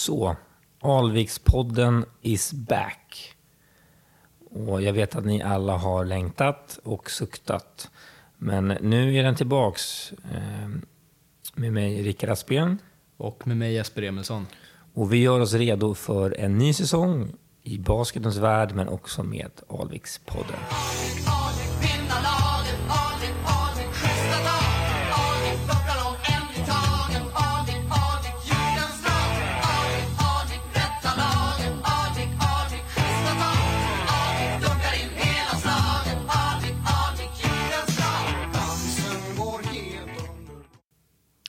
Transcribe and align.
Så, 0.00 0.36
Alvikspodden 0.80 2.04
is 2.20 2.52
back. 2.52 3.34
Och 4.50 4.82
jag 4.82 4.92
vet 4.92 5.16
att 5.16 5.24
ni 5.24 5.42
alla 5.42 5.76
har 5.76 6.04
längtat 6.04 6.78
och 6.84 7.10
suktat. 7.10 7.90
Men 8.36 8.68
nu 8.68 9.16
är 9.16 9.22
den 9.22 9.34
tillbaks 9.34 10.12
eh, 10.12 10.68
med 11.54 11.72
mig, 11.72 12.02
Rickard 12.02 12.30
Aspgren. 12.30 12.78
Och 13.16 13.46
med 13.46 13.56
mig 13.56 13.72
Jesper 13.72 14.02
Emilsson. 14.02 14.46
Och 14.94 15.12
vi 15.12 15.16
gör 15.16 15.40
oss 15.40 15.52
redo 15.52 15.94
för 15.94 16.36
en 16.38 16.58
ny 16.58 16.72
säsong 16.72 17.32
i 17.62 17.78
basketens 17.78 18.36
värld, 18.36 18.72
men 18.74 18.88
också 18.88 19.22
med 19.22 19.50
Alvikspodden. 19.68 20.58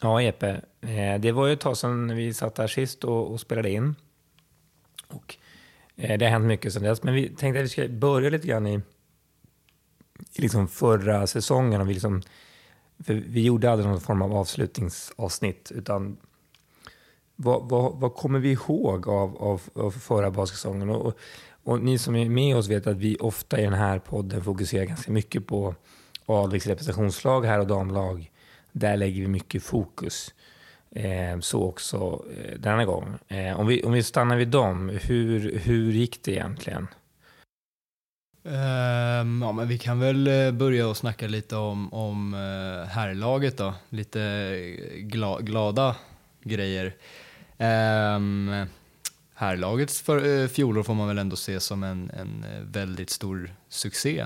Ja, 0.02 0.22
Jeppe. 0.22 0.62
Eh, 0.82 1.20
det 1.20 1.32
var 1.32 1.48
ju 1.48 1.54
ett 1.54 1.60
tag 1.60 1.78
sedan 1.78 2.16
vi 2.16 2.34
satt 2.34 2.58
här 2.58 2.68
sist 2.68 3.04
och, 3.04 3.32
och 3.32 3.40
spelade 3.40 3.70
in. 3.70 3.96
Och 5.08 5.36
eh, 5.96 6.18
det 6.18 6.26
har 6.26 6.32
hänt 6.32 6.46
mycket 6.46 6.74
sedan 6.74 6.84
dess. 6.84 7.04
Men 7.04 7.14
vi 7.14 7.30
tänkte 7.30 7.60
att 7.60 7.66
vi 7.66 7.70
ska 7.70 7.88
börja 7.88 8.30
lite 8.30 8.48
grann 8.48 8.68
i, 8.68 8.82
i 10.34 10.42
liksom 10.42 10.68
förra 10.68 11.28
säsongen. 11.28 11.82
Och 11.82 11.90
vi, 11.90 11.94
liksom, 11.94 12.22
för 13.04 13.14
vi 13.14 13.42
gjorde 13.42 13.72
aldrig 13.72 13.90
någon 13.90 14.02
form 14.02 14.22
av 14.22 14.34
avslutningsavsnitt. 14.34 15.72
Utan 15.76 16.18
vad, 17.36 17.70
vad, 17.70 17.96
vad 17.96 18.16
kommer 18.16 18.40
vi 18.40 18.52
ihåg 18.52 19.08
av, 19.08 19.38
av, 19.38 19.62
av 19.74 19.92
förra 19.92 20.32
basketsäsongen? 20.32 20.90
Och, 20.90 21.06
och, 21.06 21.14
och, 21.64 21.82
ni 21.82 21.98
som 21.98 22.16
är 22.16 22.30
med 22.30 22.58
oss 22.58 22.68
vet 22.68 22.88
att 22.88 22.98
vi 22.98 23.18
ofta 23.18 23.60
i 23.60 23.64
den 23.64 23.74
här 23.74 24.00
podden 24.00 24.44
fokuserar 24.44 24.86
ganska 24.86 25.12
mycket 25.12 25.48
på 25.48 25.76
Alviks 26.26 26.68
representationslag 26.68 27.46
här 27.46 27.60
och 27.60 27.68
damlag 27.68 28.32
där 28.72 28.98
lägger 28.98 29.22
vi 29.22 29.28
mycket 29.28 29.64
fokus. 29.64 30.34
Eh, 30.96 31.40
så 31.40 31.64
också 31.64 32.26
eh, 32.38 32.60
denna 32.60 32.86
gång. 32.86 33.18
Eh, 33.28 33.60
om, 33.60 33.68
vi, 33.68 33.84
om 33.84 33.92
vi 33.92 34.04
stannar 34.04 34.38
vid 34.38 34.48
dem, 34.48 35.00
hur, 35.02 35.60
hur 35.60 35.92
gick 35.92 36.24
det 36.24 36.32
egentligen? 36.32 36.88
Um, 38.44 39.42
ja, 39.42 39.52
men 39.52 39.68
vi 39.68 39.78
kan 39.78 40.00
väl 40.00 40.28
eh, 40.28 40.52
börja 40.52 40.88
och 40.88 40.98
snacka 40.98 41.28
lite 41.28 41.56
om, 41.56 41.94
om 41.94 42.34
uh, 42.34 42.86
herrlaget 42.86 43.58
då. 43.58 43.74
Lite 43.90 44.22
eh, 44.22 44.98
gla, 44.98 45.40
glada 45.40 45.96
grejer. 46.44 46.96
Um, 47.58 48.66
herrlagets 49.34 50.02
för, 50.02 50.26
uh, 50.26 50.48
fjolår 50.48 50.84
får 50.84 50.94
man 50.94 51.08
väl 51.08 51.18
ändå 51.18 51.36
se 51.36 51.60
som 51.60 51.84
en, 51.84 52.10
en 52.10 52.46
väldigt 52.72 53.10
stor 53.10 53.56
succé. 53.70 54.26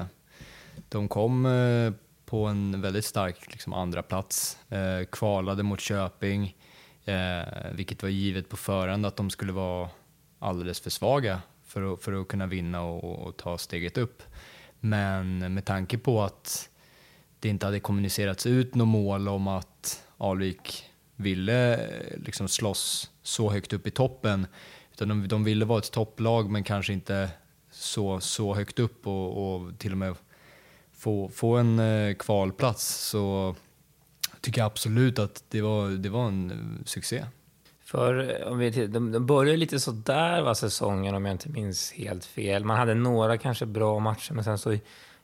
De 0.89 1.07
kom 1.07 1.45
uh, 1.45 1.93
på 2.25 2.45
en 2.45 2.81
väldigt 2.81 3.05
stark 3.05 3.51
liksom, 3.51 3.73
andra 3.73 4.03
plats. 4.03 4.57
Eh, 4.69 5.05
kvalade 5.11 5.63
mot 5.63 5.81
Köping, 5.81 6.55
eh, 7.05 7.71
vilket 7.71 8.03
var 8.03 8.09
givet 8.09 8.49
på 8.49 8.57
förhand 8.57 9.05
att 9.05 9.15
de 9.15 9.29
skulle 9.29 9.51
vara 9.51 9.89
alldeles 10.39 10.79
för 10.79 10.89
svaga 10.89 11.41
för 11.65 11.93
att, 11.93 12.01
för 12.01 12.21
att 12.21 12.27
kunna 12.27 12.45
vinna 12.45 12.81
och, 12.81 13.27
och 13.27 13.37
ta 13.37 13.57
steget 13.57 13.97
upp. 13.97 14.23
Men 14.79 15.53
med 15.53 15.65
tanke 15.65 15.97
på 15.97 16.23
att 16.23 16.69
det 17.39 17.49
inte 17.49 17.65
hade 17.65 17.79
kommunicerats 17.79 18.45
ut 18.45 18.75
något 18.75 18.87
mål 18.87 19.27
om 19.27 19.47
att 19.47 20.03
Alvik 20.17 20.83
ville 21.15 21.73
eh, 21.73 22.17
liksom 22.25 22.47
slåss 22.47 23.11
så 23.23 23.51
högt 23.51 23.73
upp 23.73 23.87
i 23.87 23.91
toppen, 23.91 24.47
utan 24.93 25.07
de, 25.07 25.27
de 25.27 25.43
ville 25.43 25.65
vara 25.65 25.79
ett 25.79 25.91
topplag 25.91 26.49
men 26.49 26.63
kanske 26.63 26.93
inte 26.93 27.29
så, 27.71 28.19
så 28.19 28.53
högt 28.53 28.79
upp 28.79 29.07
och, 29.07 29.55
och 29.55 29.79
till 29.79 29.91
och 29.91 29.97
med 29.97 30.15
få, 30.97 31.29
få 31.29 31.55
en 31.55 31.79
eh, 31.79 32.15
kvalplats 32.15 33.09
så 33.09 33.55
tycker 34.41 34.61
jag 34.61 34.65
absolut 34.65 35.19
att 35.19 35.43
det 35.49 35.61
var, 35.61 35.89
det 35.89 36.09
var 36.09 36.27
en 36.27 36.51
eh, 36.51 36.85
succé. 36.85 37.25
För 37.83 38.43
om 38.47 38.57
vi, 38.57 38.69
de, 38.69 39.11
de 39.11 39.25
började 39.25 39.57
lite 39.57 39.79
sådär 39.79 40.41
var 40.41 40.53
säsongen 40.53 41.15
om 41.15 41.25
jag 41.25 41.33
inte 41.33 41.49
minns 41.49 41.91
helt 41.91 42.25
fel. 42.25 42.65
Man 42.65 42.77
hade 42.77 42.93
några 42.93 43.37
kanske 43.37 43.65
bra 43.65 43.99
matcher 43.99 44.33
men 44.33 44.43
sen 44.43 44.57
så 44.57 44.77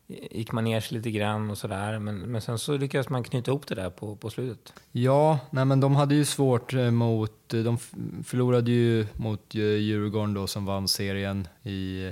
gick 0.07 0.51
man 0.51 0.63
ner 0.63 0.79
sig 0.79 0.97
lite 0.97 1.12
grann 1.12 1.50
och 1.50 1.57
sådär. 1.57 2.00
Men, 2.00 2.17
men 2.17 2.41
sen 2.41 2.59
så 2.59 2.78
lyckades 2.78 3.09
man 3.09 3.23
knyta 3.23 3.51
ihop 3.51 3.67
det 3.67 3.75
där 3.75 3.90
på, 3.90 4.16
på 4.16 4.29
slutet. 4.29 4.73
Ja, 4.91 5.40
nej 5.50 5.66
men 5.66 5.79
de 5.79 5.96
hade 5.96 6.16
ju 6.16 6.25
svårt 6.25 6.73
eh, 6.73 6.91
mot, 6.91 7.50
de 7.50 7.78
förlorade 8.23 8.72
ju 8.72 9.07
mot 9.13 9.53
Djurgården 9.53 10.34
då 10.34 10.47
som 10.47 10.66
vann 10.66 10.88
serien 10.88 11.47
i 11.63 12.12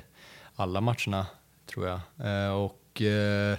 alla 0.56 0.82
matcherna 0.82 1.26
tror 1.66 1.88
jag. 1.88 2.00
Och 2.64 2.79
eh, 3.02 3.58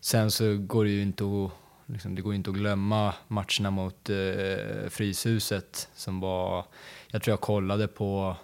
sen 0.00 0.30
så 0.30 0.56
går 0.56 0.84
det 0.84 0.90
ju 0.90 1.02
inte 1.02 1.24
att, 1.24 1.50
liksom, 1.86 2.14
det 2.14 2.22
går 2.22 2.34
inte 2.34 2.50
att 2.50 2.56
glömma 2.56 3.14
matcherna 3.28 3.70
mot 3.70 4.10
eh, 4.10 4.88
Fryshuset 4.90 5.88
som 5.94 6.20
var, 6.20 6.64
jag 7.10 7.22
tror 7.22 7.32
jag 7.32 7.40
kollade 7.40 7.88
på 7.88 8.36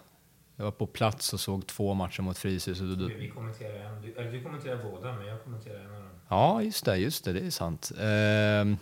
jag 0.60 0.64
var 0.64 0.72
på 0.72 0.86
plats 0.86 1.32
och 1.32 1.40
såg 1.40 1.66
två 1.66 1.94
matcher 1.94 2.22
mot 2.22 2.38
Fryshuset. 2.38 2.84
Vi 2.86 3.28
kommenterar 3.28 3.84
en, 3.84 4.02
du, 4.02 4.12
eller 4.12 4.32
du 4.32 4.42
kommenterar 4.42 4.82
båda, 4.90 5.12
men 5.12 5.26
jag 5.26 5.44
kommenterar 5.44 5.80
en 5.80 5.94
av 5.94 6.02
dem. 6.02 6.10
Ja, 6.28 6.62
just 6.62 6.84
det, 6.84 6.96
just 6.96 7.24
det, 7.24 7.32
det 7.32 7.40
är 7.46 7.50
sant. 7.50 7.92
Eh, 7.98 8.76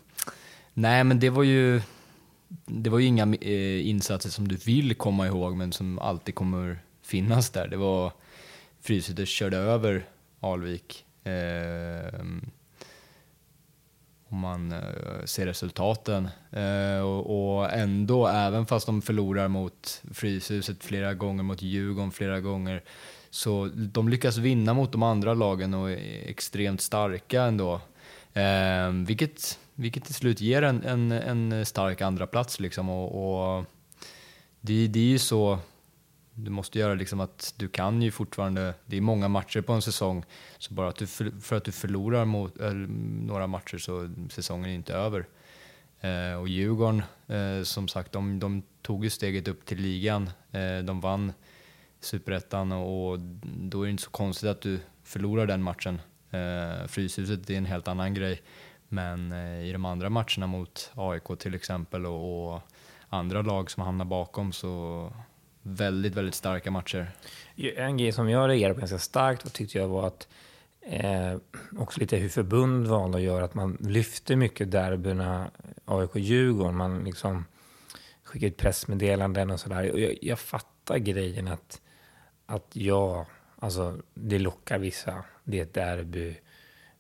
nej, 0.75 1.05
men 1.05 1.21
det 1.21 1.31
var 1.31 1.43
ju, 1.43 1.81
det 2.67 2.91
var 2.91 2.99
ju 2.99 3.07
inga 3.07 3.35
eh, 3.35 3.89
insatser 3.89 4.31
som 4.31 4.49
du 4.49 4.57
vill 4.57 4.95
komma 4.95 5.27
ihåg, 5.27 5.57
men 5.57 5.73
som 5.73 5.99
alltid 5.99 6.35
kommer 6.35 6.79
finnas 7.03 7.51
där. 7.51 7.69
Det 7.69 7.77
var 7.77 8.13
Fryshuset 8.81 9.29
körde 9.29 9.57
över 9.57 10.07
Alvik 10.41 11.05
Ehm, 11.29 12.51
om 14.29 14.39
man 14.39 14.73
eh, 14.73 15.25
ser 15.25 15.47
resultaten. 15.47 16.29
Eh, 16.51 17.01
och, 17.01 17.59
och, 17.59 17.73
ändå, 17.73 18.27
även 18.27 18.67
fast 18.67 18.87
de 18.87 19.03
förlorar 19.03 19.49
mot 19.49 20.03
Fryshuset 20.15 20.85
flera 20.85 21.15
gånger, 21.15 21.43
mot 21.43 21.63
Djurgården 21.63 22.11
flera 22.11 22.41
gånger, 22.41 22.83
så 23.31 23.71
de 23.75 24.09
lyckas 24.09 24.37
vinna 24.37 24.75
mot 24.75 24.93
de 24.93 25.03
andra 25.03 25.35
lagen 25.35 25.75
och 25.75 25.91
är 25.91 26.29
extremt 26.29 26.81
starka 26.81 27.43
ändå. 27.43 27.81
Eh, 28.33 28.91
vilket, 29.07 29.59
vilket 29.75 30.05
till 30.05 30.15
slut 30.15 30.41
ger 30.41 30.63
en, 30.63 30.83
en, 30.83 31.13
en 31.13 31.67
stark 31.67 32.01
andra 32.01 32.27
plats 32.27 32.61
liksom. 32.61 32.89
Och, 32.89 33.59
och 33.59 33.65
det, 34.61 34.87
det 34.87 35.01
är 35.01 35.05
ju 35.05 35.19
så 35.19 35.59
du 36.39 36.51
måste 36.51 36.79
göra 36.79 36.95
liksom 36.95 37.21
att 37.21 37.55
du 37.57 37.69
kan 37.69 38.03
ju 38.03 38.11
fortfarande, 38.11 38.75
det 38.87 38.97
är 38.97 39.01
många 39.01 39.29
matcher 39.29 39.61
på 39.61 39.73
en 39.73 39.83
säsong, 39.83 40.25
så 40.59 40.75
bara 40.75 40.89
att 40.89 40.97
du 40.97 41.07
för, 41.07 41.41
för 41.41 41.57
att 41.57 41.65
du 41.65 41.73
förlorar 41.73 42.25
mot, 42.25 42.55
några 43.27 43.47
matcher 43.47 43.79
så 43.79 44.01
är 44.01 44.11
säsongen 44.31 44.71
inte 44.71 44.95
över. 44.95 45.27
Eh, 46.01 46.41
och 46.41 46.49
Djurgården, 46.49 47.03
eh, 47.27 47.63
som 47.63 47.89
sagt, 47.89 48.13
de, 48.13 48.39
de, 48.39 48.63
tog 48.83 49.05
ju 49.05 49.11
steget 49.11 49.49
upp 49.49 49.67
till 49.67 49.79
ligan. 49.79 50.31
Eh, 50.53 50.79
de 50.85 51.01
vann 51.01 51.33
superettan 52.01 52.73
och 52.73 53.19
då 53.45 53.83
är 53.83 53.87
det 53.87 53.91
inte 53.91 54.03
så 54.03 54.11
konstigt 54.11 54.49
att 54.49 54.61
du 54.61 54.81
förlorar 55.03 55.47
den 55.47 55.63
matchen. 55.63 56.01
Eh, 56.31 56.87
Fryshuset 56.87 57.51
är 57.51 57.55
en 57.55 57.67
helt 57.67 57.89
annan 57.89 58.15
grej, 58.15 58.43
men 58.89 59.33
eh, 59.33 59.69
i 59.69 59.73
de 59.73 59.85
andra 59.85 60.11
matcherna 60.11 60.47
mot 60.47 60.91
AIK 60.95 61.39
till 61.39 61.55
exempel 61.55 62.07
och, 62.07 62.55
och 62.55 62.63
andra 63.09 63.43
lag 63.43 63.71
som 63.71 63.83
hamnar 63.83 64.05
bakom 64.05 64.53
så 64.53 65.13
väldigt, 65.69 66.15
väldigt 66.15 66.35
starka 66.35 66.71
matcher. 66.71 67.11
En 67.57 67.97
grej 67.97 68.13
som 68.13 68.29
jag 68.29 68.49
reagerade 68.49 68.75
på 68.75 68.81
ganska 68.81 68.99
starkt 68.99 69.47
och 69.47 69.53
tyckte 69.53 69.79
jag 69.79 69.89
var 69.89 70.07
att 70.07 70.29
eh, 70.81 71.37
också 71.79 72.01
lite 72.01 72.17
hur 72.17 72.29
förbund 72.29 72.87
valde 72.87 73.19
att 73.19 73.25
göra, 73.25 73.45
att 73.45 73.55
man 73.55 73.77
lyfte 73.81 74.37
mycket 74.37 74.71
derbyna 74.71 75.51
AIK-Djurgården. 75.85 76.77
Man 76.77 77.05
liksom 77.05 77.45
skickade 78.25 78.47
ut 78.47 78.57
pressmeddelanden 78.57 79.51
och 79.51 79.61
sådär. 79.61 79.83
Jag, 79.83 80.19
jag 80.23 80.39
fattar 80.39 80.99
grejen 80.99 81.49
att, 81.49 81.81
att 82.47 82.67
ja, 82.73 83.27
alltså 83.59 83.97
det 84.15 84.39
lockar 84.39 84.79
vissa. 84.79 85.25
Det 85.45 85.59
är 85.59 85.63
ett 85.63 85.75
derby. 85.75 86.37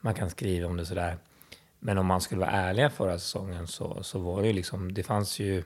Man 0.01 0.15
kan 0.15 0.31
skriva 0.31 0.67
om 0.67 0.77
det 0.77 0.87
sådär. 0.87 1.19
Men 1.79 1.99
om 1.99 2.07
man 2.07 2.21
skulle 2.21 2.41
vara 2.41 2.51
ärliga 2.51 2.91
förra 2.91 3.19
säsongen 3.19 3.67
så, 3.67 4.03
så 4.03 4.19
var 4.19 4.41
det 4.41 4.47
ju 4.47 4.53
liksom, 4.53 4.95
det 4.95 5.03
fanns 5.03 5.39
ju 5.39 5.63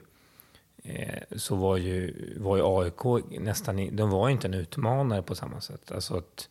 Eh, 0.83 1.37
så 1.37 1.55
var 1.55 1.77
ju, 1.77 2.13
var 2.39 2.57
ju 2.57 2.63
AIK 2.65 3.25
nästan, 3.39 3.95
de 3.95 4.09
var 4.09 4.27
ju 4.27 4.33
inte 4.33 4.47
en 4.47 4.53
utmanare 4.53 5.21
på 5.21 5.35
samma 5.35 5.61
sätt. 5.61 5.91
Alltså 5.91 6.17
att, 6.17 6.49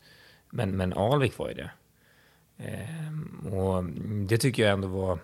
men, 0.51 0.77
men 0.77 0.93
Alvik 0.93 1.39
var 1.39 1.49
ju 1.49 1.55
det. 1.55 1.71
Eh, 2.57 3.55
och 3.55 3.85
det 4.29 4.39
tycker 4.39 4.63
jag 4.63 4.73
ändå 4.73 4.89
var, 4.89 5.19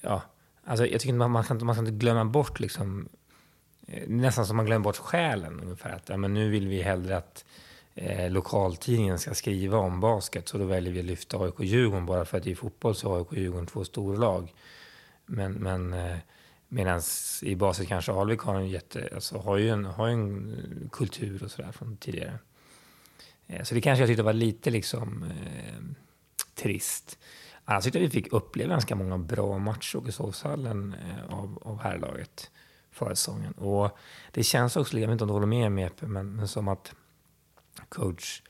ja, 0.00 0.22
alltså 0.64 0.86
jag 0.86 1.00
tycker 1.00 1.14
man, 1.14 1.30
man, 1.30 1.44
ska, 1.44 1.54
inte, 1.54 1.64
man 1.64 1.74
ska 1.74 1.80
inte 1.80 1.92
glömma 1.92 2.24
bort 2.24 2.60
liksom, 2.60 3.08
eh, 3.86 4.08
nästan 4.08 4.46
som 4.46 4.56
man 4.56 4.66
glömmer 4.66 4.84
bort 4.84 4.96
själen 4.96 5.60
ungefär. 5.60 5.90
Att 5.90 6.08
ja, 6.08 6.16
men 6.16 6.34
nu 6.34 6.50
vill 6.50 6.68
vi 6.68 6.82
hellre 6.82 7.16
att 7.16 7.44
eh, 7.94 8.30
lokaltidningen 8.30 9.18
ska 9.18 9.34
skriva 9.34 9.78
om 9.78 10.00
basket, 10.00 10.48
så 10.48 10.58
då 10.58 10.64
väljer 10.64 10.92
vi 10.92 11.00
att 11.00 11.06
lyfta 11.06 11.36
AIK-Djurgården 11.36 12.06
bara 12.06 12.24
för 12.24 12.38
att 12.38 12.46
i 12.46 12.54
fotboll 12.54 12.94
så 12.94 13.14
är 13.14 13.18
AIK-Djurgården 13.18 13.66
två 13.66 13.84
storlag. 13.84 14.54
Men, 15.26 15.52
men 15.52 15.92
eh, 15.92 16.16
Medan 16.74 17.00
i 17.42 17.54
baset 17.54 17.88
kanske 17.88 18.12
Alvik 18.12 18.40
har 18.40 18.54
en 18.54 18.68
jätte, 18.68 19.08
alltså 19.14 19.38
har 19.38 19.56
ju 19.56 19.68
en, 19.70 19.84
har 19.84 20.08
en 20.08 20.54
eh, 20.54 20.88
kultur 20.90 21.44
och 21.44 21.50
sådär 21.50 21.72
från 21.72 21.96
tidigare. 21.96 22.38
Eh, 23.46 23.62
så 23.62 23.74
det 23.74 23.80
kanske 23.80 24.02
jag 24.02 24.08
tyckte 24.08 24.22
var 24.22 24.32
lite 24.32 24.70
liksom 24.70 25.22
eh, 25.22 25.82
trist. 26.54 27.18
Annars 27.64 27.84
tyckte 27.84 27.98
jag 27.98 28.04
vi 28.04 28.10
fick 28.10 28.32
uppleva 28.32 28.70
ganska 28.70 28.94
många 28.94 29.18
bra 29.18 29.58
matcher 29.58 29.96
i 29.96 29.98
Åkeshovshallen 29.98 30.94
eh, 30.94 31.34
av, 31.38 31.58
av 31.62 31.80
herrlaget 31.80 32.50
förra 32.90 33.16
säsongen. 33.16 33.52
Och 33.52 33.98
det 34.30 34.42
känns 34.42 34.76
också, 34.76 34.98
jag 34.98 35.08
vet 35.08 35.12
inte 35.12 35.24
om 35.24 35.28
du 35.28 35.34
håller 35.34 35.46
med 35.46 35.72
mig 35.72 35.90
men, 36.00 36.36
men 36.36 36.48
som 36.48 36.68
att 36.68 36.94
coach 37.88 38.42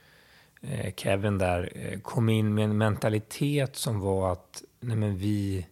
eh, 0.61 0.95
Kevin 0.95 1.39
där 1.39 1.73
eh, 1.75 2.01
kom 2.01 2.29
in 2.29 2.55
med 2.55 2.65
en 2.65 2.79
mentalitet 2.79 3.77
som 3.77 4.01
var 4.01 4.33
att 4.33 4.63
nej 4.81 4.97
men 4.97 5.17
vi, 5.17 5.67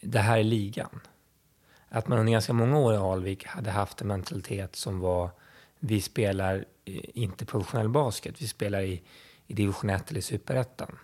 det 0.00 0.18
här 0.18 0.38
är 0.38 0.44
ligan. 0.44 1.00
Att 1.88 2.08
man 2.08 2.18
under 2.18 2.32
ganska 2.32 2.52
många 2.52 2.78
år 2.78 2.94
i 2.94 2.96
Alvik 2.96 3.46
hade 3.46 3.70
haft 3.70 4.00
en 4.00 4.08
mentalitet 4.08 4.76
som 4.76 5.00
var 5.00 5.30
vi 5.78 6.00
spelar 6.00 6.64
eh, 6.84 7.02
inte 7.14 7.44
professionell 7.44 7.88
basket, 7.88 8.42
vi 8.42 8.48
spelar 8.48 8.80
i, 8.80 9.02
i 9.46 9.54
division 9.54 9.90
1 9.90 10.10
eller 10.10 10.20
superettan. 10.20 10.98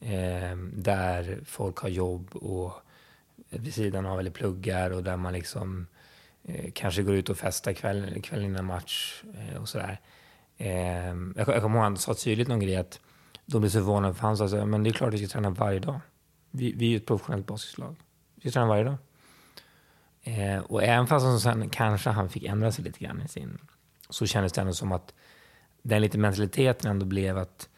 Eh, 0.00 0.56
där 0.72 1.40
folk 1.44 1.78
har 1.78 1.88
jobb 1.88 2.36
och 2.36 2.72
vid 3.48 3.74
sidan 3.74 4.06
av 4.06 4.20
eller 4.20 4.30
pluggar 4.30 4.90
och 4.90 5.02
där 5.02 5.16
man 5.16 5.32
liksom 5.32 5.86
eh, 6.44 6.70
kanske 6.74 7.02
går 7.02 7.14
ut 7.14 7.28
och 7.28 7.38
festar 7.38 7.72
kvällen 7.72 8.22
kväll 8.22 8.44
innan 8.44 8.64
match 8.64 9.22
eh, 9.38 9.62
och 9.62 9.68
sådär. 9.68 10.00
Eh, 10.56 11.06
jag, 11.06 11.48
jag 11.48 11.62
kommer 11.62 11.76
ihåg 11.76 11.84
han 11.84 11.96
sa 11.96 12.14
tydligt 12.14 12.48
någon 12.48 12.60
grej 12.60 12.76
att 12.76 13.00
de 13.46 13.60
blev 13.60 13.70
så 13.70 13.78
förvånade 13.78 14.14
för 14.14 14.20
han 14.20 14.36
sa 14.36 14.48
så 14.48 14.66
men 14.66 14.82
det 14.82 14.90
är 14.90 14.92
klart 14.92 15.08
att 15.08 15.20
vi 15.20 15.26
ska 15.26 15.32
träna 15.32 15.50
varje 15.50 15.78
dag. 15.78 16.00
Vi, 16.50 16.72
vi 16.72 16.86
är 16.86 16.90
ju 16.90 16.96
ett 16.96 17.06
professionellt 17.06 17.46
basketlag. 17.46 17.96
Vi 18.34 18.40
ska 18.40 18.50
träna 18.50 18.66
varje 18.66 18.84
dag. 18.84 18.96
Eh, 20.24 20.58
och 20.58 20.82
även 20.82 21.06
fast 21.06 21.26
han 21.26 21.40
sen 21.40 21.68
kanske 21.68 22.10
han 22.10 22.28
fick 22.28 22.44
ändra 22.44 22.72
sig 22.72 22.84
lite 22.84 23.04
grann 23.04 23.22
i 23.22 23.28
sin... 23.28 23.58
Så 24.10 24.26
kändes 24.26 24.52
det 24.52 24.60
ändå 24.60 24.72
som 24.72 24.92
att 24.92 25.14
den 25.82 26.02
lite 26.02 26.18
mentaliteten 26.18 26.90
ändå 26.90 27.06
blev 27.06 27.38
att, 27.38 27.68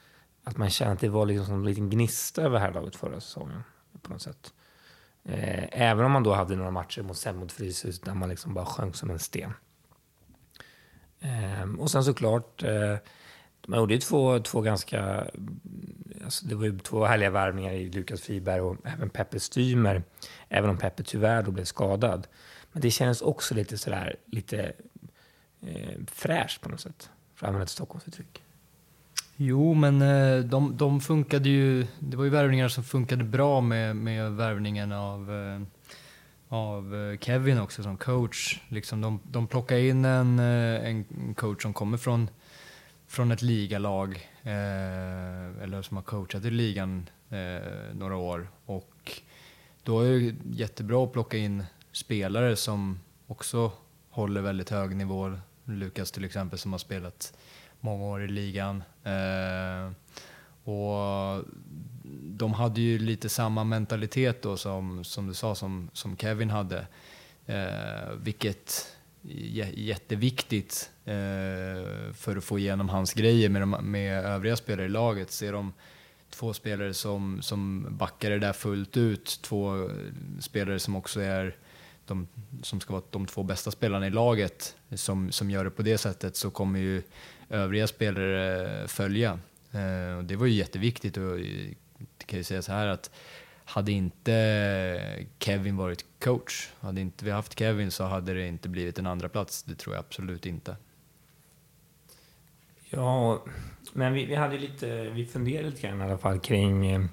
att 0.44 0.56
man 0.56 0.70
kände 0.70 0.92
att 0.92 1.00
det 1.00 1.08
var 1.08 1.26
liksom 1.26 1.54
en 1.54 1.64
liten 1.64 1.90
gnista 1.90 2.42
över 2.42 2.58
här 2.58 2.72
laget 2.72 2.96
förra 2.96 3.20
säsongen. 3.20 3.62
På 4.02 4.12
något 4.12 4.22
sätt. 4.22 4.52
Eh, 5.24 5.82
även 5.82 6.04
om 6.04 6.12
man 6.12 6.22
då 6.22 6.34
hade 6.34 6.56
några 6.56 6.70
matcher 6.70 7.02
mot 7.02 7.16
sen 7.16 7.36
mot 7.36 7.52
Fryshuset 7.52 8.04
där 8.04 8.14
man 8.14 8.28
liksom 8.28 8.54
bara 8.54 8.66
sjönk 8.66 8.96
som 8.96 9.10
en 9.10 9.18
sten. 9.18 9.52
Eh, 11.20 11.70
och 11.78 11.90
sen 11.90 12.04
såklart, 12.04 12.62
eh, 12.62 12.96
man 13.66 13.78
gjorde 13.78 13.94
ju 13.94 14.00
två, 14.00 14.38
två 14.38 14.60
ganska... 14.60 15.26
Alltså 16.24 16.46
det 16.46 16.54
var 16.54 16.64
ju 16.64 16.78
två 16.78 17.04
härliga 17.04 17.30
värvningar 17.30 17.72
i 17.72 17.90
Lukas 17.90 18.20
Friberg 18.20 18.60
och 18.60 18.76
även 18.84 19.10
Peppe 19.10 19.40
Stymer. 19.40 20.02
Även 20.48 20.70
om 20.70 20.78
Peppe 20.78 21.02
tyvärr 21.02 21.42
då 21.42 21.50
blev 21.50 21.64
skadad. 21.64 22.26
Men 22.72 22.82
det 22.82 22.90
kändes 22.90 23.20
också 23.20 23.54
lite 23.54 23.78
sådär, 23.78 24.16
lite 24.26 24.72
eh, 25.62 25.98
fräscht 26.06 26.60
på 26.60 26.68
något 26.68 26.80
sätt. 26.80 27.10
För 27.34 27.46
att 27.46 27.48
använda 27.48 27.64
ett 27.64 27.70
Stockholmsuttryck. 27.70 28.42
Jo, 29.36 29.74
men 29.74 30.02
eh, 30.02 30.38
de, 30.44 30.76
de 30.76 31.00
funkade 31.00 31.48
ju, 31.48 31.86
det 31.98 32.16
var 32.16 32.24
ju 32.24 32.30
värvningar 32.30 32.68
som 32.68 32.84
funkade 32.84 33.24
bra 33.24 33.60
med, 33.60 33.96
med 33.96 34.32
värvningen 34.32 34.92
av, 34.92 35.32
eh, 35.32 35.60
av 36.48 36.94
eh, 36.94 37.18
Kevin 37.18 37.60
också 37.60 37.82
som 37.82 37.96
coach. 37.96 38.60
Liksom 38.68 39.00
de, 39.00 39.20
de 39.30 39.46
plockade 39.46 39.88
in 39.88 40.04
en, 40.04 40.38
en 40.38 41.34
coach 41.34 41.62
som 41.62 41.72
kommer 41.72 41.98
från, 41.98 42.28
från 43.06 43.32
ett 43.32 43.42
ligalag, 43.42 44.30
eh, 44.42 45.62
eller 45.62 45.82
som 45.82 45.96
har 45.96 46.04
coachat 46.04 46.44
i 46.44 46.50
ligan 46.50 47.08
eh, 47.30 47.94
några 47.94 48.16
år. 48.16 48.48
Och 48.66 49.20
då 49.82 50.00
är 50.00 50.20
det 50.20 50.34
jättebra 50.50 51.04
att 51.04 51.12
plocka 51.12 51.36
in 51.36 51.64
spelare 51.92 52.56
som 52.56 53.00
också 53.26 53.72
håller 54.10 54.40
väldigt 54.40 54.70
hög 54.70 54.96
nivå. 54.96 55.38
Lukas 55.64 56.10
till 56.10 56.24
exempel 56.24 56.58
som 56.58 56.72
har 56.72 56.78
spelat 56.78 57.32
många 57.80 58.04
år 58.04 58.24
i 58.24 58.28
ligan. 58.28 58.82
Eh, 59.04 59.92
och 60.64 61.44
de 62.22 62.52
hade 62.52 62.80
ju 62.80 62.98
lite 62.98 63.28
samma 63.28 63.64
mentalitet 63.64 64.42
då 64.42 64.56
som, 64.56 65.04
som 65.04 65.26
du 65.26 65.34
sa, 65.34 65.54
som, 65.54 65.90
som 65.92 66.16
Kevin 66.16 66.50
hade. 66.50 66.86
Eh, 67.46 68.10
vilket 68.16 68.95
jätteviktigt 69.74 70.90
eh, 71.04 71.14
för 72.14 72.36
att 72.36 72.44
få 72.44 72.58
igenom 72.58 72.88
hans 72.88 73.14
grejer 73.14 73.48
med, 73.48 73.62
de, 73.62 73.70
med 73.70 74.24
övriga 74.24 74.56
spelare 74.56 74.86
i 74.86 74.88
laget. 74.88 75.30
Ser 75.30 75.52
de 75.52 75.72
två 76.30 76.52
spelare 76.52 76.94
som, 76.94 77.42
som 77.42 77.86
backar 77.90 78.30
det 78.30 78.38
där 78.38 78.52
fullt 78.52 78.96
ut, 78.96 79.40
två 79.42 79.90
spelare 80.40 80.78
som 80.78 80.96
också 80.96 81.20
är 81.20 81.56
de 82.06 82.28
som 82.62 82.80
ska 82.80 82.92
vara 82.92 83.02
de 83.10 83.26
två 83.26 83.42
bästa 83.42 83.70
spelarna 83.70 84.06
i 84.06 84.10
laget 84.10 84.76
som, 84.94 85.32
som 85.32 85.50
gör 85.50 85.64
det 85.64 85.70
på 85.70 85.82
det 85.82 85.98
sättet 85.98 86.36
så 86.36 86.50
kommer 86.50 86.80
ju 86.80 87.02
övriga 87.48 87.86
spelare 87.86 88.88
följa. 88.88 89.38
Eh, 89.72 90.18
och 90.18 90.24
det 90.24 90.36
var 90.36 90.46
ju 90.46 90.52
jätteviktigt 90.52 91.16
och 91.16 91.40
jag 91.40 92.26
kan 92.26 92.38
ju 92.38 92.44
säga 92.44 92.62
så 92.62 92.72
här 92.72 92.86
att 92.86 93.10
hade 93.66 93.92
inte 93.92 95.26
Kevin 95.38 95.76
varit 95.76 96.04
coach, 96.18 96.68
hade 96.80 97.00
inte 97.00 97.24
vi 97.24 97.30
haft 97.30 97.58
Kevin 97.58 97.90
så 97.90 98.04
hade 98.04 98.34
det 98.34 98.46
inte 98.46 98.68
blivit 98.68 98.98
en 98.98 99.06
andra 99.06 99.28
plats. 99.28 99.62
Det 99.62 99.74
tror 99.74 99.94
jag 99.94 100.00
absolut 100.00 100.46
inte. 100.46 100.76
Ja, 102.90 103.44
men 103.92 104.12
vi, 104.12 104.26
vi 104.26 104.34
hade 104.34 104.58
lite, 104.58 105.10
vi 105.10 105.26
funderade 105.26 105.70
lite 105.70 105.82
grann 105.82 106.00
i 106.00 106.04
alla 106.04 106.18
fall 106.18 106.38
kring, 106.38 106.86
eh, 106.86 107.06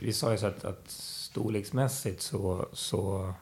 vi 0.00 0.12
sa 0.12 0.32
ju 0.32 0.38
så 0.38 0.46
att, 0.46 0.64
att 0.64 0.90
storleksmässigt 0.90 2.22
så, 2.22 2.68
så 2.72 3.34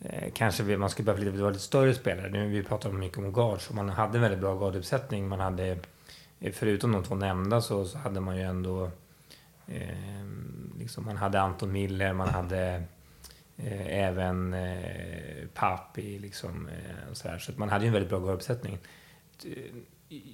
Eh, 0.00 0.32
kanske 0.32 0.62
vi, 0.62 0.76
man 0.76 0.90
skulle 0.90 1.06
behöva 1.06 1.24
lite, 1.24 1.38
vara 1.38 1.50
lite 1.50 1.62
större 1.62 1.94
spelare. 1.94 2.30
Nu, 2.30 2.48
vi 2.48 2.62
pratar 2.62 2.92
mycket 2.92 3.18
om 3.18 3.32
guard, 3.32 3.60
så 3.60 3.74
man 3.74 3.88
hade 3.88 4.18
en 4.18 4.22
väldigt 4.22 4.40
bra 4.40 4.58
guarduppsättning. 4.58 5.28
Man 5.28 5.40
hade, 5.40 5.78
eh, 6.40 6.52
förutom 6.52 6.92
de 6.92 7.04
två 7.04 7.14
nämnda, 7.14 7.60
så, 7.60 7.84
så 7.84 7.98
hade 7.98 8.20
man 8.20 8.36
ju 8.36 8.42
ändå... 8.42 8.90
Eh, 9.66 10.22
liksom, 10.86 11.04
man 11.04 11.16
hade 11.16 11.40
Anton 11.40 11.72
Miller, 11.72 12.12
man 12.12 12.28
hade 12.28 12.82
eh, 13.56 14.04
även 14.04 14.54
eh, 14.54 15.46
Papi, 15.54 16.18
liksom, 16.18 16.68
eh, 16.68 17.10
och 17.10 17.16
så, 17.16 17.28
där. 17.28 17.38
så 17.38 17.52
man 17.56 17.68
hade 17.68 17.84
ju 17.84 17.86
en 17.86 17.92
väldigt 17.92 18.10
bra 18.10 18.32
uppsättning. 18.32 18.78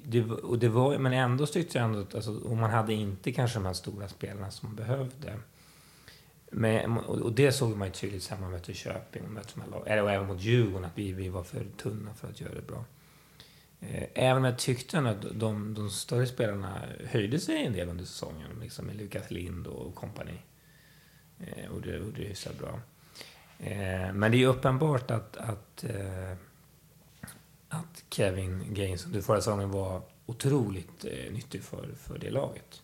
Det, 0.05 0.23
och 0.23 0.59
det 0.59 0.69
var, 0.69 0.99
men 0.99 1.13
ändå 1.13 1.47
tyckte 1.47 1.79
jag 1.79 1.85
ändå 1.85 2.01
att 2.01 2.15
alltså, 2.15 2.39
och 2.39 2.57
man 2.57 2.71
hade 2.71 2.93
inte 2.93 3.33
kanske 3.33 3.59
de 3.59 3.67
här 3.67 3.73
stora 3.73 4.09
spelarna 4.09 4.51
som 4.51 4.69
man 4.69 4.77
behövde. 4.77 5.39
Men, 6.51 6.99
och 6.99 7.33
det 7.33 7.53
såg 7.53 7.77
man 7.77 7.89
ju 7.89 7.93
tydligt 7.93 8.23
sen 8.23 8.41
man 8.41 8.51
mötte 8.51 8.75
Köping 8.75 9.23
och, 9.23 9.31
mötte 9.31 9.61
lag, 9.71 9.83
eller, 9.87 10.03
och 10.03 10.11
även 10.11 10.27
mot 10.27 10.41
Djurgården, 10.41 10.85
att 10.85 10.99
vi, 10.99 11.13
vi 11.13 11.29
var 11.29 11.43
för 11.43 11.65
tunna 11.77 12.15
för 12.15 12.29
att 12.29 12.41
göra 12.41 12.55
det 12.55 12.67
bra. 12.67 12.85
Eh, 13.81 14.05
även 14.15 14.37
om 14.37 14.45
jag 14.45 14.59
tyckte 14.59 14.99
att 14.99 15.27
de, 15.35 15.75
de 15.75 15.91
större 15.91 16.27
spelarna 16.27 16.83
höjde 17.07 17.39
sig 17.39 17.67
en 17.67 17.73
del 17.73 17.89
under 17.89 18.05
säsongen, 18.05 18.51
liksom 18.61 18.87
med 18.87 18.97
Lukas 18.97 19.31
Lind 19.31 19.67
och 19.67 19.95
kompani. 19.95 20.39
Eh, 21.47 21.71
och 21.71 21.81
det, 21.81 22.01
och 22.01 22.13
det 22.13 22.31
är 22.31 22.35
så 22.35 22.51
bra. 22.59 22.81
Eh, 23.59 24.13
men 24.13 24.33
det 24.33 24.43
är 24.43 24.47
uppenbart 24.47 25.11
att, 25.11 25.37
att, 25.37 25.85
eh, 25.85 26.33
att 27.69 28.05
Kevin 28.11 28.75
Gaines 28.75 29.07
under 29.07 29.21
förra 29.21 29.41
säsongen 29.41 29.71
var 29.71 30.03
otroligt 30.27 31.05
eh, 31.05 31.33
nyttig 31.33 31.63
för, 31.63 31.89
för 31.99 32.19
det 32.19 32.31
laget. 32.31 32.83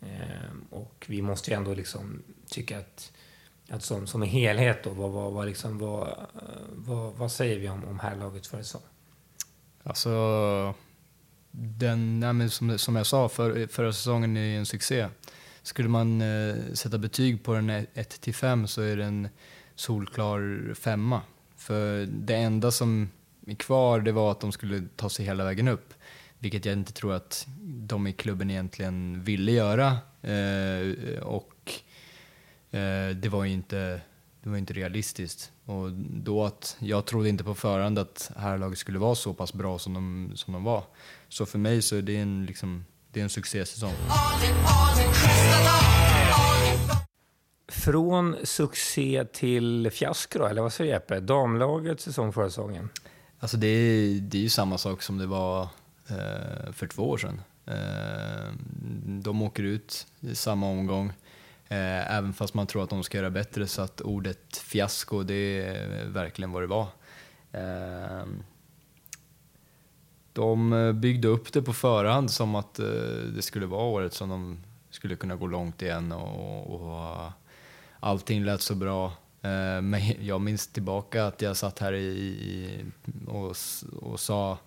Eh, 0.00 0.50
och 0.70 1.06
vi 1.08 1.22
måste 1.22 1.50
ju 1.50 1.56
ändå 1.56 1.74
liksom 1.74 2.22
tycka 2.46 2.78
att, 2.78 3.12
att 3.68 3.82
som, 3.82 4.06
som 4.06 4.22
en 4.22 4.28
helhet 4.28 4.84
då, 4.84 4.90
vad, 4.90 5.10
vad, 5.10 5.32
vad, 5.32 5.46
liksom, 5.46 5.78
vad, 5.78 6.26
vad, 6.72 7.14
vad 7.14 7.32
säger 7.32 7.58
vi 7.58 7.68
om, 7.68 7.84
om 7.84 7.98
herrlaget 7.98 8.46
för 8.46 8.58
säsong? 8.58 8.82
Alltså, 9.82 10.74
den, 11.50 12.20
nej, 12.20 12.50
som, 12.50 12.78
som 12.78 12.96
jag 12.96 13.06
sa, 13.06 13.28
för, 13.28 13.66
förra 13.66 13.92
säsongen 13.92 14.36
är 14.36 14.58
en 14.58 14.66
succé. 14.66 15.08
Skulle 15.64 15.88
man 15.88 16.20
eh, 16.20 16.56
sätta 16.72 16.98
betyg 16.98 17.42
på 17.42 17.54
den 17.54 17.70
1 17.70 18.28
5 18.32 18.66
så 18.66 18.82
är 18.82 18.96
den 18.96 19.28
solklar 19.74 20.74
femma. 20.74 21.20
För 21.56 22.06
det 22.06 22.34
enda 22.34 22.70
som 22.70 23.10
är 23.46 23.54
kvar 23.54 24.00
det 24.00 24.12
var 24.12 24.30
att 24.30 24.40
de 24.40 24.52
skulle 24.52 24.82
ta 24.96 25.08
sig 25.08 25.26
hela 25.26 25.44
vägen 25.44 25.68
upp. 25.68 25.94
Vilket 26.38 26.64
jag 26.64 26.72
inte 26.72 26.92
tror 26.92 27.12
att 27.12 27.46
de 27.62 28.06
i 28.06 28.12
klubben 28.12 28.50
egentligen 28.50 29.24
ville 29.24 29.52
göra. 29.52 29.86
Eh, 30.22 31.22
och 31.22 31.72
eh, 32.70 33.16
det 33.16 33.28
var 33.28 33.44
ju 33.44 33.52
inte, 33.52 34.00
det 34.42 34.48
var 34.50 34.56
inte 34.56 34.72
realistiskt. 34.72 35.52
Och 35.64 35.92
då 35.92 36.44
att, 36.44 36.76
jag 36.78 37.06
trodde 37.06 37.28
inte 37.28 37.44
på 37.44 37.54
förhand 37.54 37.98
att 37.98 38.30
herrlaget 38.36 38.78
skulle 38.78 38.98
vara 38.98 39.14
så 39.14 39.34
pass 39.34 39.52
bra 39.52 39.78
som 39.78 39.94
de, 39.94 40.32
som 40.34 40.52
de 40.54 40.64
var. 40.64 40.84
Så 41.28 41.46
för 41.46 41.58
mig 41.58 41.82
så 41.82 41.96
är 41.96 42.02
det 42.02 42.16
en, 42.16 42.46
liksom, 42.46 42.84
det 43.14 43.20
är 43.20 43.24
en 43.24 43.30
succésäsong. 43.30 43.92
Från 47.68 48.36
succé 48.44 49.24
till 49.32 49.90
fiasko 49.90 50.38
då, 50.38 50.46
eller 50.46 50.62
vad 50.62 50.72
säger 50.72 50.92
Jeppe? 50.92 51.20
Damlagets 51.20 52.04
säsong 52.04 52.32
förra 52.32 52.48
säsongen? 52.48 52.88
Alltså 53.38 53.56
det 53.56 53.66
är, 53.66 54.20
det 54.20 54.38
är 54.38 54.42
ju 54.42 54.48
samma 54.48 54.78
sak 54.78 55.02
som 55.02 55.18
det 55.18 55.26
var 55.26 55.62
eh, 56.08 56.72
för 56.72 56.86
två 56.86 57.10
år 57.10 57.18
sedan. 57.18 57.40
Eh, 57.66 58.52
de 59.22 59.42
åker 59.42 59.62
ut 59.62 60.06
i 60.20 60.34
samma 60.34 60.66
omgång. 60.66 61.08
Eh, 61.68 62.16
även 62.16 62.32
fast 62.32 62.54
man 62.54 62.66
tror 62.66 62.82
att 62.84 62.90
de 62.90 63.02
ska 63.02 63.18
göra 63.18 63.30
bättre 63.30 63.66
så 63.66 63.82
att 63.82 64.00
ordet 64.00 64.56
fiasko, 64.56 65.22
det 65.22 65.62
är 65.62 66.06
verkligen 66.06 66.52
vad 66.52 66.62
det 66.62 66.66
var. 66.66 66.86
Eh, 70.38 70.42
de 70.42 71.00
byggde 71.00 71.28
upp 71.28 71.52
det 71.52 71.62
på 71.62 71.72
förhand 71.72 72.30
som 72.30 72.54
att 72.54 72.78
eh, 72.78 72.86
det 73.36 73.42
skulle 73.42 73.66
vara 73.66 73.82
året 73.82 74.14
som 74.14 74.28
de 74.28 74.58
skulle 74.90 75.16
kunna 75.16 75.36
gå 75.36 75.46
långt 75.46 75.82
igen 75.82 76.12
och, 76.12 76.80
och 76.80 77.30
allting 78.00 78.44
lät 78.44 78.60
så 78.62 78.74
bra. 78.74 79.06
Eh, 79.42 79.82
men 79.82 80.00
jag 80.26 80.40
minns 80.40 80.66
tillbaka 80.66 81.26
att 81.26 81.42
jag 81.42 81.56
satt 81.56 81.78
här 81.78 81.92
i, 81.92 82.84
och, 83.26 83.56
och 84.02 84.20
sa 84.20 84.58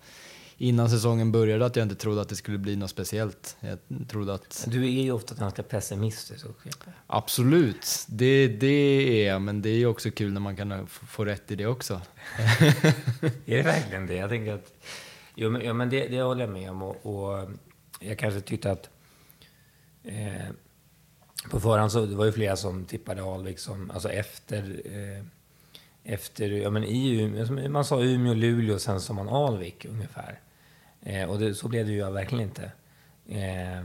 innan 0.60 0.90
säsongen 0.90 1.32
började 1.32 1.66
att 1.66 1.76
jag 1.76 1.84
inte 1.84 1.94
trodde 1.94 2.20
att 2.20 2.28
det 2.28 2.36
skulle 2.36 2.58
bli 2.58 2.76
något 2.76 2.90
speciellt. 2.90 3.56
Jag 3.60 3.78
trodde 4.08 4.34
att... 4.34 4.64
Du 4.68 4.84
är 4.84 5.02
ju 5.02 5.12
ofta 5.12 5.34
ganska 5.34 5.62
pessimistisk 5.62 6.46
också. 6.46 6.68
Absolut, 7.06 8.04
det, 8.08 8.48
det 8.48 8.66
är 9.22 9.32
jag. 9.32 9.42
Men 9.42 9.62
det 9.62 9.70
är 9.70 9.86
också 9.86 10.10
kul 10.10 10.32
när 10.32 10.40
man 10.40 10.56
kan 10.56 10.86
få 10.86 11.24
rätt 11.24 11.50
i 11.50 11.56
det 11.56 11.66
också. 11.66 12.00
är 13.46 13.56
det 13.56 13.62
verkligen 13.62 14.06
det? 14.06 14.14
Jag 14.14 14.30
tänker 14.30 14.54
att... 14.54 14.72
Jo, 15.40 15.50
men, 15.50 15.64
ja, 15.64 15.72
men 15.72 15.90
det, 15.90 16.08
det 16.08 16.22
håller 16.22 16.40
jag 16.40 16.50
med 16.50 16.70
om. 16.70 16.82
Och, 16.82 16.96
och 17.06 17.38
eh, 17.38 17.48
jag 18.00 18.18
kanske 18.18 18.40
tyckte 18.40 18.70
att... 18.72 18.90
Eh, 20.04 20.50
på 21.50 21.60
förhand 21.60 21.92
så 21.92 22.06
det 22.06 22.16
var 22.16 22.24
ju 22.24 22.32
flera 22.32 22.56
som 22.56 22.84
tippade 22.84 23.22
Alvik 23.22 23.58
som, 23.58 23.90
alltså 23.90 24.08
efter, 24.08 24.80
eh, 24.84 25.24
efter, 26.14 26.50
ja 26.50 26.70
men 26.70 26.84
i 26.84 27.20
Umeå, 27.20 27.40
alltså, 27.40 27.54
man 27.54 27.84
sa 27.84 28.02
Umeå, 28.02 28.34
Luleå, 28.34 28.78
sen 28.78 29.00
sa 29.00 29.12
man 29.12 29.28
Alvik 29.28 29.84
ungefär. 29.84 30.40
Eh, 31.02 31.30
och 31.30 31.38
det, 31.38 31.54
så 31.54 31.68
blev 31.68 31.86
det 31.86 31.92
ju 31.92 32.10
verkligen 32.10 32.44
inte. 32.44 32.72
Eh, 33.28 33.84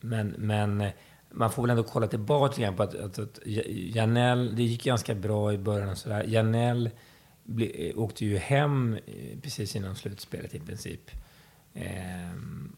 men, 0.00 0.34
men 0.38 0.84
man 1.30 1.50
får 1.50 1.62
väl 1.62 1.70
ändå 1.70 1.82
kolla 1.82 2.06
tillbaka 2.06 2.46
lite 2.46 2.60
grann 2.60 2.76
på 2.76 2.82
att, 2.82 2.94
att, 2.94 3.18
att 3.18 3.38
Janell, 3.66 4.56
det 4.56 4.62
gick 4.62 4.84
ganska 4.84 5.14
bra 5.14 5.52
i 5.52 5.58
början 5.58 5.88
och 5.88 5.98
sådär. 5.98 6.24
Janell 6.28 6.90
ble, 7.50 7.88
eh, 7.88 7.98
åkte 7.98 8.24
ju 8.24 8.38
hem 8.38 8.98
eh, 9.06 9.38
precis 9.42 9.76
innan 9.76 9.96
slutspelet 9.96 10.54
i 10.54 10.60
princip. 10.60 11.10
Eh, 11.74 12.32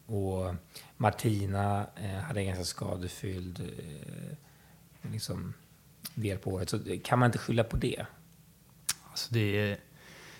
och 0.05 0.55
Martina 0.97 1.87
eh, 1.95 2.19
hade 2.19 2.39
en 2.39 2.47
ganska 2.47 2.63
skadefylld 2.63 3.59
eh, 3.59 4.37
liksom, 5.11 5.53
del 6.15 6.37
på 6.37 6.51
året. 6.51 6.69
Så 6.69 6.79
kan 7.03 7.19
man 7.19 7.25
inte 7.25 7.37
skylla 7.37 7.63
på 7.63 7.77
det? 7.77 8.05
Alltså 9.09 9.33
det, 9.33 9.39
är, 9.39 9.77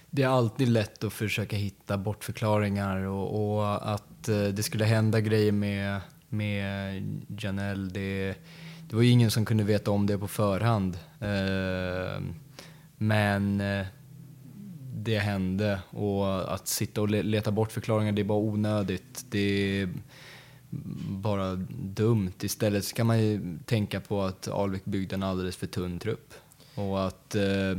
det 0.10 0.24
är 0.24 0.28
alltid 0.28 0.68
lätt 0.68 1.04
att 1.04 1.14
försöka 1.14 1.56
hitta 1.56 1.98
bortförklaringar 1.98 2.98
och, 2.98 3.58
och 3.58 3.94
att 3.94 4.30
eh, 4.30 4.48
det 4.48 4.64
skulle 4.64 4.86
hända 4.86 5.22
grejer 5.22 5.52
med, 5.52 6.02
med 6.30 7.26
Janelle. 7.28 7.90
Det, 7.94 8.36
det 8.90 8.96
var 8.96 9.04
ju 9.04 9.10
ingen 9.10 9.32
som 9.32 9.46
kunde 9.46 9.64
veta 9.64 9.92
om 9.92 10.08
det 10.08 10.18
på 10.18 10.28
förhand. 10.28 10.98
Eh, 11.20 12.22
men 12.98 13.62
eh, 13.62 13.86
det 14.96 15.20
hände 15.20 15.80
och 15.90 16.54
att 16.54 16.68
sitta 16.68 17.02
och 17.02 17.10
leta 17.10 17.52
bort 17.52 17.72
förklaringar, 17.72 18.12
det 18.12 18.22
är 18.22 18.26
bara 18.26 18.40
onödigt. 18.40 19.26
Det 19.30 19.40
är 19.40 19.90
bara 21.10 21.56
dumt. 21.80 22.34
Istället 22.42 22.86
så 22.86 22.96
kan 22.96 23.08
man 23.08 23.20
ju 23.20 23.58
tänka 23.66 24.00
på 24.00 24.22
att 24.22 24.48
Alvik 24.48 24.86
byggde 24.86 25.16
en 25.16 25.24
alldeles 25.24 25.56
för 25.56 25.68
tunn 25.68 26.00
trupp. 26.00 26.34
Och 26.76 27.06
att 27.08 27.36
eh, 27.36 27.78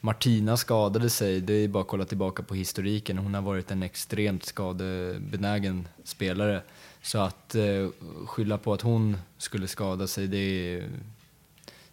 Martina 0.00 0.56
skadade 0.56 1.10
sig, 1.10 1.40
det 1.40 1.52
är 1.52 1.68
bara 1.68 1.80
att 1.82 1.88
kolla 1.88 2.04
tillbaka 2.04 2.42
på 2.42 2.54
historiken. 2.54 3.18
Hon 3.18 3.34
har 3.34 3.42
varit 3.42 3.70
en 3.70 3.82
extremt 3.82 4.44
skadebenägen 4.44 5.88
spelare. 6.04 6.62
Så 7.02 7.18
att 7.18 7.54
eh, 7.54 7.88
skylla 8.26 8.58
på 8.58 8.72
att 8.72 8.82
hon 8.82 9.16
skulle 9.38 9.68
skada 9.68 10.06
sig, 10.06 10.26
det 10.26 10.38
är 10.38 10.88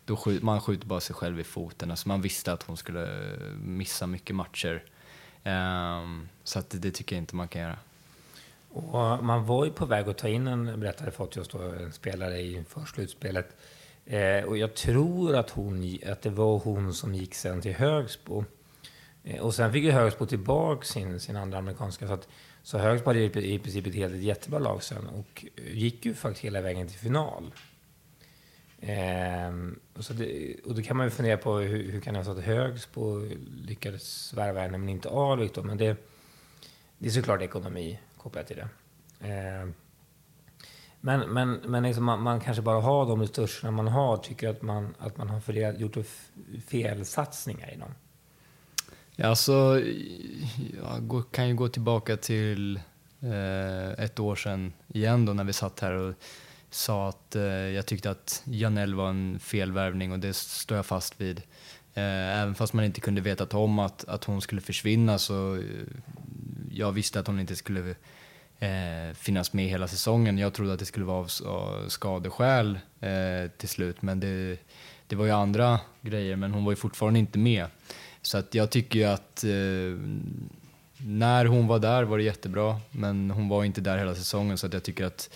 då 0.06 0.16
skjut, 0.16 0.44
man 0.44 0.62
skjuter 0.62 0.88
bara 0.88 1.00
sig 1.00 1.16
själv 1.16 1.40
i 1.40 1.44
foten. 1.44 1.92
Alltså 1.92 2.08
man 2.08 2.22
visste 2.22 2.54
att 2.54 2.64
hon 2.64 2.78
skulle 2.78 3.08
missa 3.58 4.08
mycket 4.08 4.36
matcher. 4.36 4.84
Um, 5.44 6.30
så 6.44 6.60
att 6.60 6.70
det, 6.70 6.78
det, 6.78 6.92
tycker 6.92 7.16
jag 7.16 7.22
inte 7.22 7.36
man 7.36 7.48
kan 7.48 7.62
göra. 7.62 7.78
Och 8.70 9.00
eh, 9.00 9.22
man 9.22 9.46
var 9.46 9.66
ju 9.66 9.72
på 9.72 9.86
väg 9.86 10.10
att 10.10 10.18
ta 10.18 10.28
in 10.28 10.48
en, 10.48 10.80
berättade 10.80 11.12
Fotios 11.12 11.48
då, 11.48 11.62
en 11.62 11.92
spelare 11.92 12.44
inför 12.44 12.86
slutspelet. 12.86 13.56
Eh, 14.06 14.44
och 14.44 14.58
jag 14.58 14.74
tror 14.76 15.36
att, 15.36 15.50
hon, 15.50 15.98
att 16.08 16.22
det 16.22 16.30
var 16.30 16.60
hon 16.60 16.94
som 16.94 17.16
gick 17.16 17.36
sen 17.36 17.62
till 17.62 17.74
Högsbo. 17.74 18.44
Eh, 19.24 19.42
och 19.42 19.56
sen 19.56 19.74
fick 19.74 19.84
ju 19.84 19.92
Högsbo 19.92 20.26
tillbaka 20.26 20.86
sin, 20.86 21.20
sin 21.20 21.36
andra 21.36 21.58
amerikanska. 21.58 22.08
Så, 22.08 22.14
att, 22.14 22.28
så 22.64 22.78
Högsbo 22.78 23.10
hade 23.10 23.20
i 23.24 23.60
princip 23.60 23.88
ett 23.88 23.96
helt 23.96 24.14
ett 24.14 24.24
jättebra 24.24 24.60
lag 24.60 24.84
sen 24.84 25.08
och 25.08 25.46
gick 25.56 26.06
ju 26.06 26.14
faktiskt 26.14 26.46
hela 26.46 26.62
vägen 26.62 26.88
till 26.88 27.00
final. 27.00 27.52
Ehm, 28.88 29.80
så 30.00 30.13
det, 30.13 30.56
och 30.65 30.75
då 30.75 30.82
kan 30.82 30.98
man 30.98 31.06
ju 31.06 31.10
fundera 31.10 31.38
på 31.38 31.58
hur, 31.58 31.92
hur 31.92 32.01
kan 32.01 32.13
det 32.13 32.20
ha 32.20 32.25
så 32.25 32.32
att 32.32 32.44
Högsbo 32.44 33.30
lyckades 33.68 34.34
värva 34.34 34.62
henne 34.62 34.77
men 34.77 34.89
inte 34.89 35.10
Alvik 35.10 35.56
då? 35.56 35.63
Men 35.63 35.77
det, 35.77 35.98
det 36.98 37.08
är 37.08 37.12
såklart 37.12 37.42
ekonomi 37.42 38.00
kopplat 38.18 38.48
till 38.48 38.58
det. 38.58 38.68
Ehm, 39.27 39.74
men, 41.01 41.20
men, 41.20 41.51
men 41.51 41.84
liksom 41.84 42.04
man, 42.04 42.22
man, 42.22 42.39
kanske 42.39 42.63
bara 42.63 42.82
har 42.82 43.06
de 43.06 43.22
resurserna 43.22 43.72
man 43.72 43.88
har, 43.88 44.18
tycker 44.18 44.50
att 44.50 44.62
man, 44.62 44.96
att 45.00 45.18
man 45.18 45.30
har 45.30 45.39
fördelat, 45.39 45.80
gjort 45.80 45.98
fel 46.68 47.06
satsningar 47.06 47.74
i 47.74 47.75
dem? 47.77 47.92
Ja, 49.15 49.27
alltså, 49.27 49.82
jag 50.77 51.24
kan 51.32 51.48
ju 51.48 51.56
gå 51.56 51.68
tillbaka 51.68 52.18
till 52.18 52.80
eh, 53.20 54.04
ett 54.06 54.20
år 54.20 54.36
sedan 54.36 54.74
igen 54.88 55.25
då 55.25 55.34
när 55.34 55.44
vi 55.44 55.54
satt 55.54 55.80
här 55.80 55.92
och 55.92 56.15
sa 56.75 57.10
att 57.10 57.36
eh, 57.36 57.44
jag 57.44 57.86
tyckte 57.86 58.12
att 58.12 58.44
Janell 58.46 58.96
var 58.96 59.10
en 59.10 59.39
felvärvning 59.39 60.12
och 60.12 60.20
det 60.20 60.34
står 60.34 60.77
jag 60.77 60.86
fast 60.86 61.22
vid. 61.22 61.38
Eh, 61.94 62.41
även 62.41 62.55
fast 62.55 62.74
man 62.74 62.86
inte 62.86 63.01
kunde 63.01 63.22
veta 63.22 63.58
om 63.58 63.79
att, 63.79 64.05
att 64.05 64.24
hon 64.24 64.41
skulle 64.41 64.62
försvinna 64.62 65.17
så 65.17 65.55
eh, 65.55 65.62
jag 66.72 66.91
visste 66.91 67.20
att 67.20 67.27
hon 67.27 67.39
inte 67.39 67.55
skulle 67.55 67.96
eh, 68.60 69.13
finnas 69.13 69.53
med 69.53 69.70
hela 69.70 69.88
säsongen. 69.88 70.38
Jag 70.38 70.53
trodde 70.53 70.74
att 70.74 70.79
det 70.79 70.86
skulle 70.86 71.05
vara 71.05 71.27
av 71.46 71.89
skadeskäl 71.89 72.79
eh, 73.00 73.51
till 73.58 73.70
slut 73.70 74.01
men 74.01 74.20
det, 74.20 74.58
det 75.08 75.15
var 75.15 75.25
ju 75.25 75.32
andra 75.32 75.79
grejer 76.01 76.36
men 76.36 76.53
hon 76.53 76.65
var 76.65 76.72
ju 76.72 76.75
fortfarande 76.75 77.20
inte 77.20 77.39
med. 77.39 77.67
Så 78.22 78.38
att 78.38 78.53
jag 78.53 78.70
tycker 78.70 79.00
ju 79.00 79.05
att 79.05 79.44
eh, 79.44 80.00
när 80.98 81.46
hon 81.46 81.67
var 81.67 81.79
där 81.79 82.03
var 82.03 82.17
det 82.17 82.24
jättebra 82.24 82.79
men 82.91 83.32
hon 83.32 83.50
var 83.50 83.63
inte 83.63 83.82
där 83.82 83.98
hela 83.98 84.15
säsongen 84.15 84.58
så 84.58 84.67
att 84.67 84.74
jag 84.74 84.84
tycker 84.84 85.05
att 85.05 85.29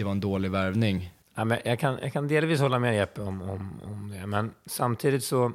det 0.00 0.04
var 0.04 0.12
en 0.12 0.20
dålig 0.20 0.50
värvning. 0.50 1.14
Ja, 1.34 1.44
men 1.44 1.58
jag, 1.64 1.78
kan, 1.78 1.98
jag 2.02 2.12
kan 2.12 2.28
delvis 2.28 2.60
hålla 2.60 2.78
med 2.78 2.96
Jeppe 2.96 3.22
om, 3.22 3.42
om, 3.42 3.80
om 3.84 4.10
det, 4.10 4.26
men 4.26 4.54
samtidigt 4.66 5.24
så 5.24 5.52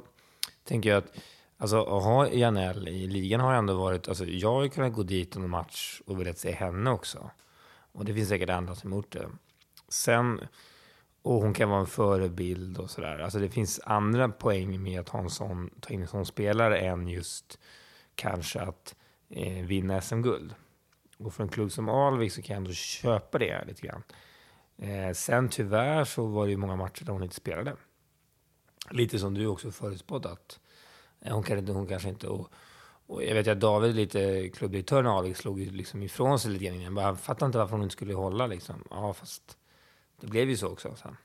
tänker 0.64 0.90
jag 0.90 0.98
att 0.98 1.18
Alltså 1.58 1.82
att 1.82 2.04
ha 2.04 2.28
Janell 2.28 2.88
i 2.88 3.06
ligan 3.06 3.40
har 3.40 3.54
ändå 3.54 3.74
varit, 3.74 4.08
alltså 4.08 4.24
jag 4.24 4.52
har 4.52 4.62
ju 4.62 4.68
kunnat 4.68 4.92
gå 4.92 5.02
dit 5.02 5.36
en 5.36 5.50
match 5.50 6.00
och 6.06 6.20
velat 6.20 6.38
se 6.38 6.52
henne 6.52 6.90
också. 6.90 7.30
Och 7.92 8.04
det 8.04 8.14
finns 8.14 8.28
säkert 8.28 8.50
andra 8.50 8.74
som 8.74 8.92
gjort 8.92 9.12
det. 9.12 9.28
Sen, 9.88 10.40
och 11.22 11.34
hon 11.34 11.54
kan 11.54 11.68
vara 11.68 11.80
en 11.80 11.86
förebild 11.86 12.78
och 12.78 12.90
sådär. 12.90 13.18
Alltså 13.18 13.38
det 13.38 13.48
finns 13.48 13.80
andra 13.84 14.28
poäng 14.28 14.82
med 14.82 15.00
att 15.00 15.08
ha 15.08 15.20
en 15.20 15.30
sån, 15.30 15.70
ta 15.80 15.94
in 15.94 16.02
en 16.02 16.08
sån 16.08 16.26
spelare 16.26 16.78
än 16.78 17.08
just 17.08 17.58
kanske 18.14 18.60
att 18.60 18.94
eh, 19.28 19.64
vinna 19.64 20.00
SM-guld. 20.00 20.54
Och 21.18 21.34
för 21.34 21.42
en 21.42 21.48
klubb 21.48 21.72
som 21.72 21.88
Alvik 21.88 22.32
så 22.32 22.42
kan 22.42 22.54
jag 22.54 22.60
ändå 22.60 22.72
köpa 22.72 23.38
det 23.38 23.64
lite 23.66 23.86
grann. 23.86 24.02
Eh, 24.78 25.12
sen 25.12 25.48
tyvärr 25.48 26.04
så 26.04 26.26
var 26.26 26.44
det 26.44 26.50
ju 26.50 26.56
många 26.56 26.76
matcher 26.76 27.04
där 27.04 27.12
hon 27.12 27.22
inte 27.22 27.34
spelade. 27.34 27.76
Lite 28.90 29.18
som 29.18 29.34
du 29.34 29.46
också 29.46 29.70
förutspådde 29.70 30.30
att 30.30 30.60
eh, 31.20 31.34
hon, 31.34 31.42
kan 31.42 31.58
inte, 31.58 31.72
hon 31.72 31.86
kanske 31.86 32.08
inte... 32.08 32.28
Och, 32.28 32.50
och 33.08 33.24
jag 33.24 33.34
vet 33.34 33.48
att 33.48 33.60
David, 33.60 33.94
lite 33.94 34.48
klubbdirektören 34.48 35.06
Alvik, 35.06 35.36
slog 35.36 35.60
ju 35.60 35.70
liksom 35.70 36.02
ifrån 36.02 36.38
sig 36.38 36.50
lite 36.50 36.64
grann. 36.64 36.80
Jag 36.80 36.92
bara 36.92 37.16
fattar 37.16 37.46
inte 37.46 37.58
varför 37.58 37.72
hon 37.72 37.82
inte 37.82 37.92
skulle 37.92 38.14
hålla 38.14 38.46
liksom. 38.46 38.84
Ja, 38.90 39.12
fast 39.12 39.56
det 40.20 40.26
blev 40.26 40.48
ju 40.48 40.56
så 40.56 40.68
också 40.68 40.96
sen. 40.96 41.16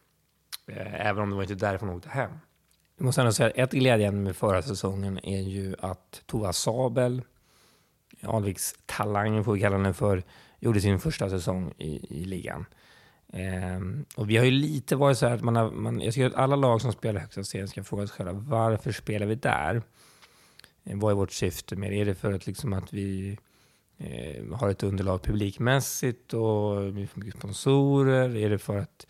Eh, 0.67 1.07
även 1.07 1.23
om 1.23 1.29
det 1.29 1.35
var 1.35 1.43
inte 1.43 1.55
därför 1.55 1.85
hon 1.85 1.95
åkte 1.95 2.09
hem. 2.09 2.31
Jag 2.97 3.05
måste 3.05 3.21
ändå 3.21 3.33
säga 3.33 3.49
att 3.49 3.55
ett 3.55 3.71
glädjeämne 3.71 4.21
med 4.21 4.35
förra 4.35 4.61
säsongen 4.61 5.19
är 5.23 5.41
ju 5.41 5.75
att 5.79 6.23
Tova 6.25 6.53
Sabel 6.53 7.21
Alviks 8.23 8.75
talang, 8.85 9.43
får 9.43 9.53
vi 9.53 9.61
kalla 9.61 9.77
henne 9.77 9.93
för, 9.93 10.23
gjorde 10.59 10.81
sin 10.81 10.99
första 10.99 11.29
säsong 11.29 11.73
i, 11.77 12.21
i 12.21 12.25
ligan. 12.25 12.65
Ehm, 13.33 14.05
och 14.15 14.29
vi 14.29 14.37
har 14.37 14.45
ju 14.45 14.51
lite 14.51 14.95
varit 14.95 15.17
så 15.17 15.27
här 15.27 15.35
att 15.35 15.43
man 15.43 15.55
har, 15.55 15.71
man, 15.71 16.01
jag 16.01 16.13
tycker 16.13 16.27
att 16.27 16.35
alla 16.35 16.55
lag 16.55 16.81
som 16.81 16.91
spelar 16.91 17.21
högsta 17.21 17.43
serien 17.43 17.67
ska 17.67 17.83
fråga 17.83 18.07
sig 18.07 18.15
själva, 18.15 18.33
varför 18.33 18.91
spelar 18.91 19.25
vi 19.25 19.35
där? 19.35 19.81
Eh, 20.83 20.97
vad 20.97 21.11
är 21.11 21.15
vårt 21.15 21.31
syfte 21.31 21.75
med 21.75 21.91
det? 21.91 22.01
Är 22.01 22.05
det 22.05 22.15
för 22.15 22.33
att, 22.33 22.47
liksom, 22.47 22.73
att 22.73 22.93
vi 22.93 23.37
eh, 23.97 24.55
har 24.55 24.69
ett 24.69 24.83
underlag 24.83 25.21
publikmässigt 25.21 26.33
och 26.33 26.97
vi 26.97 27.07
får 27.07 27.19
mycket 27.19 27.39
sponsorer? 27.39 28.35
Är 28.35 28.49
det 28.49 28.59
för 28.59 28.77
att 28.77 29.07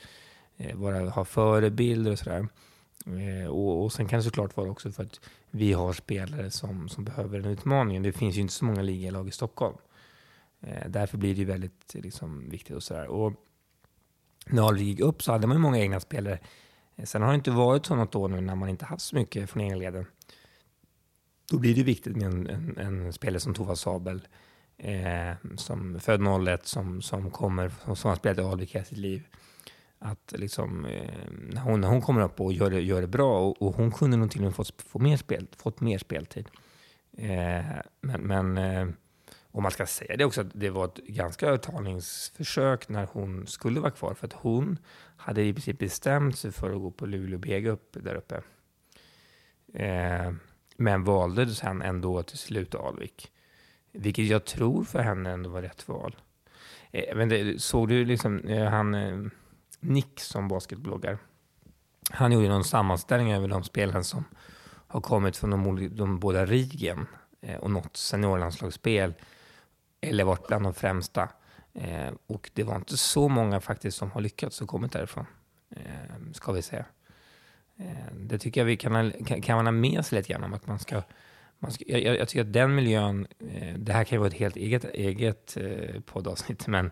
eh, 0.57 0.77
bara 0.77 1.09
ha 1.09 1.25
förebilder 1.25 2.11
och 2.11 2.19
sådär? 2.19 2.47
Eh, 3.05 3.47
och, 3.47 3.83
och 3.83 3.93
sen 3.93 4.07
kan 4.07 4.19
det 4.19 4.23
såklart 4.23 4.57
vara 4.57 4.69
också 4.69 4.91
för 4.91 5.03
att 5.03 5.19
vi 5.49 5.73
har 5.73 5.93
spelare 5.93 6.51
som, 6.51 6.89
som 6.89 7.03
behöver 7.03 7.39
den 7.39 7.51
utmaningen. 7.51 8.03
Det 8.03 8.11
finns 8.11 8.35
ju 8.35 8.41
inte 8.41 8.53
så 8.53 8.65
många 8.65 8.81
ligalag 8.81 9.27
i 9.27 9.31
Stockholm. 9.31 9.77
Eh, 10.61 10.89
därför 10.89 11.17
blir 11.17 11.33
det 11.33 11.39
ju 11.39 11.45
väldigt 11.45 11.93
liksom, 11.93 12.49
viktigt 12.49 12.75
och 12.75 12.83
sådär. 12.83 13.07
Och 13.07 13.33
när 14.45 14.67
Alvik 14.67 14.87
gick 14.87 14.99
upp 14.99 15.23
så 15.23 15.31
hade 15.31 15.47
man 15.47 15.57
ju 15.57 15.61
många 15.61 15.79
egna 15.79 15.99
spelare. 15.99 16.39
Eh, 16.95 17.05
sen 17.05 17.21
har 17.21 17.29
det 17.29 17.35
inte 17.35 17.51
varit 17.51 17.85
så 17.85 17.95
något 17.95 18.15
år 18.15 18.29
nu 18.29 18.41
när 18.41 18.55
man 18.55 18.69
inte 18.69 18.85
haft 18.85 19.03
så 19.03 19.15
mycket 19.15 19.49
från 19.49 19.61
egna 19.63 19.75
leden. 19.75 20.05
Då 21.51 21.59
blir 21.59 21.75
det 21.75 21.83
viktigt 21.83 22.15
med 22.15 22.27
en, 22.27 22.49
en, 22.49 22.77
en 22.77 23.13
spelare 23.13 23.39
som 23.39 23.53
Tova 23.53 23.75
Sabel, 23.75 24.27
eh, 24.77 25.33
som 25.57 25.99
född 25.99 26.47
01, 26.47 26.67
som, 26.67 27.01
som 27.01 27.31
kommer, 27.31 27.71
som 27.95 28.09
har 28.09 28.15
spelat 28.15 28.37
i 28.37 28.41
Alvik 28.41 28.75
hela 28.75 28.85
sitt 28.85 28.97
liv. 28.97 29.23
Att 29.99 30.33
liksom, 30.37 30.85
eh, 30.85 31.31
när, 31.31 31.61
hon, 31.61 31.81
när 31.81 31.87
hon 31.87 32.01
kommer 32.01 32.21
upp 32.21 32.41
och 32.41 32.53
gör 32.53 32.69
det, 32.69 32.81
gör 32.81 33.01
det 33.01 33.07
bra, 33.07 33.39
och, 33.39 33.61
och 33.61 33.75
hon 33.75 33.91
kunde 33.91 34.17
nog 34.17 34.31
till 34.31 34.39
och 34.39 34.45
med 34.45 34.55
fått, 34.55 34.81
få 34.81 34.99
mer, 34.99 35.17
spel, 35.17 35.47
fått 35.57 35.81
mer 35.81 35.97
speltid. 35.97 36.49
Eh, 37.17 37.65
men, 38.01 38.21
men 38.21 38.57
eh, 38.57 38.87
och 39.51 39.61
man 39.61 39.71
ska 39.71 39.85
säga 39.85 40.17
det 40.17 40.25
också 40.25 40.41
att 40.41 40.51
det 40.53 40.69
var 40.69 40.85
ett 40.85 40.95
ganska 40.95 41.47
övertalningsförsök 41.47 42.89
när 42.89 43.07
hon 43.11 43.47
skulle 43.47 43.79
vara 43.79 43.91
kvar. 43.91 44.13
För 44.13 44.27
att 44.27 44.33
hon 44.33 44.77
hade 45.17 45.43
i 45.43 45.53
princip 45.53 45.79
bestämt 45.79 46.37
sig 46.37 46.51
för 46.51 46.73
att 46.73 46.81
gå 46.81 46.91
på 46.91 47.05
Luleå 47.05 47.39
BG 47.39 47.67
upp 47.67 47.97
där 48.03 48.15
uppe. 48.15 48.41
Eh, 49.73 50.33
men 50.77 51.03
valde 51.03 51.47
sen 51.47 51.81
ändå 51.81 52.23
till 52.23 52.37
slut 52.37 52.75
Alvik. 52.75 53.31
Vilket 53.91 54.25
jag 54.25 54.45
tror 54.45 54.83
för 54.83 54.99
henne 54.99 55.31
ändå 55.31 55.49
var 55.49 55.61
rätt 55.61 55.87
val. 55.87 56.15
Eh, 56.91 57.15
men 57.15 57.29
det, 57.29 57.61
såg 57.61 57.89
du 57.89 58.05
liksom 58.05 58.39
eh, 58.39 58.69
han 58.69 58.93
eh, 58.93 59.19
Nick 59.79 60.19
som 60.19 60.47
basketbloggar? 60.47 61.17
Han 62.11 62.31
gjorde 62.31 62.47
någon 62.47 62.63
sammanställning 62.63 63.33
över 63.33 63.47
de 63.47 63.63
spelare 63.63 64.03
som 64.03 64.25
har 64.87 65.01
kommit 65.01 65.37
från 65.37 65.49
de, 65.49 65.95
de 65.95 66.19
båda 66.19 66.45
rigen 66.45 67.07
eh, 67.41 67.57
och 67.57 67.71
något 67.71 67.97
seniorlandslagsspel 67.97 69.13
eller 70.01 70.23
varit 70.23 70.47
bland 70.47 70.65
de 70.65 70.73
främsta. 70.73 71.29
Eh, 71.73 72.11
och 72.27 72.49
det 72.53 72.63
var 72.63 72.75
inte 72.75 72.97
så 72.97 73.29
många 73.29 73.59
faktiskt 73.59 73.97
som 73.97 74.11
har 74.11 74.21
lyckats 74.21 74.61
och 74.61 74.67
kommit 74.67 74.91
därifrån, 74.91 75.25
eh, 75.75 75.81
ska 76.33 76.51
vi 76.51 76.61
säga. 76.61 76.85
Eh, 77.77 78.13
det 78.13 78.37
tycker 78.37 78.61
jag 78.61 78.65
vi 78.65 78.77
kan, 78.77 79.11
kan, 79.11 79.41
kan 79.41 79.55
man 79.55 79.65
ha 79.65 79.71
med 79.71 80.05
sig 80.05 80.17
lite 80.17 80.33
grann 80.33 80.43
om 80.43 80.53
att 80.53 80.67
man 80.67 80.79
ska 80.79 81.01
man 81.61 81.71
ska, 81.71 81.83
jag, 81.87 82.17
jag, 82.17 82.27
tycker 82.27 82.41
att 82.41 82.53
den 82.53 82.75
miljön, 82.75 83.27
eh, 83.39 83.73
det 83.77 83.93
här 83.93 84.03
kan 84.03 84.15
ju 84.15 84.19
vara 84.19 84.27
ett 84.27 84.33
helt 84.33 84.55
eget, 84.55 84.85
eget 84.85 85.57
eh, 85.57 86.01
poddavsnitt, 86.01 86.67
men 86.67 86.91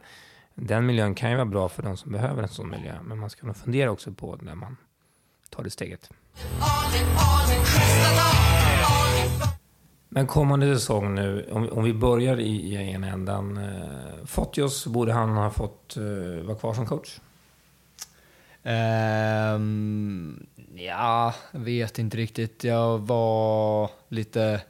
den 0.56 0.86
miljön 0.86 1.16
kan 1.16 1.30
ju 1.30 1.36
vara 1.36 1.46
bra 1.46 1.70
för 1.70 1.84
de 1.84 1.98
som 1.98 2.12
behöver 2.12 2.44
en 2.44 2.50
sån 2.50 2.70
miljö. 2.70 2.94
Men 3.04 3.20
man 3.20 3.30
ska 3.30 3.48
nog 3.48 3.58
fundera 3.58 3.92
också 3.92 4.12
på 4.12 4.36
när 4.42 4.56
man 4.56 4.78
tar 5.50 5.64
det 5.64 5.70
steget. 5.70 6.10
Men 10.12 10.28
kommande 10.28 10.76
säsong 10.76 11.16
nu, 11.16 11.50
om, 11.52 11.70
om 11.70 11.84
vi 11.84 11.94
börjar 11.94 12.40
i, 12.40 12.52
i 12.52 12.92
ena 12.92 13.08
ändan. 13.08 13.58
Eh, 13.58 14.26
Fotios, 14.26 14.88
borde 14.88 15.14
han 15.14 15.30
ha 15.30 15.50
fått 15.50 15.98
eh, 15.98 16.46
vara 16.46 16.58
kvar 16.58 16.74
som 16.74 16.86
coach? 16.86 17.20
Um, 18.64 20.48
ja, 20.76 21.34
jag 21.52 21.60
vet 21.60 22.00
inte 22.00 22.18
riktigt. 22.18 22.64
Jag 22.64 22.98
var 22.98 23.90
lite, 24.08 24.62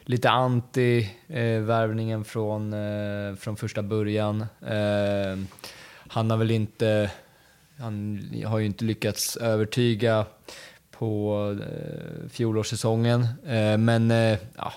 lite 0.00 0.30
anti 0.30 1.10
eh, 1.28 1.60
värvningen 1.60 2.24
från, 2.24 2.72
eh, 2.72 3.34
från 3.36 3.56
första 3.56 3.82
början. 3.82 4.40
Eh, 4.66 5.38
han 6.08 6.30
har 6.30 6.36
väl 6.36 6.50
inte, 6.50 7.10
han 7.78 8.20
har 8.46 8.58
ju 8.58 8.66
inte 8.66 8.84
lyckats 8.84 9.36
övertyga 9.36 10.26
på 10.90 11.56
eh, 11.62 12.28
fjolårssäsongen. 12.28 13.22
Eh, 13.46 13.78
men 13.78 14.10
eh, 14.10 14.38
ja, 14.56 14.72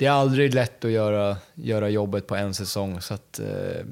det 0.00 0.06
är 0.06 0.10
aldrig 0.10 0.54
lätt 0.54 0.84
att 0.84 0.90
göra, 0.90 1.36
göra 1.54 1.88
jobbet 1.88 2.26
på 2.26 2.36
en 2.36 2.54
säsong 2.54 3.00
så 3.00 3.14
att 3.14 3.38
eh, 3.38 3.84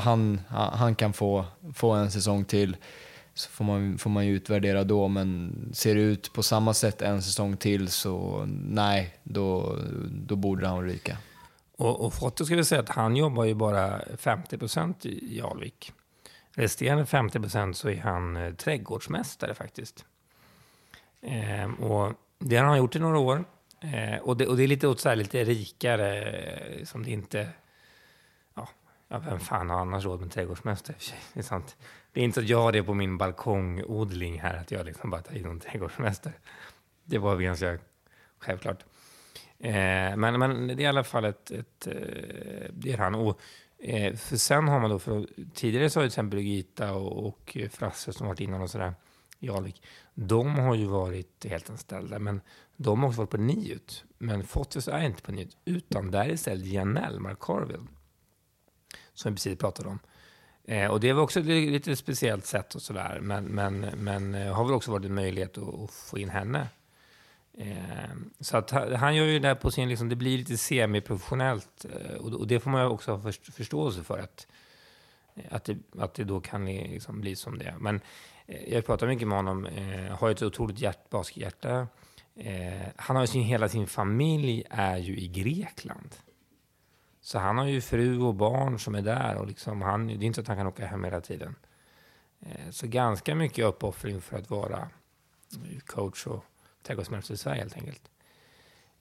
han, 0.00 0.40
han 0.48 0.94
kan 0.94 1.12
få, 1.12 1.44
få 1.74 1.90
en 1.90 2.10
säsong 2.10 2.44
till 2.44 2.76
så 3.34 3.50
får 3.50 3.64
man, 3.64 3.98
får 3.98 4.10
man 4.10 4.26
ju 4.26 4.36
utvärdera 4.36 4.84
då, 4.84 5.08
men 5.08 5.52
ser 5.72 5.94
det 5.94 6.00
ut 6.00 6.32
på 6.32 6.42
samma 6.42 6.74
sätt 6.74 7.02
en 7.02 7.22
säsong 7.22 7.56
till 7.56 7.88
så 7.88 8.44
nej, 8.68 9.18
då, 9.22 9.78
då 10.10 10.36
borde 10.36 10.68
han 10.68 10.84
ryka. 10.84 11.16
Och, 11.76 12.04
och 12.04 12.14
Fotto 12.14 12.44
ska 12.44 12.56
vi 12.56 12.64
säga 12.64 12.80
att 12.80 12.88
han 12.88 13.16
jobbar 13.16 13.44
ju 13.44 13.54
bara 13.54 14.00
50 14.16 14.58
procent 14.58 15.06
i 15.06 15.42
Alvik. 15.44 15.92
Resterande 16.54 17.06
50 17.06 17.40
procent 17.40 17.76
så 17.76 17.88
är 17.88 18.00
han 18.00 18.36
eh, 18.36 18.54
trädgårdsmästare 18.54 19.54
faktiskt. 19.54 20.04
Eh, 21.22 21.84
och 21.84 22.12
det 22.38 22.56
har 22.56 22.64
han 22.64 22.78
gjort 22.78 22.96
i 22.96 22.98
några 22.98 23.18
år. 23.18 23.44
Eh, 23.80 24.18
och, 24.18 24.36
det, 24.36 24.46
och, 24.46 24.56
det, 24.56 24.62
är 24.62 24.68
lite 24.68 24.88
åt 24.88 25.00
så 25.00 25.08
här, 25.08 25.16
lite 25.16 25.44
rikare, 25.44 26.22
eh, 26.22 26.84
som 26.84 27.02
det 27.02 27.10
inte... 27.10 27.48
Ja, 28.54 28.68
ja, 29.08 29.18
vem 29.18 29.40
fan 29.40 29.70
har 29.70 29.80
annars 29.80 30.04
råd 30.04 30.20
med 30.20 30.30
trädgårdsmästare? 30.30 30.96
Det 31.32 31.40
är 31.40 31.44
sant. 31.44 31.76
Det 32.12 32.20
är 32.20 32.24
inte 32.24 32.34
så 32.34 32.40
att 32.40 32.48
jag 32.48 32.62
har 32.62 32.72
det 32.72 32.82
på 32.82 32.94
min 32.94 33.18
balkongodling 33.18 34.40
här, 34.40 34.54
att 34.54 34.70
jag 34.70 34.86
liksom 34.86 35.10
bara 35.10 35.22
tar 35.22 35.36
in 35.36 35.42
någon 35.42 35.60
trädgårdsmästare. 35.60 36.32
Det 37.04 37.18
var 37.18 37.36
ganska 37.36 37.78
självklart. 38.38 38.84
Eh, 39.58 40.16
men, 40.16 40.38
men 40.38 40.66
det 40.66 40.72
är 40.72 40.80
i 40.80 40.86
alla 40.86 41.04
fall 41.04 41.24
ett... 41.24 41.50
ett 41.50 41.86
eh, 41.86 41.92
det 42.72 42.92
är 42.92 42.98
han. 42.98 43.14
Och, 43.14 43.40
eh, 43.78 44.14
för 44.14 44.36
sen 44.36 44.68
har 44.68 44.80
man 44.80 44.90
då, 44.90 44.98
för, 44.98 45.26
tidigare 45.54 45.90
så 45.90 46.00
har 46.00 46.04
ju 46.04 46.08
till 46.08 46.12
exempel 46.12 46.38
Birgitta 46.38 46.92
och, 46.92 47.26
och 47.26 47.56
Frasse 47.70 48.12
som 48.12 48.26
varit 48.26 48.40
innan 48.40 48.62
och 48.62 48.70
sådär 48.70 48.94
i 49.40 49.50
Alvik, 49.50 49.82
de 50.14 50.58
har 50.58 50.74
ju 50.74 50.86
varit 50.86 51.46
helt 51.48 51.70
anställda, 51.70 52.18
men 52.18 52.40
de 52.82 53.00
har 53.00 53.08
också 53.08 53.20
varit 53.20 53.30
på 53.30 53.36
NIUT. 53.36 54.04
Men 54.18 54.44
Fotios 54.44 54.88
är 54.88 55.00
inte 55.00 55.22
på 55.22 55.32
NIUT, 55.32 55.56
utan 55.64 56.10
där 56.10 56.24
är 56.24 56.32
istället 56.32 56.66
Janelle 56.66 57.20
Markarvild, 57.20 57.88
som 59.14 59.32
vi 59.32 59.36
precis 59.36 59.58
pratade 59.58 59.88
om. 59.88 59.98
Eh, 60.64 60.90
och 60.90 61.00
det 61.00 61.12
var 61.12 61.22
också 61.22 61.40
ett 61.40 61.46
lite 61.46 61.96
speciellt 61.96 62.46
sätt 62.46 62.74
och 62.74 62.82
sådär, 62.82 63.18
men, 63.20 63.44
men, 63.44 63.80
men 63.80 64.34
eh, 64.34 64.54
har 64.54 64.64
väl 64.64 64.74
också 64.74 64.90
varit 64.90 65.04
en 65.04 65.14
möjlighet 65.14 65.58
att, 65.58 65.74
att 65.74 65.90
få 65.90 66.18
in 66.18 66.28
henne. 66.28 66.68
Eh, 67.58 68.14
så 68.40 68.56
att 68.56 68.70
han 68.70 69.16
gör 69.16 69.24
ju 69.24 69.38
det 69.38 69.54
på 69.54 69.70
sin, 69.70 69.88
liksom, 69.88 70.08
det 70.08 70.16
blir 70.16 70.38
lite 70.38 70.56
semiprofessionellt 70.56 71.84
eh, 71.84 72.16
och, 72.16 72.32
och 72.32 72.46
det 72.46 72.60
får 72.60 72.70
man 72.70 72.86
också 72.86 73.16
ha 73.16 73.32
förståelse 73.32 74.02
för 74.02 74.18
att, 74.18 74.46
eh, 75.34 75.44
att, 75.50 75.64
det, 75.64 75.78
att 75.98 76.14
det 76.14 76.24
då 76.24 76.40
kan 76.40 76.66
liksom 76.66 77.20
bli 77.20 77.36
som 77.36 77.58
det 77.58 77.74
Men 77.80 78.00
Eh, 78.50 78.74
jag 78.74 78.86
pratar 78.86 79.06
mycket 79.06 79.28
med 79.28 79.36
honom, 79.36 79.66
eh, 79.66 80.16
har 80.18 80.30
ett 80.30 80.42
otroligt 80.42 80.80
hjärt, 80.80 81.10
baskhjärta. 81.10 81.88
Eh, 82.36 82.88
han 82.96 83.16
har 83.16 83.22
ju 83.22 83.26
sin, 83.26 83.42
hela 83.42 83.68
sin 83.68 83.86
familj 83.86 84.64
är 84.70 84.96
ju 84.96 85.16
i 85.16 85.28
Grekland. 85.28 86.16
Så 87.20 87.38
han 87.38 87.58
har 87.58 87.66
ju 87.66 87.80
fru 87.80 88.20
och 88.20 88.34
barn 88.34 88.78
som 88.78 88.94
är 88.94 89.02
där 89.02 89.36
och 89.36 89.46
liksom 89.46 89.82
han, 89.82 90.06
det 90.06 90.12
är 90.12 90.22
inte 90.22 90.36
så 90.36 90.40
att 90.40 90.48
han 90.48 90.56
kan 90.56 90.66
åka 90.66 90.86
hem 90.86 91.04
hela 91.04 91.20
tiden. 91.20 91.54
Eh, 92.40 92.70
så 92.70 92.86
ganska 92.86 93.34
mycket 93.34 93.64
uppoffring 93.64 94.20
för 94.20 94.38
att 94.38 94.50
vara 94.50 94.78
eh, 94.78 95.78
coach 95.86 96.26
och 96.26 96.44
trädgårdsmästare 96.82 97.34
i 97.34 97.38
Sverige 97.38 97.60
helt 97.60 97.76
enkelt. 97.76 98.10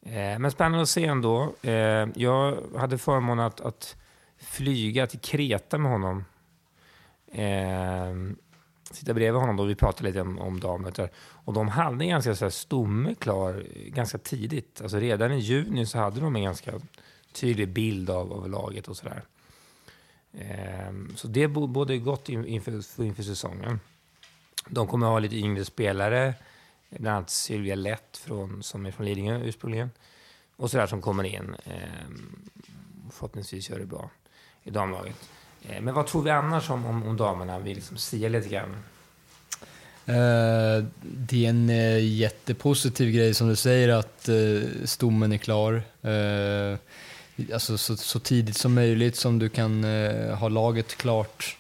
Eh, 0.02 0.40
men 0.40 0.52
spännande 0.52 0.82
att 0.82 0.90
se 0.90 1.06
ändå. 1.06 1.54
Eh, 1.62 2.08
jag 2.16 2.58
hade 2.78 2.98
förmånen 2.98 3.46
att, 3.46 3.62
att 3.62 3.96
flyga 4.38 5.08
till 5.08 5.20
Kreta 5.20 5.78
med 5.78 5.92
honom 5.92 6.26
eh, 7.32 8.14
sitta 8.92 9.14
bredvid 9.14 9.42
honom 9.42 9.58
då 9.58 9.64
vi 9.64 9.76
pratade 9.76 10.08
lite 10.08 10.22
om, 10.22 10.40
om 10.40 10.60
damet. 10.60 11.00
Och 11.20 11.54
de 11.54 11.68
hade 11.68 12.06
en 12.06 12.10
ganska 12.10 12.36
så 12.36 12.46
här, 12.46 12.50
stomme 12.50 13.16
klar 13.16 13.64
ganska 13.88 14.18
tidigt. 14.18 14.82
Alltså 14.82 14.98
redan 14.98 15.32
i 15.32 15.40
juni 15.40 15.86
så 15.86 15.98
hade 15.98 16.20
de 16.20 16.36
en 16.36 16.44
ganska 16.44 16.72
tydlig 17.32 17.70
bild 17.70 18.10
av, 18.10 18.34
av 18.34 18.50
laget 18.50 18.88
och 18.88 18.98
sådär. 18.98 19.24
Ehm, 20.34 21.16
så 21.16 21.28
det 21.28 21.44
är 21.44 21.48
både 21.48 21.98
gott 21.98 22.30
inför, 22.30 23.02
inför 23.04 23.24
säsongen. 23.24 23.80
De 24.68 24.88
kommer 24.88 25.08
att 25.08 25.12
ha 25.12 25.20
lite 25.20 25.36
yngre 25.36 25.66
spelare, 25.66 26.34
bland 26.90 27.16
annat 27.16 27.30
Sylvia 27.30 27.76
Lett 27.76 28.18
från, 28.18 28.64
som 28.64 28.86
är 28.86 28.92
från 28.92 29.06
Lidingö 29.06 29.40
ursprungligen. 29.44 29.90
Och 30.56 30.72
sådär 30.72 30.88
som 30.88 31.02
kommer 31.02 31.24
in. 31.24 31.56
Ehm, 31.64 32.50
förhoppningsvis 33.12 33.70
gör 33.70 33.80
det 33.80 33.86
bra 33.86 34.10
i 34.64 34.70
damlaget. 34.70 35.30
Eh, 35.68 35.82
men 35.82 35.94
vad 35.94 36.08
tror 36.08 36.22
vi 36.22 36.30
annars 36.30 36.70
om, 36.70 36.86
om, 36.86 37.04
om 37.04 37.18
damerna? 37.18 37.60
Vi 37.60 37.76
liksom 37.76 37.98
siar 37.98 38.30
lite 38.30 38.50
grann. 38.50 38.76
Eh, 40.06 40.86
det 41.02 41.46
är 41.46 41.50
en 41.50 41.70
eh, 41.70 42.06
jättepositiv 42.06 43.12
grej 43.12 43.34
som 43.34 43.50
du 43.50 43.56
säger 43.56 43.90
att 43.90 44.30
stommen 44.84 45.32
är 45.32 45.38
klar. 45.38 45.82
Alltså 47.54 47.78
så, 47.78 47.98
så, 47.98 48.20
tidigt 48.20 48.58
som 48.58 48.74
möjligt 48.74 49.16
som 49.16 49.40
du 49.40 49.50
kan 49.50 49.84
ha 50.34 50.48
laget 50.48 50.96
klart 50.96 51.58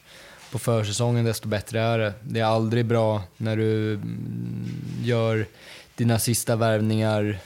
på 0.52 0.60
försäsongen 0.60 1.26
desto 1.26 1.48
bättre 1.48 1.82
är 1.82 1.98
det. 1.98 2.14
Det 2.22 2.40
är 2.40 2.46
aldrig 2.46 2.86
bra 2.86 3.24
när 3.38 3.58
du 3.58 3.94
mm, 3.94 4.72
gör 5.04 5.46
dina 5.96 6.20
sista 6.20 6.56
värvningar 6.56 7.40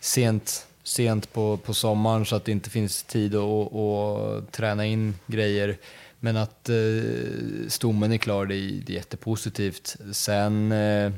sent 0.00 0.65
sent 0.86 1.32
på, 1.32 1.56
på 1.56 1.74
sommaren 1.74 2.26
så 2.26 2.36
att 2.36 2.44
det 2.44 2.52
inte 2.52 2.70
finns 2.70 3.02
tid 3.02 3.34
att, 3.34 3.74
att 3.74 4.52
träna 4.52 4.86
in 4.86 5.14
grejer. 5.26 5.76
Men 6.20 6.36
att 6.36 6.68
eh, 6.68 7.68
stommen 7.68 8.12
är 8.12 8.18
klar, 8.18 8.46
det 8.46 8.54
är, 8.54 8.82
det 8.86 8.92
är 8.92 8.96
jättepositivt. 8.96 9.96
Sen 10.12 10.72
eh, 10.72 11.12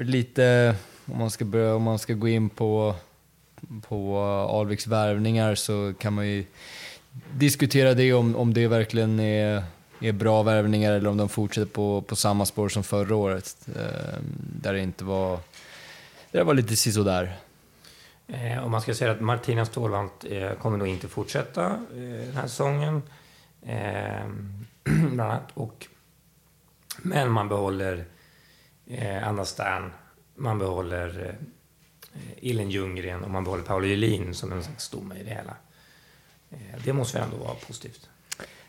lite, 0.00 0.74
om 1.06 1.18
man, 1.18 1.30
ska 1.30 1.44
börja, 1.44 1.74
om 1.74 1.82
man 1.82 1.98
ska 1.98 2.14
gå 2.14 2.28
in 2.28 2.50
på, 2.50 2.94
på 3.88 4.18
Alviks 4.50 4.86
värvningar 4.86 5.54
så 5.54 5.94
kan 5.98 6.12
man 6.12 6.28
ju 6.28 6.44
diskutera 7.32 7.94
det 7.94 8.12
om, 8.12 8.36
om 8.36 8.54
det 8.54 8.68
verkligen 8.68 9.20
är 9.20 9.64
är 10.00 10.12
bra 10.12 10.42
värvningar 10.42 10.92
eller 10.92 11.10
om 11.10 11.16
de 11.16 11.28
fortsätter 11.28 11.70
på, 11.70 12.02
på 12.02 12.16
samma 12.16 12.46
spår 12.46 12.68
som 12.68 12.82
förra 12.82 13.16
året. 13.16 13.56
Eh, 13.76 14.18
där 14.62 14.72
det 14.72 14.80
inte 14.80 15.04
var, 15.04 15.30
där 16.30 16.38
det 16.38 16.44
var 16.44 16.54
lite 16.54 16.76
sisådär. 16.76 17.36
Eh, 18.32 18.64
om 18.64 18.70
man 18.70 18.80
ska 18.80 18.94
säga 18.94 19.10
att 19.10 19.20
Martina 19.20 19.64
Stålvant 19.64 20.24
eh, 20.30 20.52
kommer 20.52 20.78
nog 20.78 20.88
inte 20.88 21.08
fortsätta 21.08 21.66
eh, 21.66 22.26
den 22.26 22.36
här 22.36 22.46
säsongen. 22.46 23.02
Eh, 23.66 24.26
bland 24.84 25.20
annat. 25.20 25.48
Och, 25.54 25.86
men 26.98 27.30
man 27.30 27.48
behåller 27.48 28.04
eh, 28.86 29.28
Anna 29.28 29.44
Stern, 29.44 29.90
man 30.34 30.58
behåller 30.58 31.36
eh, 32.12 32.50
Elin 32.50 32.70
Ljunggren 32.70 33.24
och 33.24 33.30
man 33.30 33.44
behåller 33.44 33.64
Paula 33.64 33.86
Jelin 33.86 34.34
som 34.34 34.52
en 34.52 34.62
slags 34.62 34.84
stomme 34.84 35.14
i 35.14 35.22
det 35.22 35.30
hela. 35.30 35.56
Eh, 36.50 36.82
det 36.84 36.92
måste 36.92 37.18
väl 37.18 37.24
ändå 37.26 37.44
vara 37.44 37.54
positivt? 37.54 38.08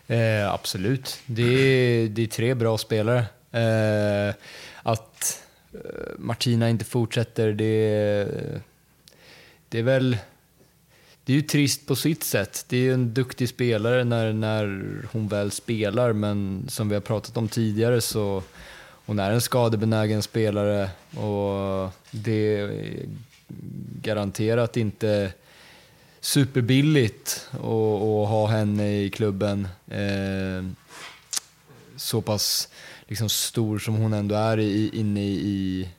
Eh, 0.08 0.54
absolut. 0.54 1.20
Det 1.26 1.44
är, 1.44 2.10
det 2.10 2.22
är 2.22 2.28
tre 2.28 2.54
bra 2.54 2.78
spelare. 2.78 3.26
Eh, 3.52 4.36
att 4.84 5.44
eh, 5.74 5.80
Martina 6.18 6.70
inte 6.70 6.86
fortsätter, 6.86 7.54
det, 7.54 8.62
det 9.72 9.80
är 9.80 9.84
väl... 9.84 10.18
Det 11.24 11.34
är 11.34 11.36
ju 11.36 11.42
trist 11.42 11.88
på 11.88 11.96
sitt 11.96 12.24
sätt. 12.24 12.66
Det 12.68 12.78
är 12.78 12.82
ju 12.82 12.94
en 12.94 13.14
duktig 13.14 13.50
spelare 13.50 14.04
när, 14.04 14.34
när 14.34 14.96
hon 15.12 15.28
väl 15.28 15.52
spelar, 15.52 16.14
men 16.14 16.66
som 16.70 16.90
vi 16.90 16.96
har 16.96 17.02
pratat 17.02 17.38
om 17.38 17.48
tidigare 17.48 18.02
så 18.02 18.44
hon 19.06 19.20
är 19.20 19.32
en 19.32 19.42
skadebenägen 19.42 20.24
spelare 20.24 20.90
och 21.16 21.92
det 22.12 22.60
är 22.60 22.96
garanterat 24.02 24.78
inte 24.78 25.34
superbilligt 26.20 27.50
att, 27.52 27.62
att 27.62 28.30
ha 28.30 28.48
henne 28.48 29.02
i 29.02 29.10
klubben. 29.10 29.68
Eh, 29.88 30.66
så 31.96 32.22
pass 32.22 32.70
liksom 33.08 33.30
stor 33.30 33.80
som 33.80 33.96
hon 33.96 34.14
ändå 34.14 34.36
är 34.36 34.60
i, 34.60 34.90
inne 34.94 35.24
i, 35.24 35.34
i 35.34 35.90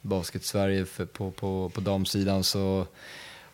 basket-Sverige 0.00 0.86
på, 1.12 1.30
på, 1.30 1.70
på 1.74 1.80
damsidan 1.80 2.44
så 2.44 2.86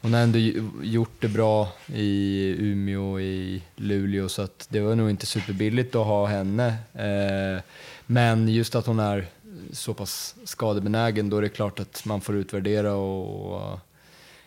hon 0.00 0.14
har 0.14 0.20
ändå 0.20 0.38
gjort 0.82 1.20
det 1.20 1.28
bra 1.28 1.68
i 1.94 2.46
Umeå 2.58 3.12
och 3.12 3.20
i 3.20 3.62
Luleå 3.76 4.28
så 4.28 4.42
att 4.42 4.66
det 4.70 4.80
var 4.80 4.94
nog 4.94 5.10
inte 5.10 5.26
superbilligt 5.26 5.94
att 5.94 6.06
ha 6.06 6.26
henne. 6.26 6.66
Eh, 6.94 7.62
men 8.06 8.48
just 8.48 8.74
att 8.74 8.86
hon 8.86 9.00
är 9.00 9.26
så 9.72 9.94
pass 9.94 10.34
skadebenägen 10.44 11.30
då 11.30 11.36
är 11.36 11.42
det 11.42 11.48
klart 11.48 11.80
att 11.80 12.04
man 12.04 12.20
får 12.20 12.36
utvärdera 12.36 12.94
och 12.94 13.78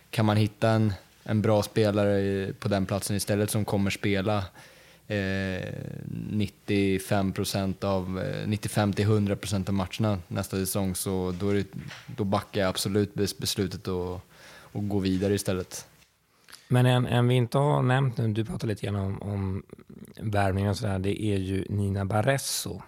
kan 0.09 0.25
man 0.25 0.38
hitta 0.38 0.69
en 0.69 0.93
en 1.29 1.41
bra 1.41 1.63
spelare 1.63 2.53
på 2.53 2.67
den 2.67 2.85
platsen 2.85 3.15
istället 3.15 3.51
som 3.51 3.65
kommer 3.65 3.91
spela 3.91 4.43
eh, 5.10 5.74
95 6.32 7.34
procent 7.34 7.84
av, 7.84 8.19
eh, 8.19 8.48
95 8.48 8.93
till 8.93 9.06
100 9.06 9.36
procent 9.36 9.69
av 9.69 9.76
matcherna 9.76 10.19
nästa 10.28 10.58
säsong 10.58 10.95
så 10.95 11.36
då, 11.39 11.50
är 11.50 11.54
det, 11.54 11.67
då 12.08 12.24
backar 12.24 12.62
jag 12.62 12.69
absolut 12.69 13.13
beslutet 13.13 13.88
och, 13.88 14.22
och 14.72 14.89
gå 14.89 15.00
vidare 15.00 15.34
istället. 15.34 15.88
Men 16.67 16.86
en, 16.86 17.06
en 17.06 17.28
vi 17.28 17.36
inte 17.36 17.58
har 17.58 17.82
nämnt 17.82 18.17
nu, 18.17 18.28
du 18.28 18.45
pratade 18.45 18.74
lite 18.74 18.86
grann 18.86 18.95
om, 18.95 19.22
om 19.22 19.63
värvningen 20.15 20.69
och 20.69 20.78
sådär, 20.78 21.00
det 21.00 21.24
är 21.24 21.38
ju 21.38 21.65
Nina 21.69 22.06
Barresso. 22.06 22.82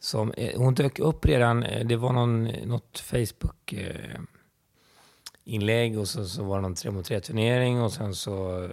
Som, 0.00 0.32
eh, 0.32 0.58
hon 0.58 0.74
dök 0.74 0.98
upp 0.98 1.26
redan, 1.26 1.62
eh, 1.62 1.86
det 1.86 1.96
var 1.96 2.12
någon, 2.12 2.44
något 2.44 2.98
Facebook-inlägg 2.98 5.98
och 5.98 6.08
så, 6.08 6.24
så 6.24 6.44
var 6.44 6.56
det 6.56 6.62
någon 6.62 6.74
3 6.74 6.90
mot 6.90 7.06
3 7.06 7.20
turnering 7.20 7.82
och 7.82 7.92
sen 7.92 8.14
så 8.14 8.68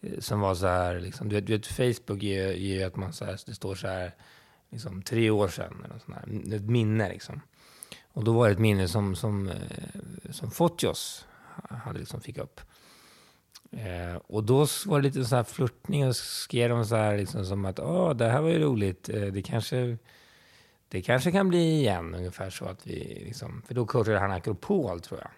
Eh, 0.00 0.20
som 0.20 0.40
var 0.40 0.54
så 0.54 0.66
här, 0.66 1.00
liksom, 1.00 1.28
du, 1.28 1.34
vet, 1.34 1.46
du 1.46 1.56
vet 1.56 1.66
Facebook 1.66 2.22
ger, 2.22 2.52
ju 2.52 2.82
att 2.82 2.96
man 2.96 3.12
så 3.12 3.24
här, 3.24 3.38
det 3.46 3.54
står 3.54 3.74
så 3.74 3.88
här, 3.88 4.14
liksom 4.70 5.02
tre 5.02 5.30
år 5.30 5.48
sedan, 5.48 5.82
eller 5.84 5.98
sånt 5.98 6.16
här, 6.16 6.24
mm, 6.24 6.52
ett 6.52 6.70
minne 6.70 7.08
liksom. 7.08 7.40
Och 8.12 8.24
då 8.24 8.32
var 8.32 8.46
det 8.46 8.52
ett 8.52 8.58
minne 8.58 8.88
som, 8.88 9.16
som, 9.16 9.48
eh, 9.48 10.00
som 10.30 10.50
Fotios 10.50 11.26
hade 11.68 11.98
liksom 11.98 12.20
fick 12.20 12.38
upp. 12.38 12.60
Eh, 13.70 14.16
och 14.16 14.44
då 14.44 14.66
var 14.86 15.00
det 15.00 15.08
lite 15.08 15.24
så 15.24 15.36
här 15.36 15.44
flörtning 15.44 16.08
och 16.08 16.16
skrev 16.16 16.70
de 16.70 16.84
så 16.84 16.96
här 16.96 17.16
liksom 17.18 17.44
som 17.44 17.64
att, 17.64 17.78
åh, 17.80 18.14
det 18.14 18.28
här 18.28 18.40
var 18.40 18.48
ju 18.48 18.58
roligt, 18.58 19.08
eh, 19.08 19.22
det 19.22 19.42
kanske 19.42 19.98
det 20.88 21.02
kanske 21.02 21.32
kan 21.32 21.48
bli 21.48 21.78
igen, 21.78 22.14
ungefär 22.14 22.50
så 22.50 22.64
att 22.64 22.86
vi 22.86 23.22
liksom, 23.24 23.62
för 23.66 23.74
då 23.74 23.86
coachade 23.86 24.18
han 24.18 24.30
Akropol 24.30 25.00
tror 25.00 25.20
jag. 25.20 25.30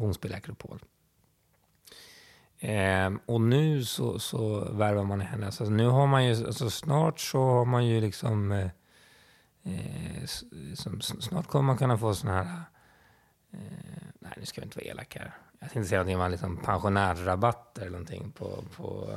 Hon 0.00 0.14
spelade 0.14 0.38
Akropol. 0.38 0.78
Eh, 2.62 3.10
och 3.26 3.40
nu 3.40 3.84
så, 3.84 4.18
så 4.18 4.72
värvar 4.72 5.04
man 5.04 5.20
henne. 5.20 5.46
Alltså, 5.46 5.64
nu 5.64 5.86
har 5.86 6.06
man 6.06 6.26
ju, 6.26 6.46
alltså, 6.46 6.70
snart 6.70 7.20
så 7.20 7.44
har 7.44 7.64
man 7.64 7.86
ju 7.86 8.00
liksom... 8.00 8.52
Eh, 8.52 8.66
eh 9.62 10.24
som, 10.74 11.00
snart 11.00 11.46
kommer 11.46 11.66
man 11.66 11.78
kunna 11.78 11.98
få 11.98 12.14
såna 12.14 12.32
här... 12.32 12.62
Eh, 13.52 13.58
nej, 14.18 14.32
nu 14.36 14.46
ska 14.46 14.60
vi 14.60 14.64
inte 14.64 14.78
vara 14.78 14.86
elaka 14.86 15.18
här. 15.18 15.32
Jag 15.60 15.70
tänkte 15.70 15.88
säga 15.88 16.00
att 16.00 16.08
om 16.08 16.30
liksom 16.30 16.56
pensionärsrabatter 16.56 17.82
eller 17.82 17.90
någonting 17.90 18.32
på, 18.32 18.64
på, 18.76 19.08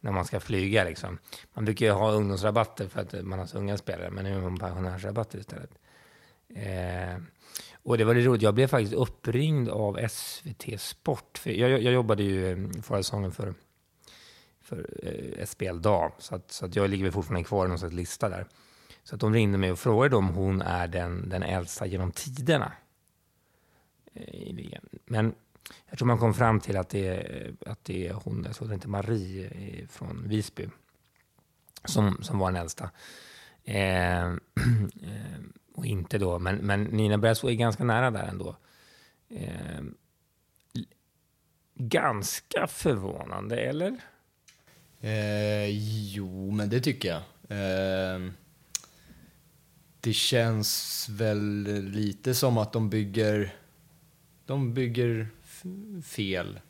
när 0.00 0.12
man 0.12 0.24
ska 0.24 0.40
flyga. 0.40 0.84
Liksom. 0.84 1.18
Man 1.54 1.64
brukar 1.64 1.86
ju 1.86 1.92
ha 1.92 2.10
ungdomsrabatter 2.10 2.88
för 2.88 3.00
att 3.00 3.24
man 3.24 3.38
har 3.38 3.46
så 3.46 3.58
unga 3.58 3.76
spelare, 3.76 4.10
men 4.10 4.24
nu 4.24 4.34
har 4.34 4.42
man 4.42 4.58
pensionärsrabatter 4.58 5.38
istället. 5.38 5.70
Eh, 6.48 7.18
och 7.84 7.98
det 7.98 8.04
var 8.04 8.14
det 8.14 8.20
roligt, 8.20 8.42
jag 8.42 8.54
blev 8.54 8.66
faktiskt 8.66 8.92
uppringd 8.92 9.68
av 9.68 10.08
SVT 10.08 10.80
Sport. 10.80 11.38
För 11.38 11.50
jag, 11.50 11.70
jag 11.70 11.92
jobbade 11.92 12.22
ju 12.22 12.52
eh, 12.52 12.82
förra 12.82 13.02
säsongen 13.02 13.32
för, 13.32 13.54
för 14.60 14.88
eh, 15.02 15.46
SBL 15.46 15.80
Dag, 15.80 16.12
så, 16.18 16.34
att, 16.34 16.52
så 16.52 16.66
att 16.66 16.76
jag 16.76 16.90
ligger 16.90 17.10
fortfarande 17.10 17.44
kvar 17.44 17.66
i 17.66 17.68
någon 17.68 17.78
slags 17.78 17.94
lista 17.94 18.28
där. 18.28 18.46
Så 19.02 19.14
att 19.14 19.20
de 19.20 19.34
ringde 19.34 19.58
mig 19.58 19.72
och 19.72 19.78
frågade 19.78 20.16
om 20.16 20.28
hon 20.28 20.62
är 20.62 20.88
den, 20.88 21.28
den 21.28 21.42
äldsta 21.42 21.86
genom 21.86 22.12
tiderna. 22.12 22.72
Eh, 24.14 24.78
Men 25.06 25.34
jag 25.88 25.98
tror 25.98 26.06
man 26.06 26.18
kom 26.18 26.34
fram 26.34 26.60
till 26.60 26.76
att 26.76 26.88
det, 26.88 27.06
är, 27.06 27.54
att 27.66 27.84
det 27.84 28.08
är 28.08 28.12
hon, 28.12 28.44
jag 28.46 28.56
tror 28.56 28.68
det 28.68 28.74
inte 28.74 28.88
Marie 28.88 29.46
eh, 29.46 29.86
från 29.88 30.28
Visby, 30.28 30.68
som, 31.84 32.22
som 32.22 32.38
var 32.38 32.52
den 32.52 32.60
äldsta. 32.60 32.90
Eh, 33.64 34.24
eh 35.02 35.40
och 35.74 35.86
inte 35.86 36.18
då, 36.18 36.38
men, 36.38 36.56
men 36.56 36.84
Nina 36.84 37.18
Brasso 37.18 37.48
är 37.48 37.54
ganska 37.54 37.84
nära 37.84 38.10
där 38.10 38.26
ändå. 38.26 38.56
Eh, 39.28 39.82
ganska 41.74 42.66
förvånande, 42.66 43.56
eller? 43.56 43.96
Eh, 45.00 45.68
jo, 46.14 46.50
men 46.50 46.68
det 46.68 46.80
tycker 46.80 47.08
jag. 47.08 47.22
Eh, 47.48 48.30
det 50.00 50.12
känns 50.12 51.06
väl 51.10 51.62
lite 51.82 52.34
som 52.34 52.58
att 52.58 52.72
de 52.72 52.90
bygger, 52.90 53.54
de 54.46 54.74
bygger 54.74 55.28
fel. 56.02 56.60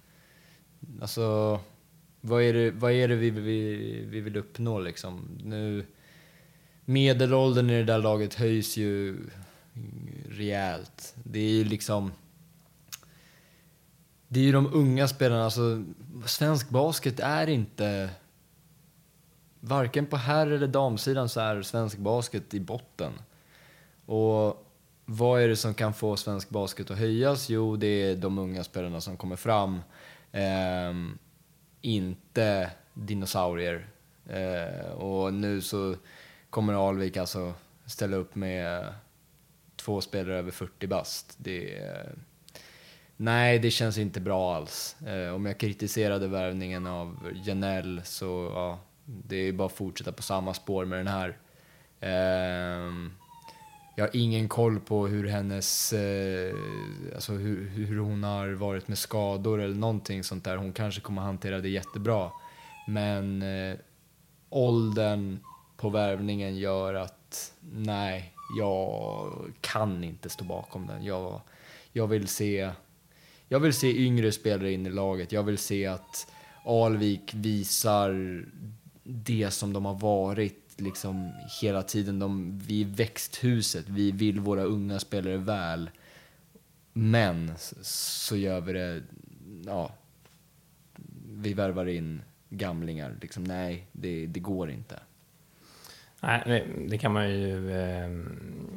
Alltså, 1.01 1.61
vad 2.21 2.43
är 2.43 2.53
det, 2.53 2.71
vad 2.71 2.93
är 2.93 3.09
det 3.09 3.17
vi, 3.17 3.31
vi, 3.31 4.05
vi 4.09 4.21
vill 4.21 4.37
uppnå 4.37 4.81
liksom? 4.81 5.39
Nu 5.45 5.87
medelåldern 6.85 7.71
i 7.71 7.73
det 7.73 7.85
där 7.85 7.99
laget 7.99 8.35
höjs 8.35 8.77
ju 8.77 9.17
rejält. 10.31 11.15
Det 11.23 11.39
är 11.39 11.51
ju 11.51 11.65
liksom... 11.65 12.13
Det 14.29 14.41
är 14.41 14.45
ju 14.45 14.53
de 14.53 14.75
unga 14.75 15.09
spelarna, 15.09 15.45
alltså 15.45 15.85
svensk 16.27 16.69
basket 16.69 17.21
är 17.21 17.47
inte... 17.47 18.11
Varken 19.61 20.07
på 20.07 20.17
herr 20.17 20.47
eller 20.47 20.67
damsidan 20.67 21.29
så 21.29 21.41
är 21.41 21.63
svensk 21.63 21.99
basket 21.99 22.55
i 22.55 22.61
botten. 22.61 23.13
Och 24.07 24.67
vad 25.05 25.43
är 25.43 25.49
det 25.49 25.57
som 25.57 25.75
kan 25.75 25.95
få 25.95 26.17
svensk 26.17 26.51
basket 26.51 26.91
att 26.91 26.99
höjas? 26.99 27.51
Jo, 27.51 27.77
det 27.77 27.87
är 27.87 28.17
de 28.17 28.39
unga 28.39 28.65
spelarna 28.65 29.01
som 29.01 29.17
kommer 29.17 29.37
fram. 29.37 29.81
Eh, 30.33 30.93
inte 31.81 32.71
dinosaurier. 32.95 33.89
Eh, 34.27 34.91
och 34.91 35.35
nu 35.35 35.61
så 35.61 35.97
kommer 36.55 36.89
Alvik 36.89 37.17
alltså 37.17 37.55
ställa 37.87 38.17
upp 38.17 38.35
med 38.35 38.79
eh, 38.79 38.89
två 39.77 40.01
spelare 40.01 40.39
över 40.39 40.51
40 40.51 40.87
bast. 40.87 41.35
Det, 41.39 41.85
eh, 41.87 42.11
nej, 43.17 43.59
det 43.59 43.71
känns 43.71 43.99
inte 43.99 44.21
bra 44.21 44.55
alls. 44.55 44.97
Eh, 45.07 45.35
om 45.35 45.47
jag 45.47 45.59
kritiserade 45.59 46.29
värvningen 46.29 46.87
av 46.87 47.33
Janell 47.45 48.01
så 48.05 48.53
ja, 48.55 48.79
det 49.05 49.37
är 49.37 49.53
bara 49.53 49.67
att 49.67 49.73
fortsätta 49.73 50.13
på 50.13 50.23
samma 50.23 50.55
spår 50.55 50.85
med 50.85 50.99
den 50.99 51.07
här. 51.07 51.39
Ehm, 52.01 53.13
jag 53.97 54.05
har 54.05 54.17
ingen 54.17 54.49
koll 54.49 54.81
på 54.81 55.07
hur 55.07 55.29
hennes, 55.29 55.95
alltså 57.15 57.33
hur, 57.33 57.69
hur 57.69 57.99
hon 57.99 58.25
har 58.25 58.49
varit 58.49 58.89
med 58.89 58.99
skador 58.99 59.61
eller 59.61 59.77
någonting 59.77 60.25
sånt 60.25 60.45
där. 60.45 60.57
Hon 60.57 60.73
kanske 60.73 61.01
kommer 61.01 61.23
hantera 61.23 61.61
det 61.61 61.69
jättebra. 61.69 62.31
Men 62.87 63.45
åldern 64.51 65.39
på 65.77 65.89
värvningen 65.89 66.57
gör 66.57 66.95
att 66.95 67.53
nej, 67.73 68.35
jag 68.59 69.33
kan 69.61 70.05
inte 70.05 70.29
stå 70.29 70.45
bakom 70.45 70.87
den. 70.87 71.05
Jag, 71.05 71.41
jag, 71.93 72.07
vill 72.07 72.29
se, 72.29 72.71
jag 73.49 73.61
vill 73.61 73.73
se 73.73 74.05
yngre 74.05 74.33
spelare 74.33 74.73
in 74.73 74.87
i 74.87 74.91
laget. 74.91 75.33
Jag 75.33 75.43
vill 75.43 75.59
se 75.59 75.87
att 75.87 76.33
Alvik 76.65 77.35
visar 77.35 78.45
det 79.03 79.51
som 79.51 79.73
de 79.73 79.85
har 79.85 79.95
varit 79.95 80.65
liksom 80.77 81.33
hela 81.61 81.83
tiden. 81.83 82.19
De, 82.19 82.59
vi 82.59 82.83
är 82.83 82.87
växthuset, 82.87 83.89
vi 83.89 84.13
vill 84.13 84.41
våra 84.41 84.63
unga 84.63 84.99
spelare 84.99 85.37
väl. 85.37 85.91
Men 86.93 87.53
så 87.83 88.37
gör 88.37 88.61
vi 88.61 88.73
det, 88.73 89.03
ja, 89.67 89.93
vi 91.29 91.55
värvar 91.55 91.87
in 91.87 92.23
gamlingar. 92.51 93.17
Liksom, 93.21 93.45
nej, 93.45 93.87
det, 93.93 94.27
det 94.27 94.41
går 94.41 94.71
inte. 94.71 95.01
Nej, 96.27 96.67
det, 96.89 96.99
kan 96.99 97.13
man 97.13 97.31
ju... 97.31 97.73
Eh, 97.73 98.09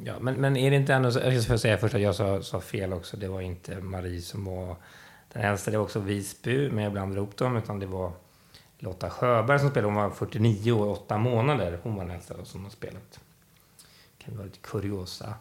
ja, 0.04 0.14
men, 0.20 0.34
men 0.34 0.56
är 0.56 0.70
det 0.70 0.76
inte 0.76 0.94
ändå... 0.94 1.08
Jag 1.08 1.42
ska 1.42 1.58
säga 1.58 1.78
först 1.78 1.94
att 1.94 2.00
jag 2.00 2.14
sa, 2.14 2.42
sa, 2.42 2.60
fel 2.60 2.92
också. 2.92 3.16
Det 3.16 3.28
var 3.28 3.40
inte 3.40 3.80
Marie 3.80 4.20
som 4.20 4.44
var 4.44 4.76
den 5.32 5.42
äldsta. 5.42 5.70
Det 5.70 5.76
var 5.76 5.84
också 5.84 6.00
Visby, 6.00 6.70
men 6.70 6.84
jag 6.84 6.92
blandade 6.92 7.20
ihop 7.20 7.36
dem. 7.36 7.56
Utan 7.56 7.78
det 7.78 7.86
var 7.86 8.12
Lotta 8.78 9.10
Sjöberg 9.10 9.58
som 9.58 9.70
spelade. 9.70 9.94
Hon 9.94 10.02
var 10.02 10.10
49 10.10 10.72
år 10.72 10.86
och 10.86 10.92
8 10.92 11.18
månader. 11.18 11.78
Hon 11.82 11.94
var 11.94 12.04
den 12.04 12.14
äldsta 12.14 12.44
som 12.44 12.64
har 12.64 12.70
spelat. 12.70 13.20
Det 14.18 14.24
kan 14.24 14.36
vara 14.36 14.46
lite 14.46 14.58
kuriosa. 14.62 15.34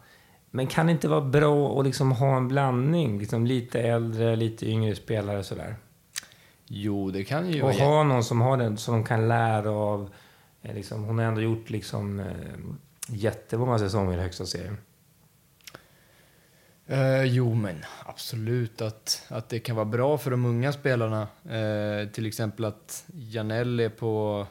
Men 0.52 0.68
kan 0.68 0.86
det 0.86 0.92
inte 0.92 1.08
vara 1.08 1.22
bra 1.22 1.80
att 1.80 1.86
liksom 1.86 2.12
ha 2.12 2.38
en 2.38 2.48
blandning? 2.48 3.20
Liksom 3.20 3.46
lite 3.46 3.82
äldre, 3.82 4.36
lite 4.36 4.70
yngre 4.70 4.96
spelare 4.96 5.44
sådär. 5.44 5.76
Jo, 6.66 7.12
det 7.12 7.24
kan 7.24 7.52
ju 7.52 7.62
Och 7.62 7.72
ha 7.72 8.04
någon 8.04 8.24
som 8.24 8.42
har 8.42 8.58
den, 8.58 8.78
som 8.78 8.94
de 8.94 9.04
kan 9.04 9.28
lära 9.28 9.72
av. 9.72 10.10
Eh, 10.62 10.76
liksom, 10.76 11.04
hon 11.04 11.18
har 11.18 11.26
ändå 11.26 11.42
gjort 11.42 11.70
liksom, 11.70 12.20
eh, 12.20 12.58
jättemånga 13.08 13.80
säsonger 13.80 14.18
i 14.18 14.22
högsta 14.22 14.46
serien. 14.46 14.78
Eh, 16.90 17.24
jo, 17.24 17.54
men 17.54 17.84
absolut 18.06 18.82
att, 18.82 19.26
att 19.28 19.50
det 19.50 19.60
kan 19.60 19.76
vara 19.76 19.86
bra 19.86 20.18
för 20.18 20.32
de 20.32 20.46
unga 20.46 20.74
spelarna. 20.74 21.28
Eh, 21.50 22.10
till 22.10 22.26
exempel 22.26 22.66
att 22.66 23.06
Janelle 23.14 23.84
är 23.84 23.90
på, 23.90 24.48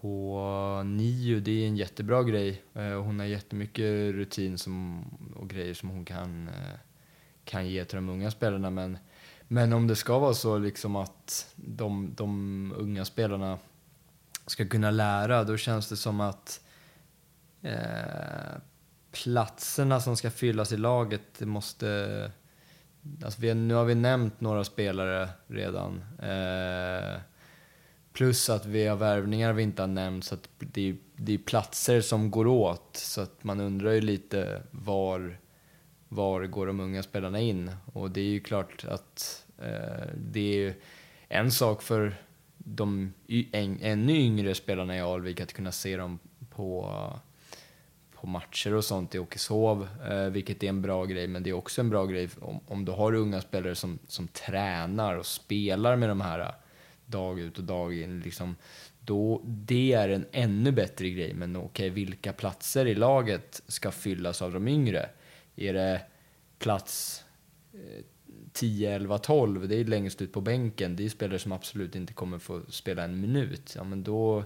på 0.00 0.82
nio, 0.84 1.40
det 1.40 1.50
är 1.50 1.66
en 1.66 1.76
jättebra 1.76 2.22
grej. 2.22 2.62
Eh, 2.74 3.02
hon 3.02 3.18
har 3.18 3.26
jättemycket 3.26 4.14
rutin 4.14 4.58
som, 4.58 5.04
och 5.36 5.48
grejer 5.50 5.74
som 5.74 5.88
hon 5.88 6.04
kan, 6.04 6.48
eh, 6.48 6.78
kan 7.44 7.68
ge 7.68 7.84
till 7.84 7.96
de 7.96 8.08
unga 8.08 8.30
spelarna. 8.30 8.70
Men, 8.70 8.98
men 9.48 9.72
om 9.72 9.86
det 9.86 9.96
ska 9.96 10.18
vara 10.18 10.34
så 10.34 10.58
liksom 10.58 10.96
att 10.96 11.54
de, 11.56 12.14
de 12.16 12.72
unga 12.76 13.04
spelarna 13.04 13.58
ska 14.46 14.68
kunna 14.68 14.90
lära, 14.90 15.44
då 15.44 15.56
känns 15.56 15.88
det 15.88 15.96
som 15.96 16.20
att 16.20 16.60
eh, 17.62 18.58
platserna 19.12 20.00
som 20.00 20.16
ska 20.16 20.30
fyllas 20.30 20.72
i 20.72 20.76
laget 20.76 21.40
måste... 21.40 22.30
Alltså 23.24 23.40
vi, 23.40 23.54
nu 23.54 23.74
har 23.74 23.84
vi 23.84 23.94
nämnt 23.94 24.40
några 24.40 24.64
spelare 24.64 25.28
redan. 25.46 26.04
Eh, 26.18 27.20
plus 28.12 28.50
att 28.50 28.66
vi 28.66 28.86
har 28.86 28.96
värvningar 28.96 29.52
vi 29.52 29.62
inte 29.62 29.82
har 29.82 29.86
nämnt, 29.86 30.24
så 30.24 30.34
att 30.34 30.48
det, 30.58 30.88
är, 30.88 30.96
det 31.16 31.34
är 31.34 31.38
platser 31.38 32.00
som 32.00 32.30
går 32.30 32.46
åt. 32.46 32.96
Så 32.96 33.20
att 33.20 33.44
man 33.44 33.60
undrar 33.60 33.90
ju 33.90 34.00
lite 34.00 34.62
var, 34.70 35.38
var 36.08 36.46
går 36.46 36.66
de 36.66 36.80
unga 36.80 37.02
spelarna 37.02 37.40
in? 37.40 37.70
Och 37.92 38.10
det 38.10 38.20
är 38.20 38.30
ju 38.30 38.40
klart 38.40 38.84
att 38.88 39.46
eh, 39.58 40.06
det 40.16 40.66
är 40.66 40.74
en 41.28 41.52
sak 41.52 41.82
för 41.82 42.14
de 42.64 43.12
ännu 43.52 44.12
yngre 44.12 44.54
spelarna 44.54 44.96
i 44.96 45.00
Alvik 45.00 45.40
att 45.40 45.52
kunna 45.52 45.72
se 45.72 45.96
dem 45.96 46.18
på 46.50 46.90
på 48.22 48.28
matcher 48.28 48.74
och 48.74 48.84
sånt 48.84 49.14
i 49.14 49.18
Åkeshov, 49.18 49.88
eh, 50.10 50.24
vilket 50.24 50.62
är 50.62 50.68
en 50.68 50.82
bra 50.82 51.04
grej. 51.04 51.26
Men 51.28 51.42
det 51.42 51.50
är 51.50 51.54
också 51.54 51.80
en 51.80 51.90
bra 51.90 52.06
grej 52.06 52.28
om, 52.40 52.60
om 52.66 52.84
du 52.84 52.92
har 52.92 53.14
unga 53.14 53.40
spelare 53.40 53.74
som, 53.74 53.98
som 54.08 54.28
tränar 54.28 55.16
och 55.16 55.26
spelar 55.26 55.96
med 55.96 56.08
de 56.08 56.20
här 56.20 56.40
eh, 56.40 56.54
dag 57.06 57.40
ut 57.40 57.58
och 57.58 57.64
dag 57.64 57.94
in. 57.94 58.20
Liksom, 58.20 58.56
då, 59.00 59.42
det 59.44 59.92
är 59.92 60.08
en 60.08 60.26
ännu 60.32 60.72
bättre 60.72 61.10
grej. 61.10 61.34
Men 61.34 61.56
okej, 61.56 61.68
okay, 61.68 61.90
vilka 61.90 62.32
platser 62.32 62.86
i 62.86 62.94
laget 62.94 63.62
ska 63.68 63.90
fyllas 63.90 64.42
av 64.42 64.52
de 64.52 64.68
yngre? 64.68 65.08
Är 65.56 65.74
det 65.74 66.02
plats 66.58 67.24
eh, 67.72 68.04
10, 68.52 68.94
11, 68.94 69.18
12, 69.18 69.68
det 69.68 69.76
är 69.76 69.84
längst 69.84 70.22
ut 70.22 70.32
på 70.32 70.40
bänken. 70.40 70.96
Det 70.96 71.04
är 71.04 71.08
spelare 71.08 71.38
som 71.38 71.52
absolut 71.52 71.94
inte 71.94 72.12
kommer 72.12 72.38
få 72.38 72.60
spela 72.68 73.04
en 73.04 73.20
minut. 73.20 73.72
Ja, 73.76 73.84
men 73.84 74.02
då 74.02 74.44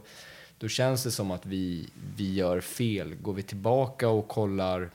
då 0.59 0.69
känns 0.69 1.03
det 1.05 1.11
som 1.11 1.31
att 1.31 1.47
vi, 1.47 1.89
vi 2.17 2.35
gör 2.35 2.61
fel. 2.61 3.15
Går 3.15 3.33
vi 3.35 3.43
tillbaka 3.43 4.09
och 4.09 4.29
kollar 4.29 4.91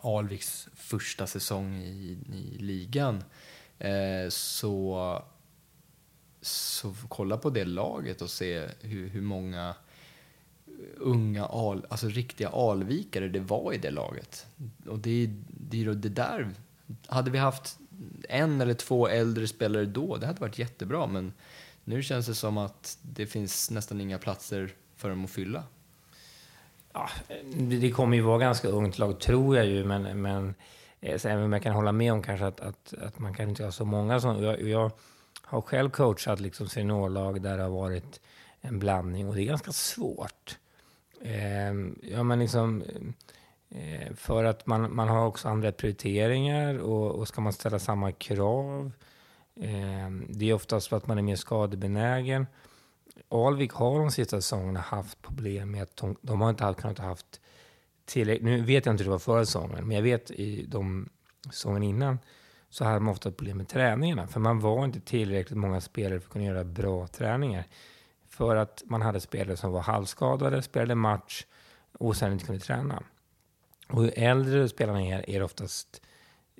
Alviks 0.00 0.68
första 0.74 1.26
säsong 1.26 1.82
i, 1.82 2.18
i 2.32 2.58
ligan 2.58 3.24
eh, 3.78 4.28
så, 4.28 5.22
så 6.40 6.94
kolla 7.08 7.36
på 7.36 7.50
det 7.50 7.64
laget 7.64 8.22
och 8.22 8.30
se 8.30 8.68
hur, 8.80 9.08
hur 9.08 9.22
många 9.22 9.74
unga, 10.96 11.44
al, 11.44 11.86
alltså 11.88 12.08
riktiga 12.08 12.48
alvikare 12.48 13.28
det 13.28 13.40
var 13.40 13.72
i 13.72 13.78
det 13.78 13.90
laget. 13.90 14.46
Och 14.86 14.98
det, 14.98 15.30
det, 15.48 15.94
det 15.94 16.08
där, 16.08 16.50
hade 17.06 17.30
vi 17.30 17.38
haft 17.38 17.78
en 18.30 18.60
eller 18.60 18.74
två 18.74 19.08
äldre 19.08 19.46
spelare 19.48 19.84
då, 19.84 20.16
det 20.16 20.26
hade 20.26 20.40
varit 20.40 20.58
jättebra. 20.58 21.06
Men 21.06 21.32
nu 21.84 22.02
känns 22.02 22.26
det 22.26 22.34
som 22.34 22.58
att 22.58 22.98
det 23.02 23.26
finns 23.26 23.70
nästan 23.70 24.00
inga 24.00 24.18
platser 24.18 24.74
för 24.96 25.08
dem 25.08 25.24
att 25.24 25.30
fylla. 25.30 25.64
Ja, 26.92 27.08
det 27.54 27.90
kommer 27.90 28.16
ju 28.16 28.22
vara 28.22 28.38
ganska 28.38 28.68
ungt 28.68 28.98
lag, 28.98 29.20
tror 29.20 29.56
jag 29.56 29.66
ju. 29.66 29.84
Men, 29.84 30.22
men 30.22 30.54
eh, 31.00 31.26
även 31.26 31.44
om 31.44 31.52
jag 31.52 31.62
kan 31.62 31.74
hålla 31.74 31.92
med 31.92 32.12
om 32.12 32.22
kanske 32.22 32.46
att, 32.46 32.60
att, 32.60 32.94
att 33.02 33.18
man 33.18 33.34
kan 33.34 33.48
inte 33.48 33.64
ha 33.64 33.72
så 33.72 33.84
många 33.84 34.20
som... 34.20 34.42
Jag, 34.42 34.62
jag 34.62 34.90
har 35.42 35.60
själv 35.60 35.90
coachat 35.90 36.40
liksom 36.40 36.68
seniorlag 36.68 37.42
där 37.42 37.56
det 37.56 37.62
har 37.62 37.70
varit 37.70 38.20
en 38.60 38.78
blandning 38.78 39.28
och 39.28 39.34
det 39.34 39.42
är 39.42 39.46
ganska 39.46 39.72
svårt. 39.72 40.58
Eh, 41.20 41.72
ja, 42.12 42.22
men 42.22 42.38
liksom, 42.38 42.82
eh, 42.82 43.00
Eh, 43.70 44.14
för 44.14 44.44
att 44.44 44.66
man, 44.66 44.94
man 44.94 45.08
har 45.08 45.26
också 45.26 45.48
andra 45.48 45.72
prioriteringar 45.72 46.78
och, 46.78 47.10
och 47.10 47.28
ska 47.28 47.40
man 47.40 47.52
ställa 47.52 47.78
samma 47.78 48.12
krav 48.12 48.92
Eh, 49.60 50.10
det 50.28 50.50
är 50.50 50.54
oftast 50.54 50.88
för 50.88 50.96
att 50.96 51.06
man 51.06 51.18
är 51.18 51.22
mer 51.22 51.36
skadebenägen. 51.36 52.46
Alvik 53.28 53.72
har 53.72 53.98
de 53.98 54.10
sista 54.10 54.36
säsongerna 54.36 54.80
haft 54.80 55.22
problem 55.22 55.70
med 55.70 55.82
att 55.82 55.96
de, 55.96 56.16
de 56.22 56.40
har 56.40 56.50
inte 56.50 56.64
haft, 56.64 56.80
kunnat 56.80 56.98
haft 56.98 57.40
tillräckligt. 58.04 58.44
Nu 58.44 58.62
vet 58.62 58.86
jag 58.86 58.92
inte 58.92 59.04
hur 59.04 59.08
det 59.08 59.12
var 59.12 59.18
förra 59.18 59.46
säsongen, 59.46 59.86
men 59.86 59.96
jag 59.96 60.02
vet 60.02 60.30
i 60.30 60.66
de 60.66 61.08
säsongen 61.46 61.82
innan 61.82 62.18
så 62.70 62.84
hade 62.84 63.00
man 63.00 63.12
ofta 63.12 63.30
problem 63.30 63.56
med 63.56 63.68
träningarna. 63.68 64.26
För 64.26 64.40
man 64.40 64.60
var 64.60 64.84
inte 64.84 65.00
tillräckligt 65.00 65.58
många 65.58 65.80
spelare 65.80 66.20
för 66.20 66.26
att 66.26 66.32
kunna 66.32 66.44
göra 66.44 66.64
bra 66.64 67.06
träningar. 67.06 67.64
För 68.28 68.56
att 68.56 68.82
man 68.86 69.02
hade 69.02 69.20
spelare 69.20 69.56
som 69.56 69.72
var 69.72 69.80
halvskadade, 69.80 70.62
spelade 70.62 70.94
match 70.94 71.46
och 71.98 72.16
sen 72.16 72.32
inte 72.32 72.46
kunde 72.46 72.60
träna. 72.60 73.02
Och 73.90 74.04
ju 74.04 74.10
äldre 74.10 74.68
spelarna 74.68 75.02
är, 75.02 75.30
är 75.30 75.38
det 75.38 75.44
oftast 75.44 76.00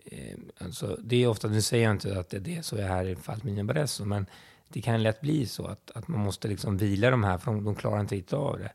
Eh, 0.04 0.38
alltså, 0.58 0.98
det 1.02 1.22
är 1.22 1.26
ofta, 1.26 1.48
nu 1.48 1.62
säger 1.62 1.84
jag 1.84 1.94
inte 1.94 2.20
att 2.20 2.30
det 2.30 2.36
är 2.36 2.40
det 2.40 2.62
så 2.62 2.76
är 2.76 2.88
här 2.88 3.04
i 3.04 3.16
fallet 3.16 3.44
med 3.44 3.66
Barresso, 3.66 4.04
men 4.04 4.26
det 4.68 4.80
kan 4.80 5.02
lätt 5.02 5.20
bli 5.20 5.46
så 5.46 5.66
att, 5.66 5.90
att 5.90 6.08
man 6.08 6.20
måste 6.20 6.48
liksom 6.48 6.76
vila 6.76 7.10
de 7.10 7.24
här, 7.24 7.38
för 7.38 7.52
de, 7.52 7.64
de 7.64 7.74
klarar 7.74 8.00
inte 8.00 8.14
riktigt 8.14 8.32
av 8.32 8.58
det. 8.58 8.72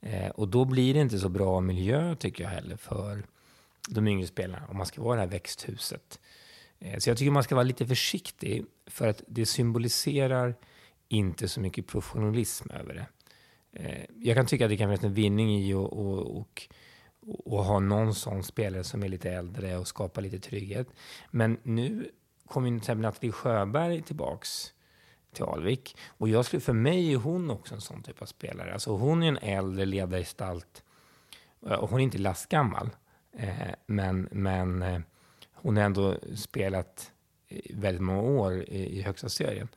Eh, 0.00 0.30
och 0.30 0.48
då 0.48 0.64
blir 0.64 0.94
det 0.94 1.00
inte 1.00 1.18
så 1.18 1.28
bra 1.28 1.60
miljö, 1.60 2.14
tycker 2.14 2.44
jag 2.44 2.50
heller, 2.50 2.76
för 2.76 3.22
de 3.88 4.08
yngre 4.08 4.26
spelarna, 4.26 4.66
om 4.68 4.76
man 4.76 4.86
ska 4.86 5.02
vara 5.02 5.14
det 5.14 5.22
här 5.22 5.28
växthuset. 5.28 6.20
Eh, 6.78 6.98
så 6.98 7.10
jag 7.10 7.18
tycker 7.18 7.30
man 7.30 7.42
ska 7.42 7.54
vara 7.54 7.64
lite 7.64 7.86
försiktig, 7.86 8.64
för 8.86 9.08
att 9.08 9.22
det 9.26 9.46
symboliserar 9.46 10.54
inte 11.08 11.48
så 11.48 11.60
mycket 11.60 11.86
professionalism 11.86 12.70
över 12.70 12.94
det. 12.94 13.06
Eh, 13.72 14.04
jag 14.18 14.36
kan 14.36 14.46
tycka 14.46 14.64
att 14.64 14.70
det 14.70 14.76
kan 14.76 14.88
finnas 14.88 15.04
en 15.04 15.14
vinning 15.14 15.58
i 15.58 15.74
och, 15.74 15.92
och, 15.92 16.40
och 16.40 16.68
och 17.26 17.64
ha 17.64 17.80
någon 17.80 18.14
sån 18.14 18.42
spelare 18.42 18.84
som 18.84 19.02
är 19.02 19.08
lite 19.08 19.30
äldre 19.30 19.76
och 19.76 19.88
skapa 19.88 20.20
lite 20.20 20.38
trygghet. 20.38 20.88
Men 21.30 21.58
nu 21.62 22.10
kommer 22.46 22.68
till 22.68 22.76
exempel 22.76 23.02
Nathalie 23.02 23.32
Sjöberg 23.32 24.02
tillbaks 24.02 24.72
till 25.32 25.44
Alvik. 25.44 25.96
Och 26.06 26.28
jag 26.28 26.44
skulle, 26.44 26.60
för 26.60 26.72
mig 26.72 27.12
är 27.12 27.16
hon 27.16 27.50
också 27.50 27.74
en 27.74 27.80
sån 27.80 28.02
typ 28.02 28.22
av 28.22 28.26
spelare. 28.26 28.72
Alltså 28.72 28.96
hon 28.96 29.22
är 29.22 29.28
en 29.28 29.38
äldre 29.38 29.84
ledargestalt. 29.84 30.82
Eh, 31.66 31.72
och 31.72 31.90
hon 31.90 32.00
är 32.00 32.04
inte 32.04 32.18
lastgammal. 32.18 32.90
Eh, 33.32 33.74
men, 33.86 34.28
men 34.30 34.82
eh, 34.82 35.00
hon 35.52 35.76
har 35.76 35.84
ändå 35.84 36.16
spelat 36.36 37.12
väldigt 37.70 38.02
många 38.02 38.20
år 38.22 38.62
i, 38.62 38.98
i 38.98 39.02
högsta 39.02 39.28
serien. 39.28 39.68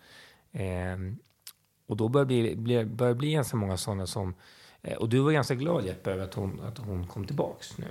Eh, 0.51 0.97
och 1.88 1.97
då 1.97 2.09
börjar 2.09 2.25
det 2.25 2.55
bli, 2.55 2.85
bli, 2.85 3.15
bli 3.15 3.31
ganska 3.31 3.57
många 3.57 3.77
sådana 3.77 4.07
som 4.07 4.33
Eh, 4.84 4.98
och 4.98 5.10
du 5.10 5.20
var 5.20 5.32
ganska 5.32 5.56
glad 5.56 5.86
Jeppe 5.86 6.12
över 6.12 6.24
att 6.24 6.34
hon, 6.34 6.62
att 6.62 6.78
hon 6.78 7.08
kom 7.08 7.26
tillbaks 7.26 7.78
nu. 7.78 7.88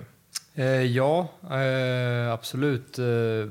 Eh, 0.54 0.82
ja, 0.82 1.28
eh, 1.50 2.32
absolut. 2.32 2.98
Eh, 2.98 3.50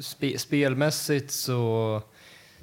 spe, 0.00 0.38
spelmässigt 0.38 1.30
så, 1.30 2.02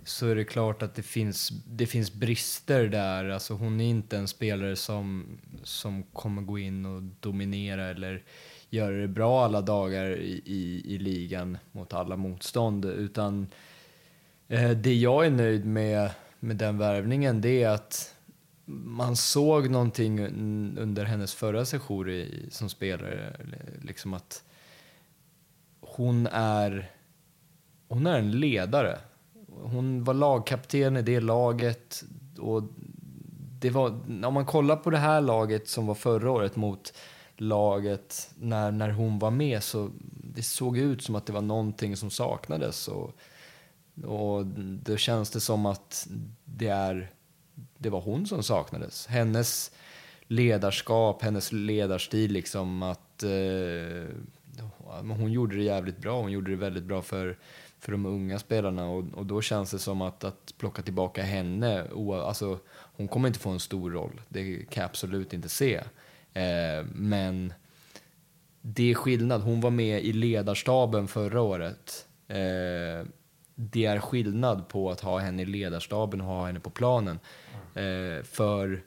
så 0.06 0.28
är 0.28 0.36
det 0.36 0.44
klart 0.44 0.82
att 0.82 0.96
det 0.96 1.04
finns, 1.04 1.50
det 1.66 1.86
finns 1.86 2.14
brister 2.14 2.88
där. 2.88 3.30
Alltså 3.30 3.54
hon 3.54 3.82
är 3.82 3.86
inte 3.86 4.18
en 4.18 4.28
spelare 4.28 4.76
som, 4.76 5.26
som 5.64 6.04
kommer 6.04 6.42
gå 6.42 6.60
in 6.60 6.86
och 6.86 7.04
dominera 7.04 7.86
eller 7.86 8.24
göra 8.70 8.96
det 8.96 9.08
bra 9.08 9.46
alla 9.46 9.62
dagar 9.62 10.06
i, 10.06 10.42
i, 10.46 10.94
i 10.96 10.98
ligan 10.98 11.58
mot 11.72 11.94
alla 11.94 12.16
motstånd. 12.16 12.86
Utan 12.86 13.48
eh, 14.48 14.72
det 14.72 14.94
jag 14.94 15.26
är 15.26 15.32
nöjd 15.32 15.66
med, 15.66 16.12
med 16.40 16.56
den 16.56 16.78
värvningen 16.78 17.42
det 17.42 17.64
är 17.64 17.70
att 17.70 18.13
man 18.66 19.16
såg 19.16 19.70
någonting 19.70 20.20
under 20.78 21.06
hennes 21.06 21.34
förra 21.34 21.66
session 21.66 22.10
i, 22.10 22.48
som 22.52 22.70
spelare, 22.70 23.36
liksom 23.82 24.14
att 24.14 24.44
hon 25.82 26.28
är, 26.28 26.92
hon 27.88 28.08
är 28.08 28.20
en 28.20 28.32
ledare. 28.32 29.00
Hon 29.62 30.04
var 30.04 30.14
lagkapten 30.14 30.98
i 30.98 31.02
det 31.02 31.20
laget 31.20 32.04
och 32.40 32.64
det 33.60 33.70
var, 33.70 33.90
om 34.26 34.34
man 34.34 34.46
kollar 34.46 34.76
på 34.76 34.90
det 34.90 34.98
här 34.98 35.22
laget 35.22 35.68
som 35.68 35.88
var 35.88 35.96
förra 35.96 36.32
året 36.32 36.56
mot 36.56 36.94
laget 37.38 38.32
när, 38.36 38.72
när 38.72 38.90
hon 38.90 39.20
var 39.20 39.32
med 39.32 39.64
så 39.64 39.90
det 40.36 40.44
såg 40.44 40.78
ut 40.78 41.04
som 41.04 41.16
att 41.16 41.26
det 41.26 41.34
var 41.34 41.42
någonting 41.42 41.98
som 41.98 42.10
saknades. 42.10 42.88
Och, 42.88 43.12
och 44.06 44.46
då 44.46 44.98
känns 44.98 45.30
det 45.30 45.40
som 45.40 45.66
att 45.66 46.08
det, 46.46 46.68
är, 46.68 47.12
det 47.84 47.90
var 47.90 48.02
hon 48.02 48.28
som 48.28 48.44
saknades. 48.44 49.08
Hennes 49.08 49.72
ledarskap, 50.28 51.22
hennes 51.22 51.52
ledarstil, 51.52 52.32
liksom 52.32 52.84
att 52.84 53.24
eh, 53.24 54.10
hon 55.02 55.32
gjorde 55.32 55.56
det 55.56 55.64
jävligt 55.64 55.98
bra. 55.98 56.22
Hon 56.22 56.32
gjorde 56.32 56.52
det 56.52 56.58
väldigt 56.58 56.84
bra 56.84 57.02
för, 57.02 57.38
för 57.80 57.92
de 57.92 58.06
unga 58.06 58.40
spelarna 58.40 58.90
och, 58.90 59.04
och 59.14 59.26
då 59.26 59.42
känns 59.42 59.72
det 59.72 59.80
som 59.80 60.02
att, 60.02 60.24
att 60.24 60.54
plocka 60.58 60.82
tillbaka 60.82 61.24
henne, 61.24 61.88
alltså, 62.26 62.60
hon 62.70 63.08
kommer 63.08 63.28
inte 63.28 63.40
få 63.40 63.50
en 63.50 63.60
stor 63.60 63.92
roll, 63.92 64.22
det 64.30 64.56
kan 64.70 64.82
jag 64.82 64.90
absolut 64.90 65.34
inte 65.34 65.50
se. 65.50 65.76
Eh, 66.34 66.86
men 66.94 67.54
det 68.62 68.92
är 68.92 68.96
skillnad. 68.96 69.42
Hon 69.42 69.62
var 69.62 69.70
med 69.70 70.04
i 70.04 70.14
ledarstaben 70.14 71.08
förra 71.08 71.42
året. 71.42 72.08
Eh, 72.28 73.08
det 73.56 73.86
är 73.86 74.00
skillnad 74.00 74.68
på 74.68 74.92
att 74.92 75.00
ha 75.00 75.20
henne 75.20 75.42
i 75.42 75.46
ledarstaben 75.46 76.22
och 76.22 76.28
ha 76.28 76.46
henne 76.46 76.60
på 76.60 76.70
planen. 76.70 77.20
Eh, 77.74 78.24
för 78.24 78.82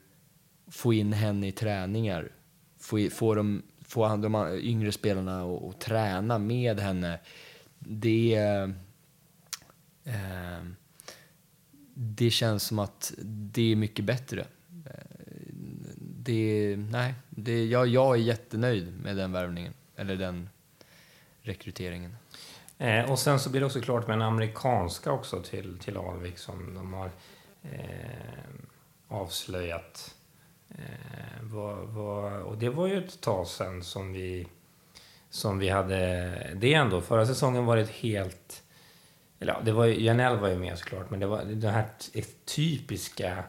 få 0.67 0.93
in 0.93 1.13
henne 1.13 1.47
i 1.47 1.51
träningar, 1.51 2.31
få, 2.79 3.09
få, 3.09 3.35
de, 3.35 3.63
få 3.81 4.15
de 4.17 4.59
yngre 4.61 4.91
spelarna 4.91 5.43
att 5.43 5.81
träna 5.81 6.37
med 6.37 6.79
henne. 6.79 7.19
Det, 7.79 8.35
eh, 10.03 10.63
det 11.93 12.29
känns 12.29 12.63
som 12.63 12.79
att 12.79 13.13
det 13.23 13.71
är 13.71 13.75
mycket 13.75 14.05
bättre 14.05 14.41
eh, 14.85 15.07
det, 16.27 16.75
nej, 16.91 17.13
det, 17.29 17.65
jag, 17.65 17.87
jag 17.87 18.15
är 18.15 18.21
jättenöjd 18.21 18.99
med 19.03 19.17
den 19.17 19.31
värvningen, 19.31 19.73
eller 19.95 20.15
den 20.15 20.49
rekryteringen. 21.41 22.15
Eh, 22.77 23.11
och 23.11 23.19
sen 23.19 23.39
så 23.39 23.49
blir 23.49 23.59
det 23.61 23.65
också 23.65 23.81
klart 23.81 24.07
med 24.07 24.13
en 24.13 24.21
amerikanska 24.21 25.11
också 25.11 25.41
till, 25.41 25.79
till 25.79 25.97
Alvik 25.97 26.37
som 26.37 26.73
de 26.75 26.93
har 26.93 27.11
eh, 27.63 28.47
avslöjat. 29.07 30.15
Eh, 30.69 31.41
var, 31.41 31.75
var, 31.75 32.39
och 32.39 32.57
det 32.57 32.69
var 32.69 32.87
ju 32.87 33.05
ett 33.05 33.21
tag 33.21 33.47
sen 33.47 33.83
som 33.83 34.13
vi, 34.13 34.47
som 35.29 35.59
vi 35.59 35.69
hade 35.69 35.97
det 36.55 36.73
ändå. 36.73 37.01
Förra 37.01 37.25
säsongen 37.25 37.65
var 37.65 37.75
det 37.75 37.81
ett 37.81 37.89
helt... 37.89 38.63
Eller 39.39 39.53
ja, 39.53 39.61
det 39.63 39.71
var 39.71 39.85
ju, 39.85 40.03
Janell 40.03 40.37
var 40.37 40.47
ju 40.47 40.59
med 40.59 40.77
såklart, 40.77 41.09
men 41.09 41.19
det 41.19 41.27
var 41.27 41.43
den 41.43 41.73
här 41.73 41.87
typiska 42.45 43.43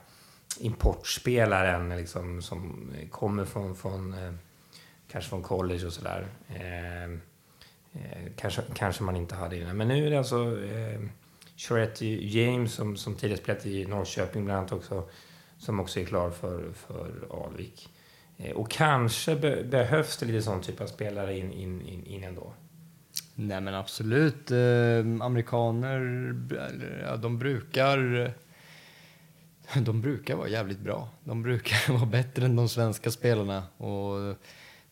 importspelaren 0.60 1.96
liksom, 1.96 2.42
som 2.42 2.92
kommer 3.10 3.44
från, 3.44 3.76
från 3.76 4.12
eh, 4.12 4.32
kanske 5.10 5.30
från 5.30 5.42
college 5.42 5.86
och 5.86 5.92
sådär. 5.92 6.26
Eh, 6.48 7.18
eh, 8.04 8.32
kanske, 8.36 8.62
kanske 8.74 9.02
man 9.02 9.16
inte 9.16 9.34
hade 9.34 9.56
innan. 9.56 9.76
Men 9.76 9.88
nu 9.88 10.06
är 10.06 10.10
det 10.10 10.18
alltså 10.18 10.64
eh, 10.64 11.00
Shoretti 11.56 12.38
James 12.38 12.74
som, 12.74 12.96
som 12.96 13.14
tidigare 13.14 13.42
spelat 13.42 13.66
i 13.66 13.84
Norrköping 13.86 14.44
bland 14.44 14.58
annat 14.58 14.72
också, 14.72 15.08
som 15.58 15.80
också 15.80 16.00
är 16.00 16.04
klar 16.04 16.30
för, 16.30 16.72
för 16.72 17.10
Alvik. 17.44 17.88
Eh, 18.36 18.52
och 18.52 18.70
kanske 18.70 19.36
be, 19.36 19.64
behövs 19.64 20.16
det 20.16 20.26
lite 20.26 20.42
sån 20.42 20.60
typ 20.60 20.80
av 20.80 20.86
spelare 20.86 21.38
in, 21.38 21.52
in, 21.52 21.82
in, 21.82 22.06
in 22.06 22.24
ändå. 22.24 22.52
Nej 23.34 23.60
men 23.60 23.74
absolut. 23.74 24.50
Eh, 24.50 24.98
amerikaner, 25.20 26.34
ja, 27.06 27.16
de 27.16 27.38
brukar 27.38 28.32
de 29.74 30.00
brukar 30.00 30.36
vara 30.36 30.48
jävligt 30.48 30.80
bra. 30.80 31.08
De 31.24 31.42
brukar 31.42 31.92
vara 31.96 32.06
bättre 32.06 32.44
än 32.44 32.56
de 32.56 32.68
svenska 32.68 33.10
spelarna. 33.10 33.62
Och 33.76 34.36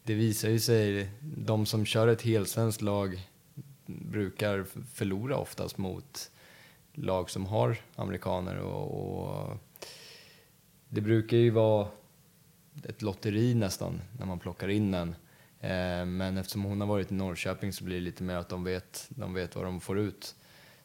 det 0.07 0.15
visar 0.15 0.49
ju 0.49 0.61
sig, 0.61 1.11
de 1.21 1.67
som 1.67 1.85
kör 1.87 2.09
ett 2.09 2.23
helsvenskt 2.23 2.83
lag 2.83 3.29
brukar 3.87 4.65
förlora 4.95 5.37
oftast 5.37 5.79
mot 5.79 6.31
lag 6.93 7.31
som 7.31 7.47
har 7.47 7.77
amerikaner. 7.95 8.59
Och, 8.59 9.19
och 9.21 9.57
det 10.89 11.01
brukar 11.01 11.37
ju 11.37 11.51
vara 11.51 11.89
ett 12.85 13.03
lotteri 13.03 13.55
nästan 13.55 14.01
när 14.19 14.27
man 14.27 14.39
plockar 14.39 14.69
in 14.69 14.95
en. 14.95 15.09
Eh, 15.61 16.05
men 16.05 16.39
eftersom 16.39 16.65
hon 16.65 16.81
har 16.81 16.89
varit 16.89 17.11
i 17.11 17.15
Norrköping 17.15 17.73
så 17.73 17.85
blir 17.85 17.97
det 17.97 18.03
lite 18.03 18.23
mer 18.23 18.37
att 18.37 18.49
de 18.49 18.65
vet, 18.65 19.07
de 19.09 19.35
vet 19.35 19.57
vad 19.57 19.65
de 19.65 19.81
får 19.81 19.99
ut. 19.99 20.35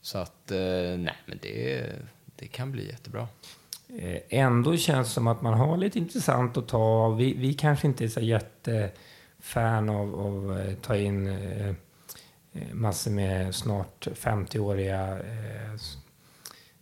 Så 0.01 0.17
att, 0.17 0.51
eh, 0.51 0.97
nej 0.97 1.17
men 1.25 1.39
det, 1.41 1.91
det 2.35 2.47
kan 2.47 2.71
bli 2.71 2.87
jättebra. 2.87 3.27
Eh, 3.97 4.21
ändå 4.29 4.77
känns 4.77 5.07
det 5.07 5.13
som 5.13 5.27
att 5.27 5.41
man 5.41 5.53
har 5.53 5.77
lite 5.77 5.99
intressant 5.99 6.57
att 6.57 6.67
ta 6.67 7.09
Vi, 7.09 7.33
vi 7.33 7.53
kanske 7.53 7.87
inte 7.87 8.03
är 8.03 8.07
så 8.07 8.21
jättefan 8.21 9.89
av, 9.89 10.15
av 10.15 10.51
att 10.51 10.81
ta 10.81 10.95
in 10.95 11.27
eh, 11.27 11.69
eh, 12.53 12.73
massor 12.73 13.11
med 13.11 13.55
snart 13.55 14.07
50-åriga 14.07 15.19
eh, 15.19 15.79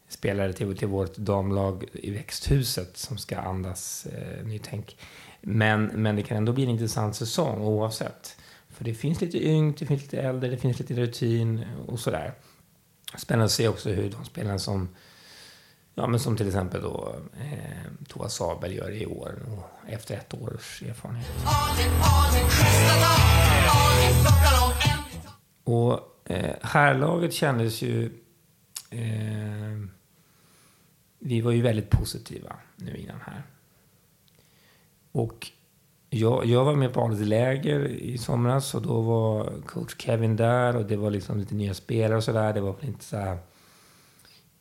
spelare 0.10 0.54
till, 0.54 0.78
till 0.78 0.88
vårt 0.88 1.17
damlag 1.17 1.86
i 1.93 2.12
växthuset 2.12 2.98
som 2.98 3.17
ska 3.17 3.38
andas 3.38 4.06
eh, 4.06 4.45
nytänk. 4.45 4.98
Men, 5.41 5.86
men 5.86 6.15
det 6.15 6.24
kan 6.24 6.38
ändå 6.38 6.54
bli 6.54 6.63
en 6.63 6.69
intressant 6.69 7.15
säsong 7.15 7.62
oavsett. 7.62 8.38
För 8.69 8.86
det 8.86 8.93
finns 8.93 9.22
lite 9.22 9.48
yngt, 9.48 9.78
det 9.78 9.86
finns 9.86 10.02
lite 10.02 10.22
äldre, 10.22 10.50
det 10.50 10.58
finns 10.58 10.80
lite 10.80 10.93
rutin 10.93 11.65
och 11.88 12.00
sådär. 12.00 12.34
Spännande 13.17 13.45
att 13.45 13.52
se 13.52 13.67
också 13.67 13.89
hur 13.89 14.10
de 14.10 14.26
spelarna 14.26 14.60
som 14.60 14.89
Ja, 16.00 16.08
men 16.08 16.20
som 16.20 16.38
till 16.38 16.48
exempel 16.48 16.82
då 16.82 17.16
eh, 17.40 18.06
Tova 18.08 18.30
Sabel 18.30 18.76
gör 18.76 18.92
i 18.92 19.06
år 19.06 19.40
efter 19.88 20.16
ett 20.16 20.34
års 20.34 20.84
erfarenhet. 20.84 21.28
Och 25.64 26.00
eh, 26.26 26.56
herrlaget 26.62 27.34
kändes 27.34 27.82
ju... 27.82 28.06
Eh, 28.90 29.90
vi 31.20 31.42
var 31.42 31.52
ju 31.52 31.62
väldigt 31.62 31.90
positiva 31.90 32.56
nu 32.76 32.98
innan 32.98 33.22
här. 33.26 33.44
Och 35.12 35.52
jag, 36.10 36.46
jag 36.46 36.66
var 36.66 36.76
med 36.76 36.94
på 36.94 37.02
Arnes 37.02 37.20
läger 37.20 37.86
i 37.88 38.18
somras 38.18 38.76
och 38.76 38.82
då 38.82 39.02
var 39.02 39.62
coach 39.66 39.96
Kevin 39.98 40.36
där 40.36 40.76
och 40.76 40.86
det 40.86 40.98
var 40.98 41.10
liksom 41.10 41.38
lite 41.38 41.56
nya 41.56 41.74
spelare 41.74 42.18
och 42.18 42.24
sådär. 42.24 42.54
Det 42.54 42.62
var 42.62 42.76
inte 42.82 43.06
så 43.06 43.18
här 43.18 43.38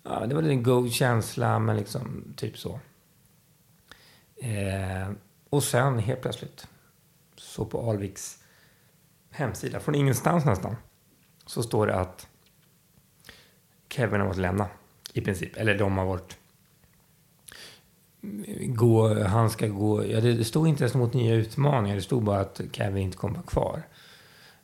ja, 0.03 0.27
det 0.27 0.35
var 0.35 0.43
en 0.43 0.63
god 0.63 0.93
känsla, 0.93 1.59
men 1.59 1.77
liksom 1.77 2.35
typ 2.37 2.59
så. 2.59 2.81
Eh, 4.37 5.11
och 5.51 5.65
sen 5.65 5.99
helt 5.99 6.23
plötsligt, 6.23 6.69
så 7.37 7.65
på 7.65 7.91
Alviks 7.91 8.39
hemsida, 9.31 9.81
från 9.81 9.95
ingenstans 9.95 10.45
nästan, 10.45 10.77
så 11.47 11.63
står 11.63 11.87
det 11.87 11.95
att 11.95 12.29
Kevin 13.89 14.21
har 14.21 14.27
varit 14.27 14.39
lämna, 14.39 14.69
i 15.13 15.21
princip. 15.21 15.57
Eller 15.57 15.79
de 15.79 15.99
har 15.99 16.05
varit... 16.05 16.37
Gå, 18.67 19.25
han 19.25 19.51
ska 19.51 19.67
gå... 19.67 20.07
Ja, 20.07 20.21
det 20.21 20.45
stod 20.45 20.69
inte 20.69 20.85
ens 20.85 20.95
mot 20.95 21.15
nya 21.15 21.35
utmaningar. 21.35 21.97
Det 21.97 22.03
stod 22.03 22.23
bara 22.23 22.41
att 22.41 22.61
Kevin 22.73 23.03
inte 23.03 23.17
kommer 23.17 23.35
vara 23.35 23.47
kvar. 23.47 23.83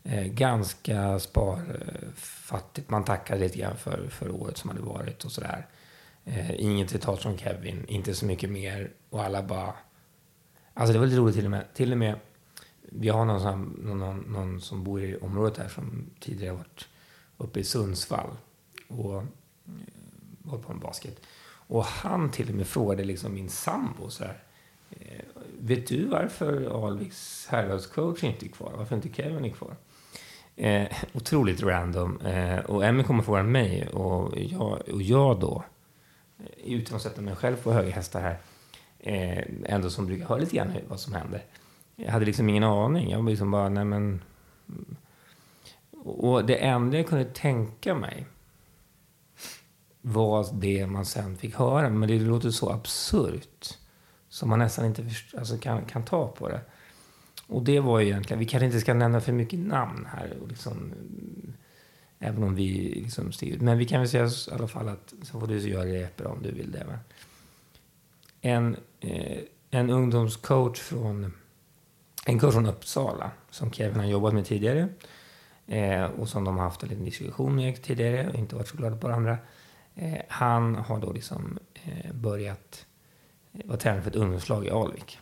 Eh, 0.04 0.24
ganska 0.24 1.18
sparfattigt. 1.18 2.90
Man 2.90 3.04
tackade 3.04 3.40
lite 3.40 3.58
grann 3.58 3.76
för, 3.76 4.08
för 4.08 4.30
året 4.30 4.56
som 4.56 4.70
hade 4.70 4.82
varit 4.82 5.24
och 5.24 5.32
sådär. 5.32 5.66
Eh, 6.24 6.60
inget 6.64 6.90
citat 6.90 7.22
från 7.22 7.38
Kevin, 7.38 7.84
inte 7.88 8.14
så 8.14 8.26
mycket 8.26 8.50
mer. 8.50 8.90
Och 9.10 9.24
alla 9.24 9.42
bara... 9.42 9.74
Alltså 10.74 10.92
det 10.92 10.98
var 10.98 11.06
lite 11.06 11.20
roligt 11.20 11.34
till 11.34 11.44
och 11.44 11.50
med. 11.50 11.74
Till 11.74 11.92
och 11.92 11.98
med 11.98 12.18
vi 12.80 13.08
har 13.08 13.24
någon 13.24 13.40
som, 13.40 13.62
någon, 13.82 14.18
någon 14.18 14.60
som 14.60 14.84
bor 14.84 15.02
i 15.02 15.16
området 15.16 15.58
här 15.58 15.68
som 15.68 16.10
tidigare 16.20 16.54
varit 16.54 16.88
uppe 17.36 17.60
i 17.60 17.64
Sundsvall 17.64 18.36
och 18.88 19.14
eh, 19.16 19.24
hållit 20.44 20.66
på 20.66 20.72
med 20.72 20.82
basket. 20.82 21.20
Och 21.46 21.84
han 21.84 22.30
till 22.30 22.48
och 22.48 22.54
med 22.54 22.66
frågade 22.66 23.04
liksom 23.04 23.34
min 23.34 23.48
sambo 23.48 24.10
så 24.10 24.24
här. 24.24 24.42
Eh, 24.90 25.24
Vet 25.60 25.86
du 25.86 26.06
varför 26.06 26.86
Alviks 26.86 27.46
herrlagscoach 27.50 28.24
inte 28.24 28.46
är 28.46 28.48
kvar? 28.48 28.72
Varför 28.76 28.96
inte 28.96 29.08
Kevin 29.08 29.44
är 29.44 29.50
kvar? 29.50 29.76
Eh, 30.56 30.86
otroligt 31.12 31.62
random. 31.62 32.20
Eh, 32.20 32.58
och 32.58 32.84
Emmy 32.84 33.02
kommer 33.02 33.22
fråga 33.22 33.42
mig 33.42 33.88
och 33.88 34.38
jag, 34.38 34.88
och 34.92 35.02
jag 35.02 35.40
då, 35.40 35.64
eh, 36.38 36.72
utan 36.72 36.96
att 36.96 37.02
sätta 37.02 37.20
mig 37.20 37.36
själv 37.36 37.56
på 37.56 37.72
höga 37.72 37.90
hästar 37.90 38.20
här, 38.20 38.38
eh, 38.98 39.44
ändå 39.64 39.90
som 39.90 40.06
brukar 40.06 40.26
höra 40.26 40.38
lite 40.38 40.56
grann 40.56 40.72
vad 40.88 41.00
som 41.00 41.12
händer. 41.12 41.42
Jag 41.96 42.12
hade 42.12 42.24
liksom 42.24 42.48
ingen 42.48 42.64
aning. 42.64 43.10
Jag 43.10 43.22
var 43.22 43.30
liksom 43.30 43.50
bara, 43.50 43.68
nej 43.68 43.84
men... 43.84 44.22
Och 46.04 46.44
det 46.44 46.56
enda 46.56 46.96
jag 46.96 47.06
kunde 47.06 47.24
tänka 47.24 47.94
mig 47.94 48.26
var 50.00 50.46
det 50.52 50.86
man 50.86 51.06
sen 51.06 51.36
fick 51.36 51.54
höra. 51.54 51.90
Men 51.90 52.08
det 52.08 52.18
låter 52.18 52.50
så 52.50 52.70
absurt. 52.70 53.78
som 54.28 54.48
man 54.48 54.58
nästan 54.58 54.84
inte 54.86 55.04
först, 55.04 55.34
alltså 55.34 55.58
kan, 55.58 55.84
kan 55.84 56.04
ta 56.04 56.28
på 56.28 56.48
det. 56.48 56.60
Och 57.46 57.62
det 57.62 57.80
var 57.80 58.00
ju 58.00 58.06
egentligen, 58.06 58.38
vi 58.38 58.46
kanske 58.46 58.66
inte 58.66 58.80
ska 58.80 58.94
nämna 58.94 59.20
för 59.20 59.32
mycket 59.32 59.58
namn 59.58 60.08
här. 60.12 60.32
Och 60.42 60.48
liksom, 60.48 60.92
eh, 62.18 62.28
även 62.28 62.42
om 62.42 62.54
vi 62.54 63.00
liksom 63.02 63.32
styr. 63.32 63.58
Men 63.58 63.78
vi 63.78 63.84
kan 63.84 64.00
väl 64.00 64.08
säga 64.08 64.26
i 64.26 64.54
alla 64.54 64.68
fall 64.68 64.88
att, 64.88 65.14
så 65.22 65.40
får 65.40 65.46
du 65.46 65.58
göra 65.58 65.84
det 65.84 66.26
om 66.26 66.42
du 66.42 66.52
vill 66.52 66.72
det. 66.72 66.84
Va? 66.84 66.98
en, 68.44 68.76
eh, 69.00 69.38
en 69.70 69.90
ungdomscoach 69.90 70.80
från, 70.80 71.32
en 72.26 72.38
coach 72.38 72.52
från 72.52 72.66
Uppsala 72.66 73.30
som 73.50 73.72
Kevin 73.72 73.96
har 73.96 74.06
jobbat 74.06 74.34
med 74.34 74.46
tidigare. 74.46 74.88
Eh, 75.66 76.04
och 76.04 76.28
som 76.28 76.44
de 76.44 76.56
har 76.56 76.64
haft 76.64 76.82
en 76.82 76.88
liten 76.88 77.04
diskussion 77.04 77.56
med 77.56 77.82
tidigare 77.82 78.28
och 78.28 78.34
inte 78.34 78.56
varit 78.56 78.68
så 78.68 78.76
glada 78.76 78.96
på 78.96 79.06
varandra. 79.06 79.38
Eh, 79.94 80.20
han 80.28 80.74
har 80.74 81.00
då 81.00 81.12
liksom 81.12 81.58
eh, 81.74 82.12
börjat 82.12 82.86
eh, 83.52 83.66
vara 83.66 83.78
tränare 83.78 84.02
för 84.02 84.10
ett 84.10 84.16
ungdomslag 84.16 84.66
i 84.66 84.70
Alvik. 84.70 85.18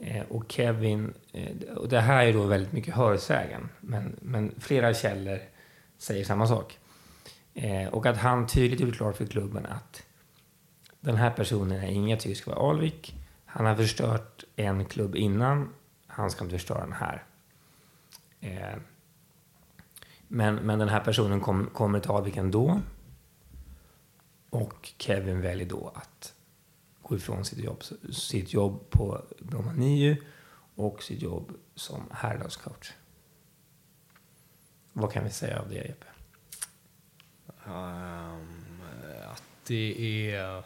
Eh, 0.00 0.22
och 0.28 0.44
Kevin, 0.52 1.14
eh, 1.32 1.76
och 1.76 1.88
det 1.88 2.00
här 2.00 2.26
är 2.26 2.32
då 2.32 2.46
väldigt 2.46 2.72
mycket 2.72 2.94
hörsägen, 2.94 3.68
men, 3.80 4.16
men 4.22 4.54
flera 4.58 4.94
källor 4.94 5.38
säger 5.98 6.24
samma 6.24 6.46
sak. 6.46 6.78
Eh, 7.54 7.88
och 7.88 8.06
att 8.06 8.16
han 8.16 8.46
tydligt 8.46 8.80
gjorde 8.80 8.92
klart 8.92 9.16
för 9.16 9.26
klubben 9.26 9.66
att 9.66 10.02
den 11.00 11.16
här 11.16 11.30
personen 11.30 11.82
är 11.82 11.88
inget 11.88 12.20
tysk 12.20 12.44
för 12.44 12.70
Alvik. 12.70 13.14
Han 13.44 13.66
har 13.66 13.74
förstört 13.74 14.44
en 14.56 14.84
klubb 14.84 15.16
innan, 15.16 15.74
han 16.06 16.30
ska 16.30 16.44
inte 16.44 16.58
förstöra 16.58 16.80
den 16.80 16.92
här. 16.92 17.24
Eh, 18.40 18.78
men, 20.28 20.54
men 20.54 20.78
den 20.78 20.88
här 20.88 21.00
personen 21.00 21.40
kom, 21.40 21.70
kommer 21.72 22.00
till 22.00 22.10
Alvik 22.10 22.36
ändå. 22.36 22.80
Och 24.50 24.92
Kevin 24.98 25.40
väljer 25.40 25.68
då 25.68 25.92
att 25.94 26.34
gå 27.08 27.16
ifrån 27.16 27.44
sitt 27.44 27.58
jobb, 27.58 27.82
sitt 28.12 28.52
jobb 28.52 28.90
på 28.90 29.24
Bromma 29.38 29.72
9 29.72 30.16
och 30.74 31.02
sitt 31.02 31.22
jobb 31.22 31.52
som 31.74 32.02
herrlagscoach. 32.10 32.92
Vad 34.92 35.12
kan 35.12 35.24
vi 35.24 35.30
säga 35.30 35.60
av 35.60 35.68
det, 35.68 35.74
Jeppe? 35.74 36.06
Um, 37.66 38.82
att 39.32 39.42
det 39.66 40.30
är, 40.30 40.62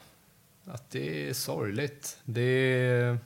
att 0.65 0.91
det 0.91 1.29
är 1.29 1.33
sorgligt. 1.33 2.19
Det 2.25 3.19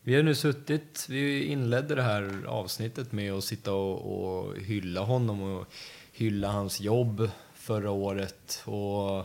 vi 0.00 0.14
har 0.14 0.22
nu 0.22 0.34
suttit, 0.34 1.06
vi 1.08 1.44
inledde 1.44 1.94
det 1.94 2.02
här 2.02 2.44
avsnittet 2.46 3.12
med 3.12 3.32
att 3.32 3.44
sitta 3.44 3.72
och, 3.72 4.46
och 4.46 4.56
hylla 4.56 5.00
honom 5.00 5.42
och 5.42 5.66
hylla 6.12 6.48
hans 6.48 6.80
jobb 6.80 7.30
förra 7.54 7.90
året. 7.90 8.62
Och 8.64 9.24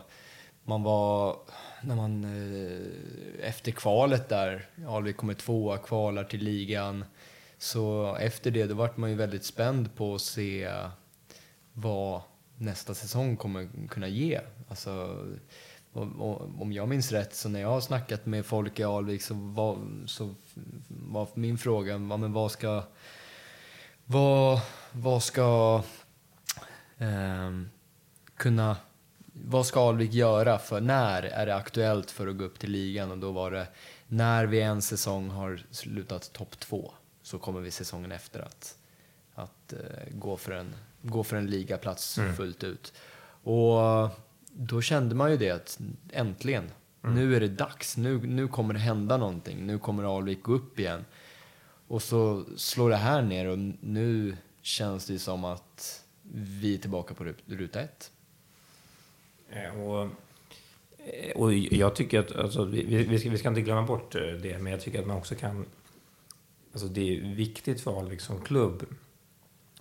man 0.64 0.84
var 0.84 1.38
när 1.82 1.96
man 1.96 2.24
eh, 2.24 3.48
efter 3.50 3.72
kvalet 3.72 4.30
där, 4.30 4.70
Alvik 4.88 5.18
kommer 5.18 5.34
tvåa, 5.34 5.78
kvalar 5.78 6.24
till 6.24 6.44
ligan. 6.44 7.06
Så 7.58 8.16
efter 8.16 8.52
det, 8.52 8.66
då 8.66 8.76
vart 8.76 8.98
man 8.98 9.10
ju 9.10 9.16
väldigt 9.16 9.46
spänd 9.46 9.96
på 9.96 10.16
att 10.16 10.22
se 10.22 10.72
vad 11.74 12.22
nästa 12.58 12.94
säsong 12.94 13.38
kommer 13.38 13.88
kunna 13.90 14.08
ge. 14.08 14.40
Alltså, 14.68 15.26
om 16.60 16.74
jag 16.74 16.90
minns 16.90 17.12
rätt, 17.12 17.36
så 17.36 17.50
när 17.50 17.62
jag 17.62 17.70
har 17.70 17.82
snackat 17.82 18.26
med 18.26 18.46
folk 18.46 18.80
i 18.80 18.84
Alvik 18.84 19.22
så 19.22 19.34
var, 19.34 19.78
så 20.06 20.36
var 20.88 21.28
min 21.34 21.58
fråga, 21.58 21.98
men 21.98 22.34
vad 22.34 22.52
ska, 22.52 22.84
vad, 24.06 24.62
vad 24.92 25.24
ska 25.24 25.84
eh, 26.98 27.52
kunna 28.36 28.78
vad 29.46 29.66
ska 29.66 29.90
Alvik 29.90 30.14
göra 30.14 30.60
för 30.60 30.82
när 30.82 31.24
är 31.24 31.46
det 31.46 31.56
aktuellt 31.56 32.12
för 32.12 32.28
att 32.28 32.38
gå 32.38 32.44
upp 32.44 32.60
till 32.60 32.72
ligan? 32.72 33.12
Och 33.12 33.18
då 33.18 33.32
var 33.32 33.52
det 33.52 33.68
när 34.08 34.46
vi 34.46 34.62
en 34.62 34.82
säsong 34.82 35.30
har 35.30 35.62
slutat 35.72 36.34
topp 36.34 36.60
två 36.60 36.94
så 37.22 37.40
kommer 37.40 37.60
vi 37.60 37.72
säsongen 37.72 38.12
efter 38.12 38.40
att, 38.40 38.78
att 39.34 39.74
uh, 39.74 39.80
gå, 40.12 40.38
för 40.38 40.52
en, 40.52 40.76
gå 41.02 41.24
för 41.24 41.38
en 41.38 41.48
ligaplats 41.48 42.18
mm. 42.18 42.36
fullt 42.36 42.64
ut. 42.64 42.94
Och 43.44 44.10
då 44.52 44.82
kände 44.82 45.16
man 45.16 45.32
ju 45.32 45.38
det 45.38 45.52
att 45.52 45.80
äntligen, 46.12 46.72
mm. 47.04 47.16
nu 47.16 47.36
är 47.36 47.40
det 47.40 47.48
dags. 47.48 47.98
Nu, 47.98 48.28
nu 48.28 48.48
kommer 48.48 48.74
det 48.74 48.80
hända 48.80 49.18
någonting. 49.18 49.68
Nu 49.68 49.80
kommer 49.80 50.18
Alvik 50.18 50.44
gå 50.44 50.54
upp 50.54 50.80
igen. 50.80 51.06
Och 51.88 52.04
så 52.04 52.46
slår 52.58 52.90
det 52.90 52.96
här 52.96 53.22
ner 53.22 53.48
och 53.48 53.58
nu 53.80 54.38
känns 54.62 55.06
det 55.06 55.20
som 55.20 55.46
att 55.46 56.04
vi 56.34 56.74
är 56.74 56.78
tillbaka 56.78 57.14
på 57.14 57.34
ruta 57.46 57.82
ett. 57.82 58.12
Eh, 59.52 59.82
och, 59.82 60.10
eh, 60.98 61.36
och 61.36 61.54
jag 61.54 61.96
tycker 61.96 62.20
att, 62.20 62.36
alltså, 62.36 62.64
vi, 62.64 62.84
vi, 62.84 63.20
ska, 63.20 63.30
vi 63.30 63.38
ska 63.38 63.48
inte 63.50 63.62
glömma 63.62 63.82
bort 63.82 64.16
eh, 64.16 64.22
det, 64.22 64.60
men 64.60 64.72
jag 64.72 64.82
tycker 64.82 65.00
att 65.00 65.08
man 65.08 65.18
också 65.18 65.36
kan... 65.36 65.66
Alltså 66.74 66.88
det 66.88 67.18
är 67.18 67.36
viktigt 67.36 67.82
för 67.82 68.00
Alvik 68.00 68.22
som 68.22 68.42
klubb 68.42 68.86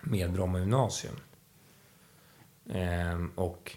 med 0.01 0.33
Bromma 0.33 0.59
gymnasium. 0.59 1.15
Ehm, 2.73 3.31
och 3.35 3.77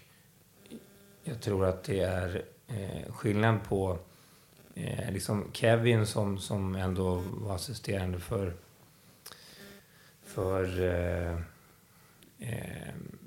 jag 1.24 1.40
tror 1.40 1.64
att 1.64 1.84
det 1.84 2.00
är 2.00 2.44
eh, 2.68 3.12
skillnad 3.12 3.64
på 3.64 3.98
eh, 4.74 5.12
liksom 5.12 5.50
Kevin 5.52 6.06
som, 6.06 6.38
som 6.38 6.74
ändå 6.74 7.22
var 7.26 7.54
assisterande 7.54 8.20
för, 8.20 8.54
för, 10.22 10.80
eh, 10.80 11.40
ehm, 12.38 13.18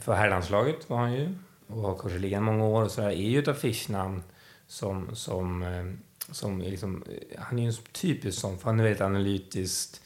för 0.00 0.14
herrlandslaget 0.14 0.90
var 0.90 0.98
han 0.98 1.12
ju 1.12 1.34
och 1.66 1.82
har 1.82 1.94
coachat 1.94 2.20
ligan 2.20 2.42
många 2.42 2.64
år 2.64 2.82
och 2.82 2.90
sådär, 2.90 3.08
är 3.08 3.12
ju 3.12 3.38
ett 3.38 3.48
affischnamn 3.48 4.22
som, 4.66 5.16
som, 5.16 5.62
eh, 5.62 5.84
som 6.32 6.60
är 6.60 6.70
liksom, 6.70 7.02
eh, 7.02 7.40
han 7.40 7.58
är 7.58 7.62
ju 7.62 7.68
en 7.68 7.74
typisk 7.92 8.40
sån, 8.40 8.58
för 8.58 8.66
han 8.66 8.80
är 8.80 8.84
väldigt 8.84 9.02
analytiskt. 9.02 10.02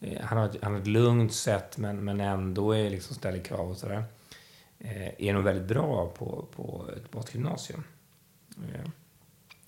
Eh, 0.00 0.22
han 0.22 0.38
har, 0.38 0.50
han 0.62 0.72
har 0.72 0.80
ett 0.80 0.86
lugnt 0.86 1.34
sätt 1.34 1.78
men, 1.78 2.04
men 2.04 2.20
ändå 2.20 2.72
är 2.72 2.90
liksom 2.90 3.16
ställer 3.16 3.44
krav 3.44 3.70
och 3.70 3.76
sådär. 3.76 4.04
Är 5.18 5.32
nog 5.32 5.44
väldigt 5.44 5.68
bra 5.68 6.12
på, 6.18 6.46
på 6.56 6.86
ett 6.96 7.10
basketgymnasium. 7.10 7.84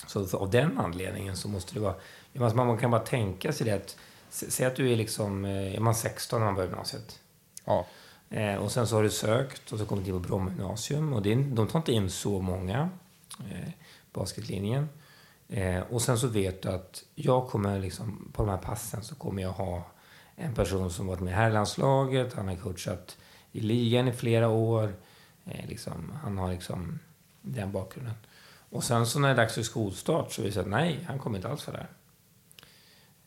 Så 0.06 0.36
av 0.36 0.50
den 0.50 0.78
anledningen 0.78 1.36
så 1.36 1.48
måste 1.48 1.74
det 1.74 1.80
vara... 1.80 2.54
Man 2.54 2.78
kan 2.78 2.90
bara 2.90 3.00
tänka 3.00 3.52
sig 3.52 3.66
det 3.66 3.72
att... 3.72 3.96
Säg 4.30 4.66
att 4.66 4.76
du 4.76 4.92
är 4.92 4.96
liksom... 4.96 5.44
Är 5.44 5.80
man 5.80 5.94
16 5.94 6.40
när 6.40 6.46
man 6.46 6.54
börjar 6.54 6.68
gymnasiet? 6.68 7.20
Ja. 7.64 7.86
Eh, 8.30 8.54
och 8.54 8.72
sen 8.72 8.86
så 8.86 8.96
har 8.96 9.02
du 9.02 9.10
sökt 9.10 9.72
och 9.72 9.78
så 9.78 9.86
kommit 9.86 10.06
in 10.06 10.12
på 10.12 10.28
Bromma 10.28 10.50
gymnasium. 10.50 11.12
Och 11.12 11.22
det 11.22 11.32
är, 11.32 11.36
de 11.36 11.68
tar 11.68 11.78
inte 11.78 11.92
in 11.92 12.10
så 12.10 12.40
många, 12.40 12.88
eh, 13.50 13.70
basketlinjen. 14.12 14.88
Eh, 15.48 15.80
och 15.80 16.02
sen 16.02 16.18
så 16.18 16.26
vet 16.26 16.62
du 16.62 16.68
att 16.68 17.04
jag 17.14 17.48
kommer 17.48 17.80
liksom, 17.80 18.32
på 18.32 18.42
de 18.42 18.50
här 18.50 18.58
passen 18.58 19.02
så 19.02 19.14
kommer 19.14 19.42
jag 19.42 19.52
ha 19.52 19.86
en 20.36 20.54
person 20.54 20.90
som 20.90 21.06
varit 21.06 21.20
med 21.20 21.30
i 21.30 21.34
herrlandslaget, 21.34 22.34
han 22.34 22.48
har 22.48 22.56
coachat 22.56 23.16
i 23.52 23.60
ligan 23.60 24.08
i 24.08 24.12
flera 24.12 24.48
år. 24.48 24.94
Eh, 25.44 25.68
liksom, 25.68 26.12
han 26.22 26.38
har 26.38 26.52
liksom 26.52 26.98
den 27.42 27.72
bakgrunden. 27.72 28.14
Och 28.70 28.84
sen 28.84 29.06
så 29.06 29.18
när 29.18 29.28
det 29.28 29.34
är 29.34 29.36
dags 29.36 29.54
för 29.54 29.62
skolstart 29.62 30.32
så 30.32 30.42
visar 30.42 30.60
det 30.60 30.64
att 30.64 30.70
nej, 30.70 31.04
han 31.08 31.18
kommer 31.18 31.38
inte 31.38 31.48
alls 31.48 31.66
vara 31.66 31.76
där. 31.76 31.88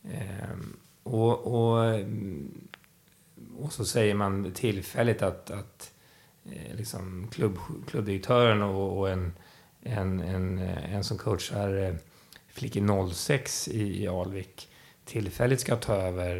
Eh, 0.03 0.59
och, 1.03 1.37
och 1.39 1.99
och 3.57 3.73
så 3.73 3.85
säger 3.85 4.13
man 4.13 4.51
tillfälligt 4.53 5.21
att, 5.21 5.51
att 5.51 5.93
eh, 6.45 6.75
liksom 6.75 7.27
klubb, 7.31 7.57
klubbdirektören 7.87 8.61
och, 8.61 8.97
och 8.99 9.09
en, 9.09 9.33
en, 9.81 10.19
en, 10.19 10.59
eh, 10.59 10.95
en 10.95 11.03
som 11.03 11.17
coachar 11.17 11.77
eh, 11.77 11.93
flickor 12.47 13.11
06 13.13 13.67
i, 13.67 14.03
i 14.03 14.07
Alvik 14.07 14.69
tillfälligt 15.05 15.59
ska 15.59 15.75
ta 15.75 15.95
över 15.95 16.37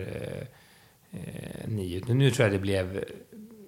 eh, 1.11 1.67
nio. 1.67 2.13
Nu 2.13 2.31
tror 2.31 2.45
jag 2.45 2.55
det 2.55 2.59
blev 2.59 3.03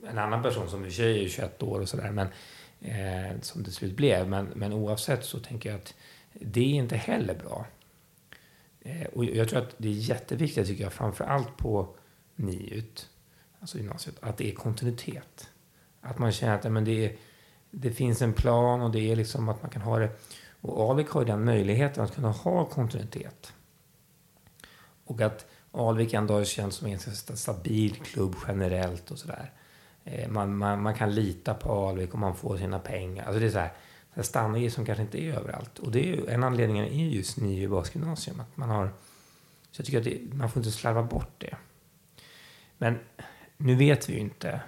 en 0.09 0.17
annan 0.17 0.43
person 0.43 0.69
som 0.69 0.79
i 0.79 0.87
och 0.87 0.91
för 0.91 0.95
sig 0.95 1.25
är 1.25 1.29
21 1.29 1.63
år 1.63 1.79
och 1.79 1.89
sådär, 1.89 2.11
men 2.11 2.27
eh, 2.81 3.41
som 3.41 3.63
det 3.63 3.71
slut 3.71 3.95
blev. 3.95 4.29
Men, 4.29 4.45
men 4.55 4.73
oavsett 4.73 5.25
så 5.25 5.39
tänker 5.39 5.69
jag 5.69 5.79
att 5.79 5.95
det 6.33 6.61
är 6.61 6.75
inte 6.75 6.95
heller 6.95 7.35
bra. 7.35 7.65
Eh, 8.81 9.07
och 9.07 9.25
jag 9.25 9.49
tror 9.49 9.59
att 9.59 9.75
det 9.77 9.87
är 9.87 9.93
jätteviktigt, 9.93 10.67
tycker 10.67 10.83
jag, 10.83 10.93
framför 10.93 11.23
allt 11.23 11.57
på 11.57 11.95
niut, 12.35 13.09
alltså 13.61 13.77
gymnasiet, 13.77 14.15
att 14.21 14.37
det 14.37 14.51
är 14.51 14.55
kontinuitet. 14.55 15.49
Att 16.01 16.19
man 16.19 16.31
känner 16.31 16.55
att 16.55 16.71
men 16.71 16.85
det, 16.85 17.05
är, 17.05 17.15
det 17.71 17.91
finns 17.91 18.21
en 18.21 18.33
plan 18.33 18.81
och 18.81 18.91
det 18.91 19.11
är 19.11 19.15
liksom 19.15 19.49
att 19.49 19.61
man 19.61 19.71
kan 19.71 19.81
ha 19.81 19.99
det. 19.99 20.09
Och 20.61 20.89
Alvik 20.89 21.09
har 21.09 21.21
ju 21.21 21.27
den 21.27 21.45
möjligheten 21.45 22.03
att 22.03 22.15
kunna 22.15 22.31
ha 22.31 22.65
kontinuitet. 22.65 23.53
Och 25.05 25.21
att 25.21 25.45
Alvik 25.71 26.13
ändå 26.13 26.33
har 26.33 26.43
känts 26.43 26.77
som 26.77 26.85
en 26.85 26.91
ganska 26.91 27.35
stabil 27.35 27.95
klubb 27.95 28.35
generellt 28.47 29.11
och 29.11 29.19
sådär. 29.19 29.51
Eh, 30.03 30.29
man, 30.29 30.57
man, 30.57 30.81
man, 30.81 30.95
kan 30.95 31.15
lita 31.15 31.53
på 31.53 31.87
Alvik 31.87 32.13
och 32.13 32.19
man 32.19 32.35
får 32.35 32.57
sina 32.57 32.79
pengar. 32.79 33.25
Alltså 33.25 33.39
det 33.39 33.45
är 33.45 33.51
så 33.51 33.59
här, 33.59 33.73
så 34.15 34.23
standarder 34.23 34.69
som 34.69 34.85
kanske 34.85 35.01
inte 35.01 35.23
är 35.23 35.33
överallt. 35.33 35.79
Och 35.79 35.91
det 35.91 36.13
är, 36.13 36.29
en 36.29 36.43
anledning 36.43 36.79
är 36.79 37.07
just 37.07 37.37
Nio 37.37 37.67
basgymnasium. 37.69 38.39
Att 38.39 38.57
man 38.57 38.69
har, 38.69 38.93
så 39.71 39.79
jag 39.79 39.85
tycker 39.85 39.97
att 39.97 40.03
det, 40.03 40.33
man 40.33 40.49
får 40.51 40.59
inte 40.59 40.71
slarva 40.71 41.03
bort 41.03 41.33
det. 41.37 41.55
Men 42.77 42.99
nu 43.63 43.75
vet 43.75 44.09
vi 44.09 44.13
ju 44.13 44.19
inte. 44.19 44.61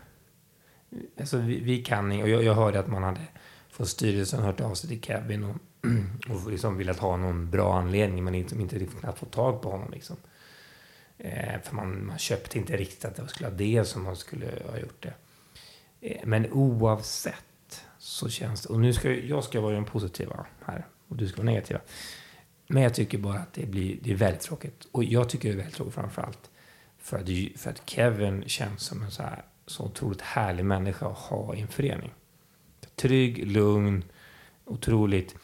Alltså 1.19 1.37
vi, 1.37 1.59
vi 1.59 1.83
kan 1.83 2.11
och 2.21 2.29
jag, 2.29 2.43
jag 2.43 2.53
hörde 2.53 2.79
att 2.79 2.87
man 2.87 3.03
hade 3.03 3.21
från 3.69 3.87
styrelsen 3.87 4.43
hört 4.43 4.61
av 4.61 4.73
sig 4.73 4.89
till 4.89 5.01
Kevin 5.01 5.43
och 5.43 5.55
och 6.29 6.51
liksom 6.51 6.77
velat 6.77 6.99
ha 6.99 7.17
någon 7.17 7.49
bra 7.49 7.77
anledning 7.77 8.23
men 8.23 8.33
liksom 8.33 8.61
inte 8.61 8.85
kunnat 8.85 9.19
få 9.19 9.25
tag 9.25 9.61
på 9.61 9.71
honom. 9.71 9.91
Liksom. 9.91 10.17
Eh, 11.17 11.61
för 11.63 11.75
man, 11.75 12.05
man, 12.05 12.17
köpte 12.17 12.57
inte 12.57 12.77
riktigt 12.77 13.05
att 13.05 13.15
det 13.15 13.27
skulle 13.27 13.49
vara 13.49 13.57
det 13.57 13.85
som 13.85 14.03
man 14.03 14.15
skulle 14.15 14.45
ha 14.71 14.77
gjort 14.77 15.03
det. 15.03 15.13
Eh, 16.01 16.21
men 16.25 16.51
oavsett 16.51 17.85
så 17.97 18.29
känns 18.29 18.61
det, 18.61 18.69
och 18.69 18.79
nu 18.79 18.93
ska 18.93 19.11
jag 19.13 19.43
ska 19.43 19.61
vara 19.61 19.73
den 19.73 19.85
positiva 19.85 20.45
här 20.65 20.87
och 21.07 21.15
du 21.15 21.27
ska 21.27 21.37
vara 21.37 21.51
negativa. 21.51 21.79
Men 22.67 22.83
jag 22.83 22.93
tycker 22.93 23.17
bara 23.17 23.39
att 23.39 23.53
det, 23.53 23.65
blir, 23.65 23.97
det 24.01 24.11
är 24.11 24.15
väldigt 24.15 24.41
tråkigt. 24.41 24.87
Och 24.91 25.03
jag 25.03 25.29
tycker 25.29 25.49
det 25.49 25.55
är 25.55 25.57
väldigt 25.57 25.75
tråkigt 25.75 25.93
framför 25.93 26.21
allt 26.21 26.49
för 27.03 27.17
att, 27.17 27.59
för 27.61 27.69
att 27.69 27.89
Kevin 27.89 28.43
känns 28.47 28.81
som 28.81 29.03
en 29.03 29.11
så, 29.11 29.23
här, 29.23 29.45
så 29.65 29.83
otroligt 29.83 30.21
härlig 30.21 30.65
människa 30.65 31.07
att 31.07 31.17
ha 31.17 31.55
i 31.55 31.61
en 31.61 31.67
förening. 31.67 32.13
Trygg, 32.95 33.47
lugn, 33.47 34.03
otroligt. 34.65 35.35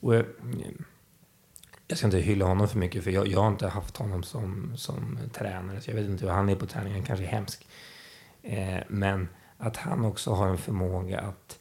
Och 0.00 0.14
jag, 0.14 0.24
jag 1.88 1.98
ska 1.98 2.06
inte 2.06 2.18
hylla 2.18 2.44
honom 2.44 2.68
för 2.68 2.78
mycket, 2.78 3.04
för 3.04 3.10
jag, 3.10 3.28
jag 3.28 3.40
har 3.40 3.48
inte 3.48 3.68
haft 3.68 3.96
honom 3.96 4.22
som, 4.22 4.72
som 4.76 5.18
tränare. 5.32 5.80
Så 5.80 5.90
jag 5.90 5.94
vet 5.94 6.08
inte 6.08 6.24
hur 6.24 6.32
han 6.32 6.48
är 6.48 6.54
på 6.54 6.66
träning, 6.66 6.92
han 6.92 7.02
kanske 7.02 7.24
är 7.24 7.30
hemsk. 7.30 7.66
Eh, 8.42 8.78
men 8.88 9.28
att 9.58 9.76
han 9.76 10.04
också 10.04 10.32
har 10.32 10.48
en 10.48 10.58
förmåga 10.58 11.20
att, 11.20 11.58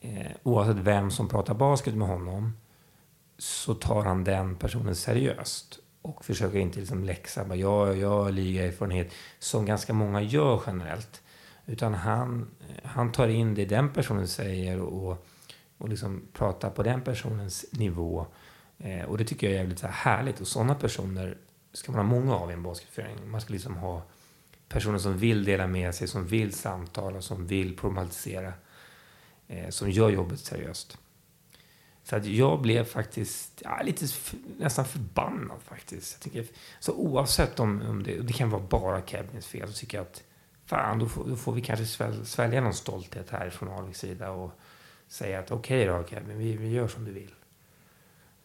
eh, 0.00 0.30
oavsett 0.42 0.76
vem 0.76 1.10
som 1.10 1.28
pratar 1.28 1.54
basket 1.54 1.94
med 1.94 2.08
honom, 2.08 2.56
så 3.38 3.74
tar 3.74 4.02
han 4.04 4.24
den 4.24 4.56
personen 4.56 4.94
seriöst 4.94 5.78
och 6.04 6.24
försöka 6.24 6.58
inte 6.58 6.78
liksom 6.78 7.04
läxa, 7.04 7.44
bara, 7.44 7.56
jag, 7.56 7.96
jag 7.96 8.08
har 8.08 8.30
ligaerfarenhet, 8.30 9.12
som 9.38 9.66
ganska 9.66 9.92
många 9.92 10.22
gör 10.22 10.62
generellt. 10.66 11.22
Utan 11.66 11.94
han, 11.94 12.50
han 12.82 13.12
tar 13.12 13.28
in 13.28 13.54
det 13.54 13.64
den 13.64 13.92
personen 13.92 14.28
säger 14.28 14.80
och, 14.80 15.26
och 15.78 15.88
liksom 15.88 16.22
pratar 16.32 16.70
på 16.70 16.82
den 16.82 17.00
personens 17.00 17.64
nivå. 17.72 18.26
Eh, 18.78 19.04
och 19.04 19.18
det 19.18 19.24
tycker 19.24 19.46
jag 19.46 19.54
är 19.54 19.58
jävligt 19.58 19.78
så 19.78 19.86
här 19.86 20.16
härligt. 20.16 20.40
Och 20.40 20.46
sådana 20.46 20.74
personer 20.74 21.38
ska 21.72 21.92
man 21.92 22.06
ha 22.06 22.20
många 22.20 22.36
av 22.36 22.50
i 22.50 22.54
en 22.54 22.62
basketförening. 22.62 23.30
Man 23.30 23.40
ska 23.40 23.52
liksom 23.52 23.76
ha 23.76 24.02
personer 24.68 24.98
som 24.98 25.18
vill 25.18 25.44
dela 25.44 25.66
med 25.66 25.94
sig, 25.94 26.08
som 26.08 26.26
vill 26.26 26.54
samtala, 26.54 27.22
som 27.22 27.46
vill 27.46 27.76
problematisera. 27.76 28.52
Eh, 29.48 29.68
som 29.68 29.90
gör 29.90 30.10
jobbet 30.10 30.40
seriöst. 30.40 30.98
Så 32.04 32.16
att 32.16 32.26
jag 32.26 32.60
blev 32.60 32.84
faktiskt 32.84 33.62
ja, 33.64 33.80
lite 33.84 34.06
nästan 34.58 34.84
förbannad 34.84 35.62
faktiskt. 35.62 36.12
Jag 36.12 36.20
tycker, 36.20 36.54
så 36.80 36.92
oavsett 36.92 37.60
om, 37.60 37.82
om 37.82 38.02
det, 38.02 38.18
det 38.18 38.32
kan 38.32 38.50
vara 38.50 38.62
bara 38.62 39.02
Kevins 39.06 39.46
fel, 39.46 39.68
så 39.68 39.74
tycker 39.74 39.98
jag 39.98 40.02
att 40.06 40.22
fan, 40.66 40.98
då 40.98 41.08
får, 41.08 41.24
då 41.24 41.36
får 41.36 41.52
vi 41.52 41.60
kanske 41.60 41.86
svälja 42.24 42.60
någon 42.60 42.74
stolthet 42.74 43.30
här 43.30 43.50
från 43.50 43.68
Alex 43.68 43.98
sida 43.98 44.30
och 44.30 44.50
säga 45.08 45.38
att 45.38 45.50
okej 45.50 45.90
okay 45.90 46.02
då 46.02 46.08
Kevin, 46.08 46.38
vi, 46.38 46.56
vi 46.56 46.68
gör 46.68 46.88
som 46.88 47.04
du 47.04 47.12
vill. 47.12 47.34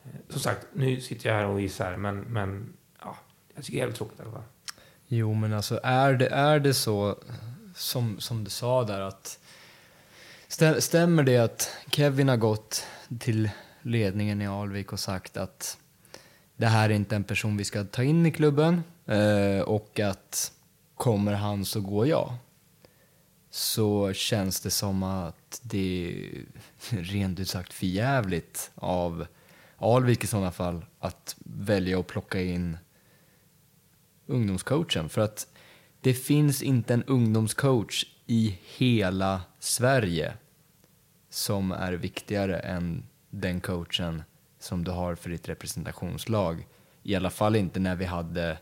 Eh, 0.04 0.10
som 0.30 0.40
sagt, 0.40 0.68
nu 0.74 1.02
sitter 1.02 1.30
jag 1.30 1.36
här 1.36 1.46
och 1.46 1.62
gissar, 1.62 1.98
men, 1.98 2.20
men 2.20 2.74
ja, 3.02 3.18
jag 3.56 3.64
tycker 3.64 3.78
det 3.78 3.80
är 3.80 3.82
jävligt 3.82 3.98
tråkigt 3.98 4.20
i 4.20 4.22
alla 4.22 4.32
fall. 4.32 4.44
Jo, 5.08 5.34
men 5.34 5.54
alltså 5.54 5.80
är 5.84 6.14
det, 6.14 6.28
är 6.28 6.60
det 6.60 6.74
så 6.74 7.16
som, 7.76 8.20
som 8.20 8.44
du 8.44 8.50
sa 8.50 8.84
där 8.84 9.02
att 9.02 9.40
stämmer 10.80 11.24
det 11.24 11.38
att 11.38 11.78
Kevin 11.92 12.30
har 12.30 12.38
gått 12.38 12.86
till 13.20 13.50
ledningen 13.82 14.42
i 14.42 14.48
Alvik 14.48 14.94
och 14.94 15.00
sagt 15.00 15.38
att 15.38 15.78
det 16.58 16.68
här 16.68 16.90
är 16.90 16.94
inte 16.94 17.16
en 17.16 17.24
person 17.24 17.58
vi 17.58 17.64
ska 17.64 17.84
ta 17.84 18.04
in 18.04 18.26
i 18.26 18.32
klubben 18.32 18.84
eh, 19.06 19.62
och 19.62 20.00
att 20.00 20.52
kommer 20.96 21.34
han 21.34 21.66
så 21.66 21.82
går 21.82 22.08
jag. 22.08 22.34
Så 23.50 24.14
känns 24.14 24.62
det 24.62 24.72
som 24.72 25.04
att 25.04 25.62
det 25.64 26.08
är 26.08 27.02
rent 27.02 27.40
ut 27.40 27.50
sagt 27.50 27.74
förjävligt 27.74 28.72
av 28.76 29.26
Alvik 29.78 30.24
i 30.24 30.28
sådana 30.28 30.52
fall 30.52 30.86
att 31.00 31.36
välja 31.40 32.00
att 32.00 32.08
plocka 32.08 32.42
in 32.42 32.78
ungdomscoachen. 34.26 35.10
För 35.10 35.22
att 35.22 35.48
det 36.02 36.14
finns 36.14 36.62
inte 36.62 36.94
en 36.94 37.04
ungdomscoach 37.04 38.06
i 38.26 38.60
hela 38.78 39.42
Sverige 39.60 40.34
som 41.40 41.72
är 41.72 41.94
viktigare 41.94 42.60
än 42.60 43.04
den 43.30 43.62
coachen 43.62 44.24
som 44.60 44.84
du 44.84 44.92
har 44.92 45.16
för 45.16 45.30
ditt 45.30 45.50
representationslag. 45.50 46.68
I 47.04 47.16
alla 47.16 47.30
fall 47.30 47.56
inte 47.56 47.80
när 47.80 47.96
vi 47.96 48.06
hade 48.06 48.58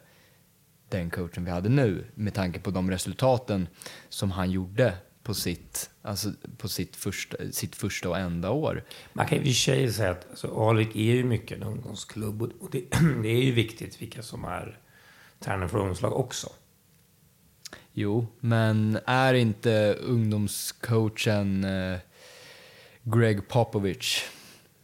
den 0.90 1.10
coachen 1.10 1.46
vi 1.46 1.52
hade 1.52 1.70
nu 1.70 2.06
med 2.16 2.34
tanke 2.34 2.60
på 2.60 2.72
de 2.72 2.92
resultaten 2.92 3.68
som 4.10 4.32
han 4.32 4.52
gjorde 4.52 4.94
på 5.24 5.34
sitt, 5.34 5.90
alltså 6.02 6.32
på 6.58 6.68
sitt, 6.68 6.96
första, 6.96 7.38
sitt 7.52 7.76
första 7.76 8.10
och 8.10 8.18
enda 8.18 8.50
år. 8.52 8.84
Man 9.14 9.28
kan 9.28 9.38
ju 9.38 9.44
i 9.44 9.54
sig 9.54 9.94
säga 9.94 10.12
att 10.12 10.30
alltså, 10.30 10.70
Alvik 10.70 10.96
är 10.96 11.16
ju 11.16 11.24
mycket 11.24 11.58
en 11.58 11.64
ungdomsklubb 11.64 12.42
och 12.42 12.70
det, 12.72 12.80
det 13.22 13.30
är 13.30 13.44
ju 13.44 13.52
viktigt 13.52 14.02
vilka 14.02 14.24
som 14.24 14.46
är 14.46 14.80
tränare 15.40 15.70
för 15.70 15.78
ungdomslag 15.78 16.14
också. 16.14 16.50
Jo, 17.94 18.28
men 18.40 19.00
är 19.06 19.34
inte 19.34 19.98
ungdomscoachen 20.02 21.64
eh, 21.64 22.00
Greg 23.10 23.48
Popovich 23.48 24.24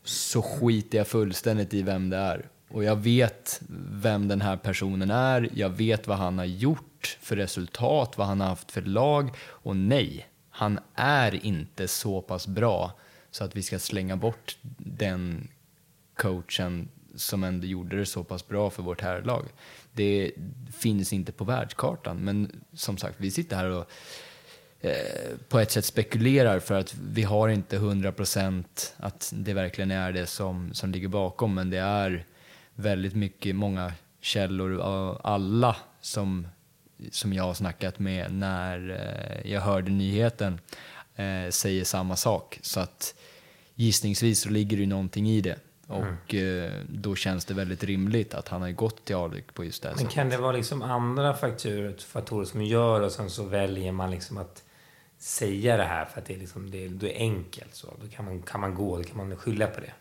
så 0.03 0.41
skiter 0.41 0.97
jag 0.97 1.07
fullständigt 1.07 1.73
i 1.73 1.81
vem 1.81 2.09
det 2.09 2.17
är. 2.17 2.49
Och 2.69 2.83
jag 2.83 2.95
vet 2.95 3.61
vem 3.91 4.27
den 4.27 4.41
här 4.41 4.57
personen 4.57 5.11
är, 5.11 5.49
jag 5.53 5.69
vet 5.69 6.07
vad 6.07 6.17
han 6.17 6.37
har 6.37 6.45
gjort 6.45 7.17
för 7.21 7.35
resultat, 7.35 8.17
vad 8.17 8.27
han 8.27 8.41
har 8.41 8.47
haft 8.47 8.71
för 8.71 8.81
lag. 8.81 9.29
Och 9.39 9.75
nej, 9.75 10.27
han 10.49 10.79
är 10.95 11.45
inte 11.45 11.87
så 11.87 12.21
pass 12.21 12.47
bra 12.47 12.91
så 13.31 13.43
att 13.43 13.55
vi 13.55 13.63
ska 13.63 13.79
slänga 13.79 14.17
bort 14.17 14.57
den 14.77 15.47
coachen 16.17 16.89
som 17.15 17.43
ändå 17.43 17.67
gjorde 17.67 17.97
det 17.97 18.05
så 18.05 18.23
pass 18.23 18.47
bra 18.47 18.69
för 18.69 18.83
vårt 18.83 19.01
herrlag. 19.01 19.45
Det 19.93 20.31
finns 20.77 21.13
inte 21.13 21.31
på 21.31 21.43
världskartan, 21.43 22.17
men 22.17 22.63
som 22.73 22.97
sagt, 22.97 23.15
vi 23.17 23.31
sitter 23.31 23.55
här 23.55 23.69
och 23.69 23.89
på 25.49 25.59
ett 25.59 25.71
sätt 25.71 25.85
spekulerar 25.85 26.59
för 26.59 26.75
att 26.75 26.95
vi 27.03 27.23
har 27.23 27.49
inte 27.49 27.77
100% 27.77 28.63
att 28.97 29.33
det 29.35 29.53
verkligen 29.53 29.91
är 29.91 30.11
det 30.11 30.25
som, 30.25 30.73
som 30.73 30.91
ligger 30.91 31.07
bakom. 31.07 31.53
Men 31.53 31.69
det 31.69 31.77
är 31.77 32.25
väldigt 32.75 33.15
mycket, 33.15 33.55
många 33.55 33.93
källor, 34.21 34.81
alla 35.23 35.75
som, 36.01 36.47
som 37.11 37.33
jag 37.33 37.43
har 37.43 37.53
snackat 37.53 37.99
med 37.99 38.33
när 38.33 38.89
eh, 38.89 39.51
jag 39.51 39.61
hörde 39.61 39.91
nyheten 39.91 40.59
eh, 41.15 41.49
säger 41.49 41.83
samma 41.83 42.15
sak. 42.15 42.59
Så 42.61 42.79
att 42.79 43.15
gissningsvis 43.75 44.41
så 44.41 44.49
ligger 44.49 44.77
det 44.77 44.81
ju 44.83 44.89
någonting 44.89 45.29
i 45.29 45.41
det. 45.41 45.59
Och 45.87 46.33
mm. 46.33 46.87
då 46.89 47.15
känns 47.15 47.45
det 47.45 47.53
väldigt 47.53 47.83
rimligt 47.83 48.33
att 48.33 48.47
han 48.47 48.61
har 48.61 48.71
gått 48.71 49.05
till 49.05 49.15
Alvik 49.15 49.53
på 49.53 49.63
just 49.65 49.83
det 49.83 49.89
här 49.89 49.95
Men 49.95 50.07
kan 50.07 50.29
det 50.29 50.37
vara 50.37 50.51
liksom 50.51 50.81
andra 50.81 51.33
faktorer, 51.33 51.95
faktorer 52.07 52.45
som 52.45 52.63
gör 52.63 53.01
och 53.01 53.11
sen 53.11 53.29
så 53.29 53.43
väljer 53.43 53.91
man 53.91 54.11
liksom 54.11 54.37
att 54.37 54.63
säga 55.23 55.77
det 55.77 55.83
här 55.83 56.05
för 56.05 56.19
att 56.19 56.25
det 56.25 56.33
är, 56.33 56.39
liksom, 56.39 56.71
det 56.71 56.85
är, 56.85 56.89
det 56.89 57.17
är 57.17 57.19
enkelt. 57.19 57.75
Så. 57.75 57.93
Då 58.01 58.07
kan 58.07 58.25
man, 58.25 58.41
kan 58.41 58.61
man 58.61 58.75
gå, 58.75 58.97
då 58.97 59.03
kan 59.03 59.17
man 59.17 59.37
skylla 59.37 59.67
på 59.67 59.81
det. 59.81 59.93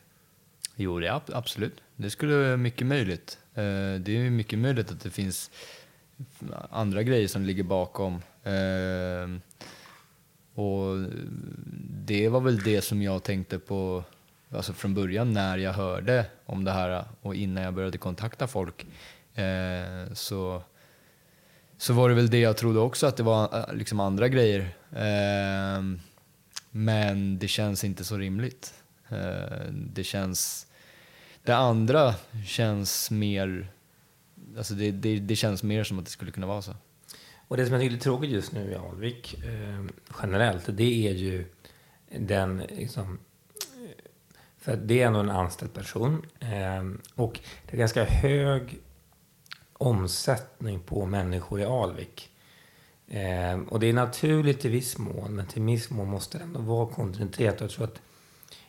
Jo, 0.77 1.01
det 1.01 1.09
är 1.09 1.21
absolut. 1.33 1.83
Det 1.97 2.11
skulle 2.11 2.37
vara 2.37 2.57
mycket 2.57 2.87
möjligt. 2.87 3.39
Eh, 3.55 3.63
det 4.01 4.09
är 4.09 4.31
mycket 4.31 4.59
möjligt 4.59 4.91
att 4.91 5.01
det 5.01 5.11
finns 5.11 5.51
andra 6.71 7.03
grejer 7.03 7.29
som 7.29 7.43
ligger 7.43 7.63
bakom. 7.63 8.15
Eh, 8.43 9.29
och 10.55 11.11
det 12.07 12.29
var 12.29 12.41
väl 12.41 12.63
det 12.63 12.83
som 12.83 13.03
jag 13.03 13.23
tänkte 13.23 13.59
på 13.59 14.05
alltså 14.51 14.73
från 14.73 14.95
början 14.95 15.33
när 15.33 15.59
jag 15.59 15.73
hörde 15.73 16.27
om 16.47 16.65
det 16.65 16.71
här 16.73 17.05
och 17.21 17.35
innan 17.35 17.65
jag 17.65 17.75
började 17.75 17.99
kontakta 17.99 18.47
folk. 18.47 18.87
Eh, 19.35 20.13
så 20.15 20.63
så 21.83 21.93
var 21.93 22.09
det 22.09 22.15
väl 22.15 22.31
det 22.31 22.39
jag 22.39 22.57
trodde 22.57 22.79
också, 22.79 23.07
att 23.07 23.17
det 23.17 23.23
var 23.23 23.59
eh, 23.59 23.75
liksom 23.75 24.01
andra 24.01 24.29
grejer. 24.29 24.61
Eh, 24.91 25.83
men 26.71 27.39
det 27.39 27.49
känns 27.49 27.85
inte 27.85 28.05
så 28.05 28.17
rimligt. 28.17 28.75
Eh, 29.09 29.67
det 29.73 30.05
känns... 30.05 30.67
Det 31.43 31.57
andra 31.57 32.15
känns 32.47 33.11
mer... 33.11 33.73
Alltså 34.57 34.75
det, 34.75 34.91
det, 34.91 35.19
det, 35.19 35.37
känns 35.37 35.63
mer 35.63 35.85
som 35.85 35.99
att 35.99 36.05
det 36.05 36.11
skulle 36.11 36.31
kunna 36.31 36.47
vara 36.47 36.63
så. 36.63 36.75
Och 37.49 37.57
det 37.57 37.67
som 37.67 37.73
jag 37.73 37.83
tycker 37.83 37.97
är 37.97 38.01
tråkigt 38.01 38.31
just 38.31 38.53
nu 38.53 38.71
i 38.71 38.75
Alvik, 38.75 39.35
eh, 39.45 39.85
generellt, 40.23 40.65
det 40.69 41.09
är 41.09 41.13
ju 41.13 41.45
den 42.19 42.59
liksom, 42.59 43.19
för 44.59 44.77
det 44.77 45.03
är 45.03 45.07
ändå 45.07 45.21
en 45.21 45.31
anställd 45.31 45.75
person. 45.75 46.27
Ehm, 46.41 47.01
och 47.15 47.41
det 47.67 47.77
är 47.77 47.79
ganska 47.79 48.05
hög 48.05 48.81
omsättning 49.83 50.81
på 50.81 51.07
människor 51.07 51.61
i 51.61 51.65
Alvik. 51.65 52.31
Eh, 53.09 53.61
och 53.69 53.81
det 53.81 53.87
är 53.87 53.93
naturligt 53.93 54.65
i 54.65 54.69
viss 54.69 54.99
mån, 54.99 55.37
men 55.37 55.47
till 55.47 55.63
viss 55.63 55.91
mån 55.91 56.09
måste 56.09 56.39
det 56.39 56.45
ändå 56.45 56.61
vara 56.61 56.87
kontinuitet. 56.87 57.61
Jag 57.61 57.71
tror, 57.71 57.85
att, 57.85 58.01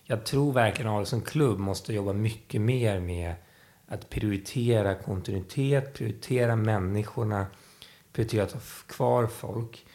jag 0.04 0.26
tror 0.26 0.54
verkligen 0.54 0.92
Alvik 0.92 1.08
som 1.08 1.22
klubb 1.22 1.60
måste 1.60 1.94
jobba 1.94 2.14
mycket 2.14 2.62
mer 2.62 3.00
med 3.00 3.36
att 3.88 4.10
prioritera 4.10 4.96
kontinuitet, 4.96 5.94
prioritera 5.94 6.56
människorna, 6.56 7.46
prioritera 8.14 8.44
att 8.44 8.52
ha 8.52 8.60
kvar 8.88 9.28
folk. 9.28 9.86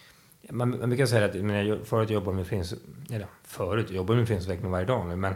Man, 0.50 0.70
man 0.70 0.88
brukar 0.88 1.06
säga 1.06 1.24
att, 1.26 1.34
men 1.34 1.66
jag, 1.66 1.86
förut 1.86 2.10
jobbade 2.10 2.36
med 2.36 2.46
förenings, 2.46 2.74
eller 3.10 3.26
förut, 3.44 3.90
jag 3.90 4.08
med 4.08 4.26
föreningsutveckling 4.26 4.70
varje 4.70 4.86
dag 4.86 5.08
nu, 5.08 5.16
men 5.16 5.34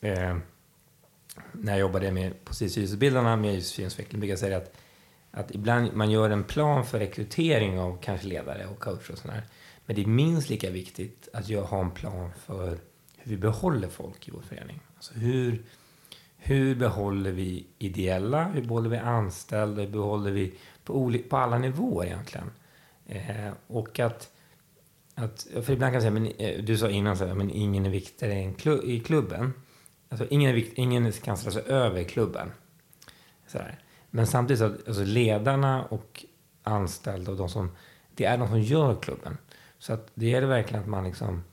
eh, 0.00 0.36
när 1.52 1.72
jag 1.72 1.78
jobbade 1.78 2.12
med 2.12 2.44
på 2.44 2.54
styrelsebildarna 2.54 3.36
med 3.36 3.64
styrelseutveckling 3.64 4.20
brukar 4.20 4.32
jag 4.32 4.38
säga 4.38 4.56
att, 4.56 4.76
att 5.34 5.54
ibland 5.54 5.94
man 5.94 6.10
gör 6.10 6.30
en 6.30 6.44
plan 6.44 6.86
för 6.86 6.98
rekrytering 6.98 7.78
av 7.78 7.98
kanske 8.02 8.26
ledare 8.26 8.66
och 8.66 8.80
coacher 8.80 9.12
och 9.12 9.18
sådär. 9.18 9.42
Men 9.86 9.96
det 9.96 10.02
är 10.02 10.06
minst 10.06 10.50
lika 10.50 10.70
viktigt 10.70 11.28
att 11.32 11.48
jag 11.48 11.62
har 11.62 11.80
en 11.80 11.90
plan 11.90 12.30
för 12.46 12.78
hur 13.16 13.30
vi 13.30 13.36
behåller 13.36 13.88
folk 13.88 14.28
i 14.28 14.30
vår 14.30 14.42
förening. 14.42 14.80
Alltså 14.96 15.14
hur, 15.14 15.62
hur 16.36 16.74
behåller 16.74 17.32
vi 17.32 17.66
ideella, 17.78 18.44
hur 18.44 18.62
behåller 18.62 18.90
vi 18.90 18.96
anställda, 18.96 19.82
hur 19.82 19.90
behåller 19.90 20.30
vi 20.30 20.54
på, 20.84 21.18
på 21.30 21.36
alla 21.36 21.58
nivåer 21.58 22.06
egentligen. 22.06 22.50
Eh, 23.06 23.52
och 23.66 24.00
att, 24.00 24.30
att, 25.14 25.46
för 25.62 25.72
ibland 25.72 25.92
kan 25.92 25.94
jag 25.94 26.02
säga, 26.02 26.10
men, 26.10 26.26
eh, 26.26 26.64
du 26.64 26.78
sa 26.78 26.90
innan 26.90 27.16
så 27.16 27.26
här, 27.26 27.34
men 27.34 27.50
ingen 27.50 27.86
är 27.86 27.90
viktigare 27.90 28.52
klubb, 28.52 28.84
i 28.84 29.00
klubben. 29.00 29.52
Alltså 30.08 30.26
ingen, 30.30 30.50
är 30.50 30.54
vikt, 30.54 30.78
ingen 30.78 31.12
kan 31.12 31.36
ställa 31.36 31.52
sig 31.52 31.62
över 31.62 32.04
klubben. 32.04 32.52
Så 33.46 33.58
här. 33.58 33.83
Men 34.16 34.26
samtidigt 34.26 34.58
så 34.58 34.64
alltså 34.64 35.04
ledarna 35.04 35.84
och 35.84 36.24
anställda 36.62 37.30
och 37.30 37.36
de 37.36 37.48
som, 37.48 37.70
det 38.14 38.24
är 38.24 38.38
de 38.38 38.48
som 38.48 38.60
gör 38.60 38.96
klubben. 39.02 39.38
Så 39.78 39.92
att 39.92 40.10
det 40.14 40.26
gäller 40.26 40.46
verkligen 40.46 40.82
att 40.82 40.88
man 40.88 41.04
liksom, 41.04 41.44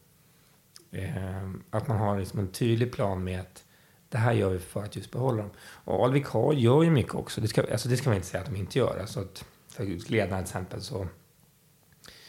eh, 0.91 1.49
att 1.69 1.87
man 1.87 1.97
har 1.97 2.19
liksom 2.19 2.39
en 2.39 2.51
tydlig 2.51 2.93
plan 2.93 3.23
med 3.23 3.39
att 3.39 3.63
det 4.09 4.17
här 4.17 4.33
gör 4.33 4.49
vi 4.49 4.59
för 4.59 4.83
att 4.83 4.95
just 4.95 5.11
behålla 5.11 5.41
dem. 5.41 5.51
Och 5.59 6.05
Alvik 6.05 6.25
har, 6.25 6.53
gör 6.53 6.83
ju 6.83 6.89
mycket 6.89 7.15
också. 7.15 7.41
Det 7.41 7.47
ska, 7.47 7.71
alltså 7.71 7.89
det 7.89 7.97
ska 7.97 8.09
man 8.09 8.15
inte 8.15 8.27
säga 8.27 8.41
att 8.43 8.49
de 8.49 8.55
inte 8.55 8.79
gör. 8.79 8.99
Alltså 8.99 9.19
att, 9.19 9.45
för 9.67 10.11
ledarna 10.11 10.37
till 10.37 10.43
exempel 10.43 10.81
så 10.81 11.07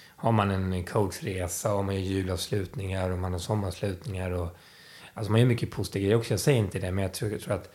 har 0.07 0.33
man 0.33 0.51
en 0.51 0.85
coachresa 0.85 1.75
och 1.75 1.85
man 1.85 1.95
gör 1.95 2.03
julavslutningar 2.03 3.11
och 3.11 3.19
man 3.19 3.33
har 3.33 3.41
sommarslutningar. 3.41 4.31
Och, 4.31 4.57
alltså 5.15 5.33
man 5.33 5.41
gör 5.41 5.49
mycket 5.49 5.71
positiva 5.71 6.03
grejer 6.03 6.19
också. 6.19 6.33
Jag 6.33 6.41
säger 6.41 6.59
inte 6.59 6.79
det, 6.79 6.93
men 6.93 7.03
jag 7.03 7.15
tror, 7.15 7.33
jag 7.33 7.41
tror 7.41 7.55
att 7.55 7.71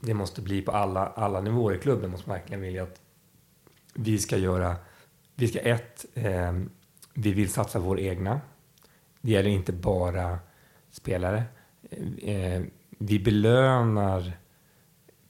det 0.00 0.14
måste 0.14 0.42
bli 0.42 0.62
på 0.62 0.72
alla, 0.72 1.06
alla 1.06 1.40
nivåer 1.40 1.74
i 1.74 1.78
klubben. 1.78 2.10
måste 2.10 2.28
man 2.28 2.38
verkligen 2.38 2.60
vilja 2.60 2.82
att 2.82 3.00
vi 3.94 4.18
ska 4.18 4.36
göra... 4.36 4.76
Vi 5.34 5.48
ska 5.48 5.58
ett, 5.58 6.06
eh, 6.14 6.52
vi 7.14 7.32
vill 7.32 7.52
satsa 7.52 7.78
vår 7.78 8.00
egna. 8.00 8.40
Det 9.20 9.30
gäller 9.30 9.50
inte 9.50 9.72
bara 9.72 10.38
spelare. 10.90 11.44
Eh, 12.22 12.62
vi 12.98 13.18
belönar 13.18 14.38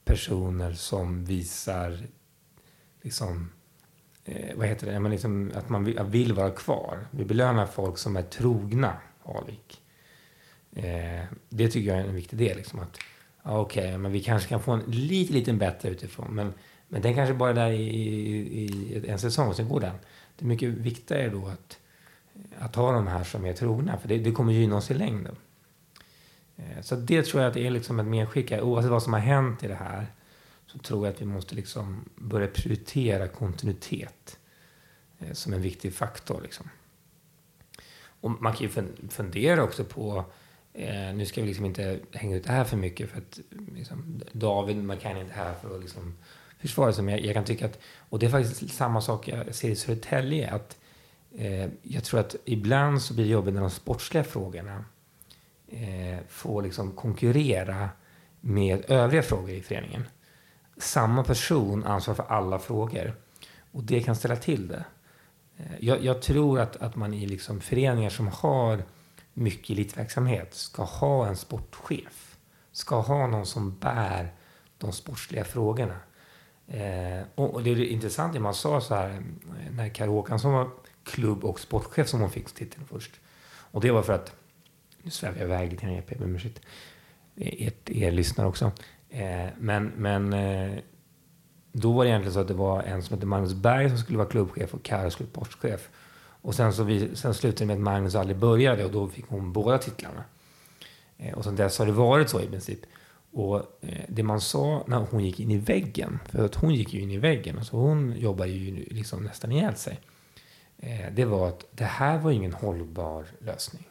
personer 0.04 0.72
som 0.72 1.24
visar 1.24 2.06
liksom, 3.02 3.50
eh, 4.24 4.56
vad 4.56 4.66
heter 4.66 4.92
det, 4.92 5.00
Men 5.00 5.10
liksom, 5.10 5.52
att 5.54 5.68
man 5.68 5.84
vill, 5.84 6.02
vill, 6.02 6.32
vara 6.32 6.50
kvar. 6.50 7.06
Vi 7.10 7.24
belönar 7.24 7.66
folk 7.66 7.98
som 7.98 8.16
är 8.16 8.22
trogna 8.22 8.96
Alvik. 9.22 9.82
Eh, 10.72 11.24
det 11.48 11.68
tycker 11.68 11.88
jag 11.88 11.98
är 11.98 12.08
en 12.08 12.14
viktig 12.14 12.38
del. 12.38 12.56
Liksom, 12.56 12.78
att, 12.78 12.98
Okej, 13.50 13.86
okay, 13.86 13.98
men 13.98 14.12
vi 14.12 14.22
kanske 14.22 14.48
kan 14.48 14.62
få 14.62 14.72
en 14.72 14.82
lite, 14.86 15.32
lite 15.32 15.52
bättre 15.52 15.88
utifrån. 15.88 16.34
Men, 16.34 16.52
men 16.88 17.02
den 17.02 17.14
kanske 17.14 17.34
bara 17.34 17.50
är 17.50 17.54
där 17.54 17.70
i, 17.70 17.82
i, 17.82 18.64
i 18.64 19.08
en 19.08 19.18
säsong, 19.18 19.54
sen 19.54 19.68
går 19.68 19.80
den. 19.80 19.94
Det 20.36 20.44
är 20.44 20.46
mycket 20.46 20.68
viktigare 20.68 21.28
då 21.28 21.46
att, 21.46 21.78
att 22.58 22.74
ha 22.74 22.92
de 22.92 23.06
här 23.06 23.24
som 23.24 23.44
är 23.44 23.52
trogna, 23.52 23.98
för 23.98 24.08
det, 24.08 24.18
det 24.18 24.32
kommer 24.32 24.52
gynna 24.52 24.76
oss 24.76 24.90
i 24.90 24.94
längden. 24.94 25.36
Eh, 26.56 26.82
så 26.82 26.96
det 26.96 27.22
tror 27.22 27.42
jag 27.42 27.48
att 27.48 27.54
det 27.54 27.66
är 27.66 27.70
liksom 27.70 28.00
ett 28.00 28.06
medskick. 28.06 28.52
Oavsett 28.52 28.90
vad 28.90 29.02
som 29.02 29.12
har 29.12 29.20
hänt 29.20 29.62
i 29.62 29.68
det 29.68 29.74
här 29.74 30.06
så 30.66 30.78
tror 30.78 31.06
jag 31.06 31.14
att 31.14 31.22
vi 31.22 31.26
måste 31.26 31.54
liksom 31.54 32.04
börja 32.16 32.46
prioritera 32.46 33.28
kontinuitet 33.28 34.38
eh, 35.18 35.32
som 35.32 35.52
en 35.52 35.62
viktig 35.62 35.94
faktor. 35.94 36.40
Liksom. 36.42 36.70
Och 38.20 38.30
man 38.30 38.52
kan 38.52 38.66
ju 38.66 38.88
fundera 39.08 39.62
också 39.62 39.84
på, 39.84 40.24
eh, 40.78 41.14
nu 41.14 41.26
ska 41.26 41.40
vi 41.40 41.46
liksom 41.46 41.64
inte 41.64 41.98
hänga 42.12 42.36
ut 42.36 42.44
det 42.44 42.52
här 42.52 42.64
för 42.64 42.76
mycket 42.76 43.10
för 43.10 43.18
att 43.18 43.40
liksom, 43.74 44.22
David, 44.32 44.76
McCann 44.76 45.16
är 45.16 45.20
inte 45.20 45.34
här 45.34 45.54
för 45.54 45.74
att 45.74 45.80
liksom 45.80 46.14
försvara 46.58 46.92
sig. 46.92 47.04
Men 47.04 47.14
jag, 47.14 47.24
jag, 47.24 47.34
kan 47.34 47.44
tycka 47.44 47.66
att, 47.66 47.78
och 48.08 48.18
det 48.18 48.26
är 48.26 48.30
faktiskt 48.30 48.74
samma 48.74 49.00
sak 49.00 49.28
jag 49.28 49.54
ser 49.54 49.70
i 49.70 49.76
Södertälje, 49.76 50.50
att 50.50 50.78
eh, 51.36 51.68
jag 51.82 52.04
tror 52.04 52.20
att 52.20 52.36
ibland 52.44 53.02
så 53.02 53.14
blir 53.14 53.24
det 53.24 53.30
jobbigt 53.30 53.54
när 53.54 53.60
de 53.60 53.70
sportsliga 53.70 54.24
frågorna 54.24 54.84
eh, 55.68 56.18
får 56.28 56.62
liksom 56.62 56.92
konkurrera 56.92 57.88
med 58.40 58.90
övriga 58.90 59.22
frågor 59.22 59.50
i 59.50 59.62
föreningen. 59.62 60.04
Samma 60.76 61.24
person 61.24 61.84
ansvarar 61.84 62.16
för 62.16 62.34
alla 62.34 62.58
frågor. 62.58 63.14
Och 63.72 63.84
det 63.84 64.00
kan 64.00 64.16
ställa 64.16 64.36
till 64.36 64.68
det. 64.68 64.84
Eh, 65.56 65.64
jag, 65.80 66.04
jag, 66.04 66.22
tror 66.22 66.60
att, 66.60 66.76
att 66.76 66.96
man 66.96 67.14
i 67.14 67.26
liksom 67.26 67.60
föreningar 67.60 68.10
som 68.10 68.28
har 68.28 68.82
mycket 69.38 69.70
elitverksamhet 69.70 70.54
ska 70.54 70.82
ha 70.82 71.26
en 71.26 71.36
sportchef. 71.36 72.36
Ska 72.72 73.00
ha 73.00 73.26
någon 73.26 73.46
som 73.46 73.78
bär 73.78 74.34
de 74.78 74.92
sportsliga 74.92 75.44
frågorna. 75.44 75.96
Eh, 76.66 77.22
och, 77.34 77.62
det 77.62 77.70
är 77.70 77.80
intressant 77.80 78.32
det 78.32 78.40
man 78.40 78.54
sa 78.54 78.80
så 78.80 78.94
här 78.94 79.22
när 79.70 79.88
Carro 79.88 80.12
Håkansson 80.12 80.52
var 80.52 80.70
klubb 81.04 81.44
och 81.44 81.60
sportchef 81.60 82.08
som 82.08 82.20
hon 82.20 82.30
fick 82.30 82.54
titeln 82.54 82.86
först. 82.86 83.20
Och 83.70 83.80
det 83.80 83.90
var 83.90 84.02
för 84.02 84.12
att 84.12 84.32
nu 85.02 85.10
svävar 85.10 85.36
jag 85.36 85.44
iväg 85.44 85.70
lite 85.70 85.86
grann, 85.86 85.94
jag 85.94 86.04
ber 86.04 86.24
om 86.24 86.38
Er, 87.36 87.72
er 87.86 88.10
lyssnare 88.10 88.48
också. 88.48 88.72
Eh, 89.10 89.46
men 89.58 89.92
men 89.96 90.32
eh, 90.32 90.78
då 91.72 91.92
var 91.92 92.04
det 92.04 92.10
egentligen 92.10 92.34
så 92.34 92.40
att 92.40 92.48
det 92.48 92.54
var 92.54 92.82
en 92.82 93.02
som 93.02 93.14
hette 93.14 93.26
Magnus 93.26 93.54
Berg 93.54 93.88
som 93.88 93.98
skulle 93.98 94.18
vara 94.18 94.28
klubbchef 94.28 94.74
och 94.74 94.82
Carro 94.82 95.10
skulle 95.10 95.28
vara 95.34 95.46
sportchef. 95.46 95.88
Och 96.42 96.54
sen, 96.54 96.72
så 96.72 96.82
vi, 96.82 97.16
sen 97.16 97.34
slutade 97.34 97.62
det 97.62 97.66
med 97.66 97.74
att 97.74 97.82
Magnus 97.82 98.14
aldrig 98.14 98.36
började 98.36 98.84
och 98.84 98.90
då 98.90 99.08
fick 99.08 99.26
hon 99.28 99.52
båda 99.52 99.78
titlarna. 99.78 100.24
Eh, 101.18 101.34
och 101.34 101.44
sen 101.44 101.56
dess 101.56 101.78
har 101.78 101.86
det 101.86 101.92
varit 101.92 102.30
så 102.30 102.40
i 102.40 102.46
princip. 102.46 102.80
Och 103.32 103.56
eh, 103.80 104.04
det 104.08 104.22
man 104.22 104.40
sa 104.40 104.84
när 104.86 104.98
hon 104.98 105.24
gick 105.24 105.40
in 105.40 105.50
i 105.50 105.56
väggen, 105.56 106.18
för 106.26 106.44
att 106.44 106.54
hon 106.54 106.74
gick 106.74 106.94
ju 106.94 107.00
in 107.00 107.10
i 107.10 107.18
väggen, 107.18 107.58
alltså 107.58 107.76
hon 107.76 108.14
jobbar 108.16 108.46
ju 108.46 108.86
liksom 108.90 109.24
nästan 109.24 109.52
ihjäl 109.52 109.74
sig. 109.74 110.00
Eh, 110.78 111.12
det 111.12 111.24
var 111.24 111.48
att 111.48 111.64
det 111.70 111.84
här 111.84 112.18
var 112.18 112.30
ingen 112.30 112.52
hållbar 112.52 113.26
lösning. 113.40 113.88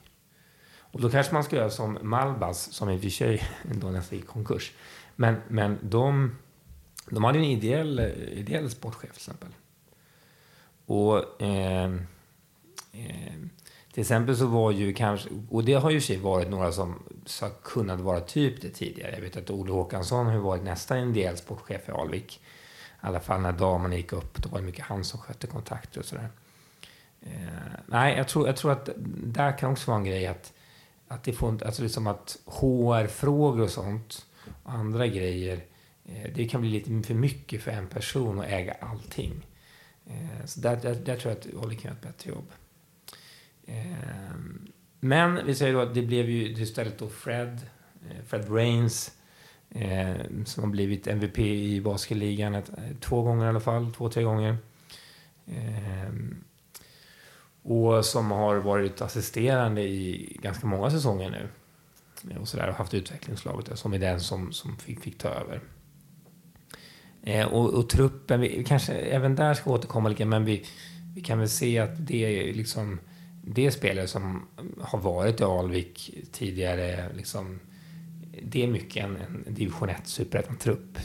Och 0.79 1.01
då 1.01 1.09
kanske 1.09 1.33
man 1.33 1.43
ska 1.43 1.55
göra 1.55 1.69
som 1.69 1.97
Malbas, 2.01 2.73
som 2.73 2.89
i 2.89 2.97
och 2.97 3.01
för 3.01 3.09
sig 3.09 3.43
då 3.63 3.87
nästan 3.87 4.17
gick 4.17 4.27
konkurs. 4.27 4.73
Men, 5.15 5.35
men 5.47 5.77
de, 5.81 6.35
de 7.09 7.23
hade 7.23 7.39
en 7.39 7.45
ideell, 7.45 7.99
ideell 8.31 8.69
sportchef 8.69 9.11
till 9.11 9.19
exempel. 9.19 9.49
Och 10.85 11.41
eh, 11.41 11.95
eh, 12.97 13.33
till 13.91 14.01
exempel 14.01 14.37
så 14.37 14.47
var 14.47 14.71
ju 14.71 14.93
kanske, 14.93 15.29
och 15.49 15.63
det 15.63 15.73
har 15.73 15.89
ju 15.89 16.01
sig 16.01 16.17
varit 16.17 16.49
några 16.49 16.71
som 16.71 17.03
har 17.41 17.51
kunnat 17.63 17.99
vara 17.99 18.19
typ 18.19 18.61
det 18.61 18.69
tidigare. 18.69 19.11
Jag 19.11 19.21
vet 19.21 19.37
att 19.37 19.49
Olle 19.49 19.71
Håkansson 19.71 20.25
har 20.27 20.37
varit 20.37 20.63
nästan 20.63 20.97
en 20.97 21.09
ideell 21.09 21.37
sportchef 21.37 21.89
i 21.89 21.91
Alvik. 21.91 22.41
I 23.03 23.07
alla 23.07 23.19
fall 23.19 23.41
när 23.41 23.51
damerna 23.51 23.95
gick 23.95 24.13
upp, 24.13 24.43
då 24.43 24.49
var 24.49 24.59
det 24.59 24.65
mycket 24.65 24.85
han 24.85 25.03
som 25.03 25.19
skötte 25.19 25.47
kontakter 25.47 25.99
och 25.99 26.05
sådär. 26.05 26.29
Eh, 27.21 27.29
nej, 27.85 28.17
jag 28.17 28.27
tror, 28.27 28.47
jag 28.47 28.57
tror 28.57 28.71
att 28.71 28.89
där 29.23 29.57
kan 29.57 29.71
också 29.71 29.91
vara 29.91 29.99
en 29.99 30.05
grej 30.05 30.27
att 30.27 30.53
att 31.07 31.23
det 31.23 31.33
får 31.33 31.63
alltså 31.63 31.83
liksom 31.83 32.07
att 32.07 32.37
HR-frågor 32.45 33.61
och 33.61 33.69
sånt 33.69 34.25
och 34.63 34.71
andra 34.71 35.07
grejer, 35.07 35.65
eh, 36.05 36.31
det 36.35 36.47
kan 36.47 36.61
bli 36.61 36.69
lite 36.69 37.07
för 37.07 37.13
mycket 37.13 37.61
för 37.61 37.71
en 37.71 37.87
person 37.87 38.39
att 38.39 38.45
äga 38.45 38.73
allting. 38.79 39.47
Eh, 40.05 40.45
så 40.45 40.59
där, 40.59 40.75
där, 40.75 40.95
där 40.95 41.17
tror 41.17 41.33
jag 41.33 41.39
att 41.39 41.63
Olle 41.63 41.75
kan 41.75 41.83
göra 41.83 41.93
ett 41.93 42.01
bättre 42.01 42.29
jobb. 42.29 42.51
Eh, 43.67 44.35
men 44.99 45.45
vi 45.45 45.55
säger 45.55 45.73
då 45.73 45.79
att 45.79 45.93
det 45.93 46.01
blev 46.01 46.29
ju 46.29 46.61
istället 46.61 46.97
då 46.97 47.07
Fred, 47.07 47.61
eh, 48.09 48.25
Fred 48.27 48.49
Rains 48.49 49.11
eh, 49.69 50.15
som 50.45 50.63
har 50.63 50.71
blivit 50.71 51.07
MVP 51.07 51.39
i 51.39 51.81
basketligan 51.81 52.63
två 52.99 53.21
gånger 53.21 53.45
i 53.45 53.49
alla 53.49 53.59
fall, 53.59 53.93
två, 53.93 54.09
tre 54.09 54.23
gånger. 54.23 54.57
Och 57.63 58.05
som 58.05 58.31
har 58.31 58.55
varit 58.55 59.01
assisterande 59.01 59.81
i 59.81 60.37
ganska 60.41 60.67
många 60.67 60.91
säsonger 60.91 61.29
nu. 61.29 61.49
Och 62.39 62.47
sådär, 62.47 62.67
haft 62.67 62.93
utvecklingslaget 62.93 63.79
som 63.79 63.93
är 63.93 63.99
den 63.99 64.19
som, 64.19 64.51
som 64.51 64.77
fick, 64.77 64.99
fick 64.99 65.17
ta 65.17 65.29
över. 65.29 65.61
Eh, 67.23 67.47
och, 67.47 67.73
och, 67.73 67.89
truppen, 67.89 68.41
vi 68.41 68.63
kanske 68.67 68.93
även 68.93 69.35
där 69.35 69.53
ska 69.53 69.71
återkomma 69.71 70.09
lite, 70.09 70.25
men 70.25 70.45
vi, 70.45 70.65
vi 71.15 71.21
kan 71.21 71.39
väl 71.39 71.49
se 71.49 71.79
att 71.79 72.07
det 72.07 72.49
är 72.49 72.53
liksom 72.53 72.99
det 73.49 73.65
är 73.65 73.71
spelare 73.71 74.07
som 74.07 74.47
har 74.81 74.99
varit 74.99 75.39
i 75.39 75.43
Alvik 75.43 76.13
tidigare. 76.31 77.09
Liksom, 77.13 77.59
det 78.43 78.63
är 78.63 78.67
mycket 78.67 79.05
en, 79.05 79.15
en 79.15 79.53
division 79.53 79.89
1 79.89 80.07
superettan-trupp. 80.07 80.97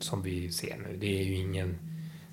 Som 0.00 0.22
vi 0.22 0.52
ser 0.52 0.76
nu. 0.76 0.96
Det 0.96 1.20
är 1.20 1.24
ju 1.24 1.34
ingen, 1.34 1.78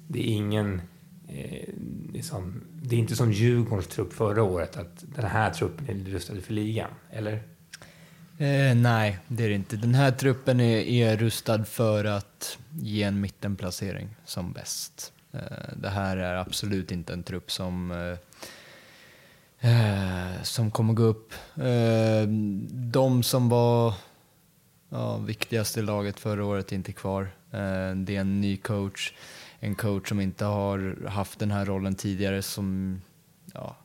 det 0.07 0.19
är 0.19 0.33
ingen 0.33 0.81
eh, 1.27 1.69
liksom, 2.13 2.61
det 2.83 2.95
är 2.95 2.99
inte 2.99 3.15
som 3.15 3.31
Djurgårdens 3.31 3.87
trupp 3.87 4.13
förra 4.13 4.43
året, 4.43 4.77
att 4.77 5.03
den 5.15 5.25
här 5.25 5.53
truppen 5.53 5.89
är 5.89 6.11
rustad 6.11 6.41
för 6.41 6.53
ligan, 6.53 6.91
eller? 7.09 7.33
Eh, 8.37 8.75
nej, 8.75 9.17
det 9.27 9.43
är 9.43 9.49
det 9.49 9.55
inte. 9.55 9.75
Den 9.75 9.95
här 9.95 10.11
truppen 10.11 10.59
är, 10.59 10.77
är 10.77 11.17
rustad 11.17 11.65
för 11.65 12.05
att 12.05 12.57
ge 12.79 13.03
en 13.03 13.21
mittenplacering 13.21 14.09
som 14.25 14.53
bäst. 14.53 15.13
Eh, 15.33 15.39
det 15.75 15.89
här 15.89 16.17
är 16.17 16.35
absolut 16.35 16.91
inte 16.91 17.13
en 17.13 17.23
trupp 17.23 17.51
som 17.51 17.91
eh, 17.91 18.17
eh 19.61 20.21
som 20.43 20.71
kommer 20.71 20.93
gå 20.93 21.03
upp. 21.03 21.33
Eh, 21.55 22.27
de 22.71 23.23
som 23.23 23.49
var 23.49 23.93
ja, 24.89 25.17
viktigaste 25.17 25.81
laget 25.81 26.19
förra 26.19 26.45
året 26.45 26.71
är 26.71 26.75
inte 26.75 26.91
kvar. 26.91 27.21
Eh, 27.51 27.95
det 27.95 28.15
är 28.15 28.21
en 28.21 28.41
ny 28.41 28.57
coach, 28.57 29.13
en 29.59 29.75
coach 29.75 30.09
som 30.09 30.19
inte 30.19 30.45
har 30.45 31.07
haft 31.07 31.39
den 31.39 31.51
här 31.51 31.65
rollen 31.65 31.95
tidigare 31.95 32.41
som 32.41 33.01
ja, 33.53 33.75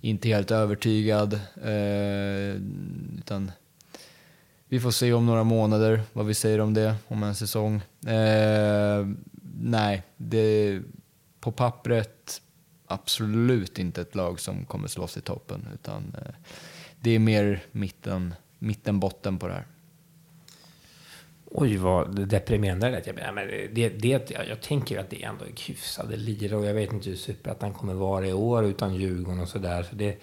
inte 0.00 0.28
helt 0.28 0.50
övertygad. 0.50 1.40
Eh, 1.62 2.60
utan 3.18 3.52
vi 4.68 4.80
får 4.80 4.90
se 4.90 5.12
om 5.12 5.26
några 5.26 5.44
månader 5.44 6.02
vad 6.12 6.26
vi 6.26 6.34
säger 6.34 6.60
om 6.60 6.74
det, 6.74 6.94
om 7.08 7.22
en 7.22 7.34
säsong. 7.34 7.82
Eh, 8.06 9.06
nej, 9.60 10.02
det, 10.16 10.80
på 11.40 11.52
pappret 11.52 12.42
absolut 12.86 13.78
inte 13.78 14.00
ett 14.00 14.14
lag 14.14 14.40
som 14.40 14.64
kommer 14.64 14.88
slåss 14.88 15.16
i 15.16 15.20
toppen. 15.20 15.68
Utan 15.74 16.16
eh, 16.18 16.34
det 17.00 17.10
är 17.10 17.18
mer 17.18 17.62
mitten, 17.72 18.34
mitten, 18.58 19.00
botten 19.00 19.38
på 19.38 19.48
det 19.48 19.54
här. 19.54 19.66
Oj, 21.50 21.76
vad 21.76 22.28
deprimerande 22.28 22.86
det 22.86 22.92
lät. 22.92 23.06
Jag, 23.06 23.34
men 23.34 23.48
det, 23.72 23.88
det, 23.88 24.30
jag, 24.48 24.60
tänker 24.60 24.98
att 24.98 25.10
det 25.10 25.22
är 25.22 25.28
ändå 25.28 25.44
hyfsade 25.66 26.16
lirare 26.16 26.56
och 26.56 26.66
jag 26.66 26.74
vet 26.74 26.92
inte 26.92 27.08
hur 27.08 27.16
superettan 27.16 27.74
kommer 27.74 27.94
vara 27.94 28.26
i 28.26 28.32
år 28.32 28.64
utan 28.64 28.94
Djurgården 28.94 29.40
och 29.40 29.48
sådär. 29.48 29.82
Så 29.82 29.94
det, 29.94 30.18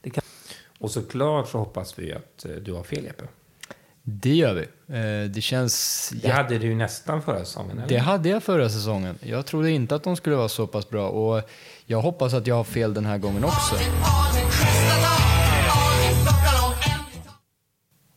det 0.00 0.10
kan... 0.10 0.22
Och 0.78 0.90
såklart 0.90 1.48
så 1.48 1.58
hoppas 1.58 1.98
vi 1.98 2.12
att 2.12 2.44
eh, 2.44 2.50
du 2.50 2.72
har 2.72 2.82
fel, 2.82 3.04
Jeppe. 3.04 3.24
Det 4.08 4.34
gör 4.34 4.54
vi. 4.54 4.62
Eh, 4.96 5.30
det 5.30 5.40
känns... 5.40 6.08
Det 6.22 6.28
hade 6.28 6.58
du 6.58 6.74
nästan 6.74 7.22
förra 7.22 7.38
säsongen, 7.38 7.78
eller? 7.78 7.88
Det 7.88 7.96
hade 7.96 8.28
jag 8.28 8.42
förra 8.42 8.68
säsongen. 8.68 9.18
Jag 9.22 9.46
trodde 9.46 9.70
inte 9.70 9.94
att 9.94 10.02
de 10.02 10.16
skulle 10.16 10.36
vara 10.36 10.48
så 10.48 10.66
pass 10.66 10.90
bra 10.90 11.08
och 11.08 11.42
jag 11.86 12.00
hoppas 12.00 12.34
att 12.34 12.46
jag 12.46 12.54
har 12.54 12.64
fel 12.64 12.94
den 12.94 13.06
här 13.06 13.18
gången 13.18 13.44
också. 13.44 13.76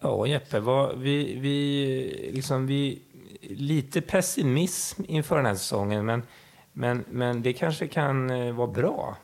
Ja, 0.01 0.27
Jeppe, 0.27 0.59
vad, 0.59 0.99
vi, 0.99 1.39
vi, 1.39 2.31
liksom, 2.33 2.67
vi, 2.67 3.01
lite 3.41 4.01
pessimism 4.01 5.01
inför 5.07 5.35
den 5.35 5.45
här 5.45 5.55
säsongen, 5.55 6.05
men, 6.05 6.23
men, 6.73 7.03
men 7.11 7.41
det 7.41 7.53
kanske 7.53 7.87
kan 7.87 8.29
eh, 8.29 8.53
vara 8.53 8.67
bra. 8.67 9.17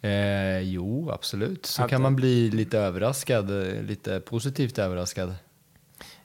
Eh, 0.00 0.58
jo, 0.58 1.10
absolut. 1.10 1.66
Så 1.66 1.82
att, 1.82 1.90
kan 1.90 2.02
man 2.02 2.16
bli 2.16 2.50
lite 2.50 2.78
överraskad, 2.78 3.50
lite 3.82 4.20
positivt 4.20 4.78
överraskad. 4.78 5.34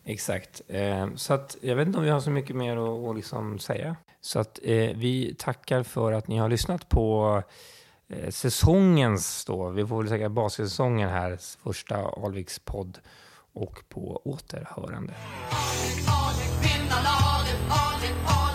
Exakt. 0.05 0.61
Eh, 0.67 1.07
så 1.15 1.33
att 1.33 1.57
jag 1.61 1.75
vet 1.75 1.87
inte 1.87 1.97
om 1.97 2.03
vi 2.03 2.09
har 2.09 2.19
så 2.19 2.29
mycket 2.29 2.55
mer 2.55 2.77
att, 2.77 3.09
att 3.09 3.15
liksom 3.15 3.59
säga. 3.59 3.95
Så 4.21 4.39
att 4.39 4.59
eh, 4.63 4.89
vi 4.95 5.35
tackar 5.39 5.83
för 5.83 6.11
att 6.11 6.27
ni 6.27 6.37
har 6.37 6.49
lyssnat 6.49 6.89
på 6.89 7.43
eh, 8.09 8.29
säsongens 8.29 9.45
då, 9.45 9.69
vi 9.69 9.87
får 9.87 9.97
väl 9.97 10.09
säga 10.09 10.29
bassäsongen 10.29 11.09
här, 11.09 11.37
första 11.63 11.95
Alviks 11.97 12.59
podd 12.59 12.99
och 13.53 13.83
på 13.89 14.21
återhörande. 14.25 15.13
Alvik, 15.49 16.07
Alvik, 17.69 18.52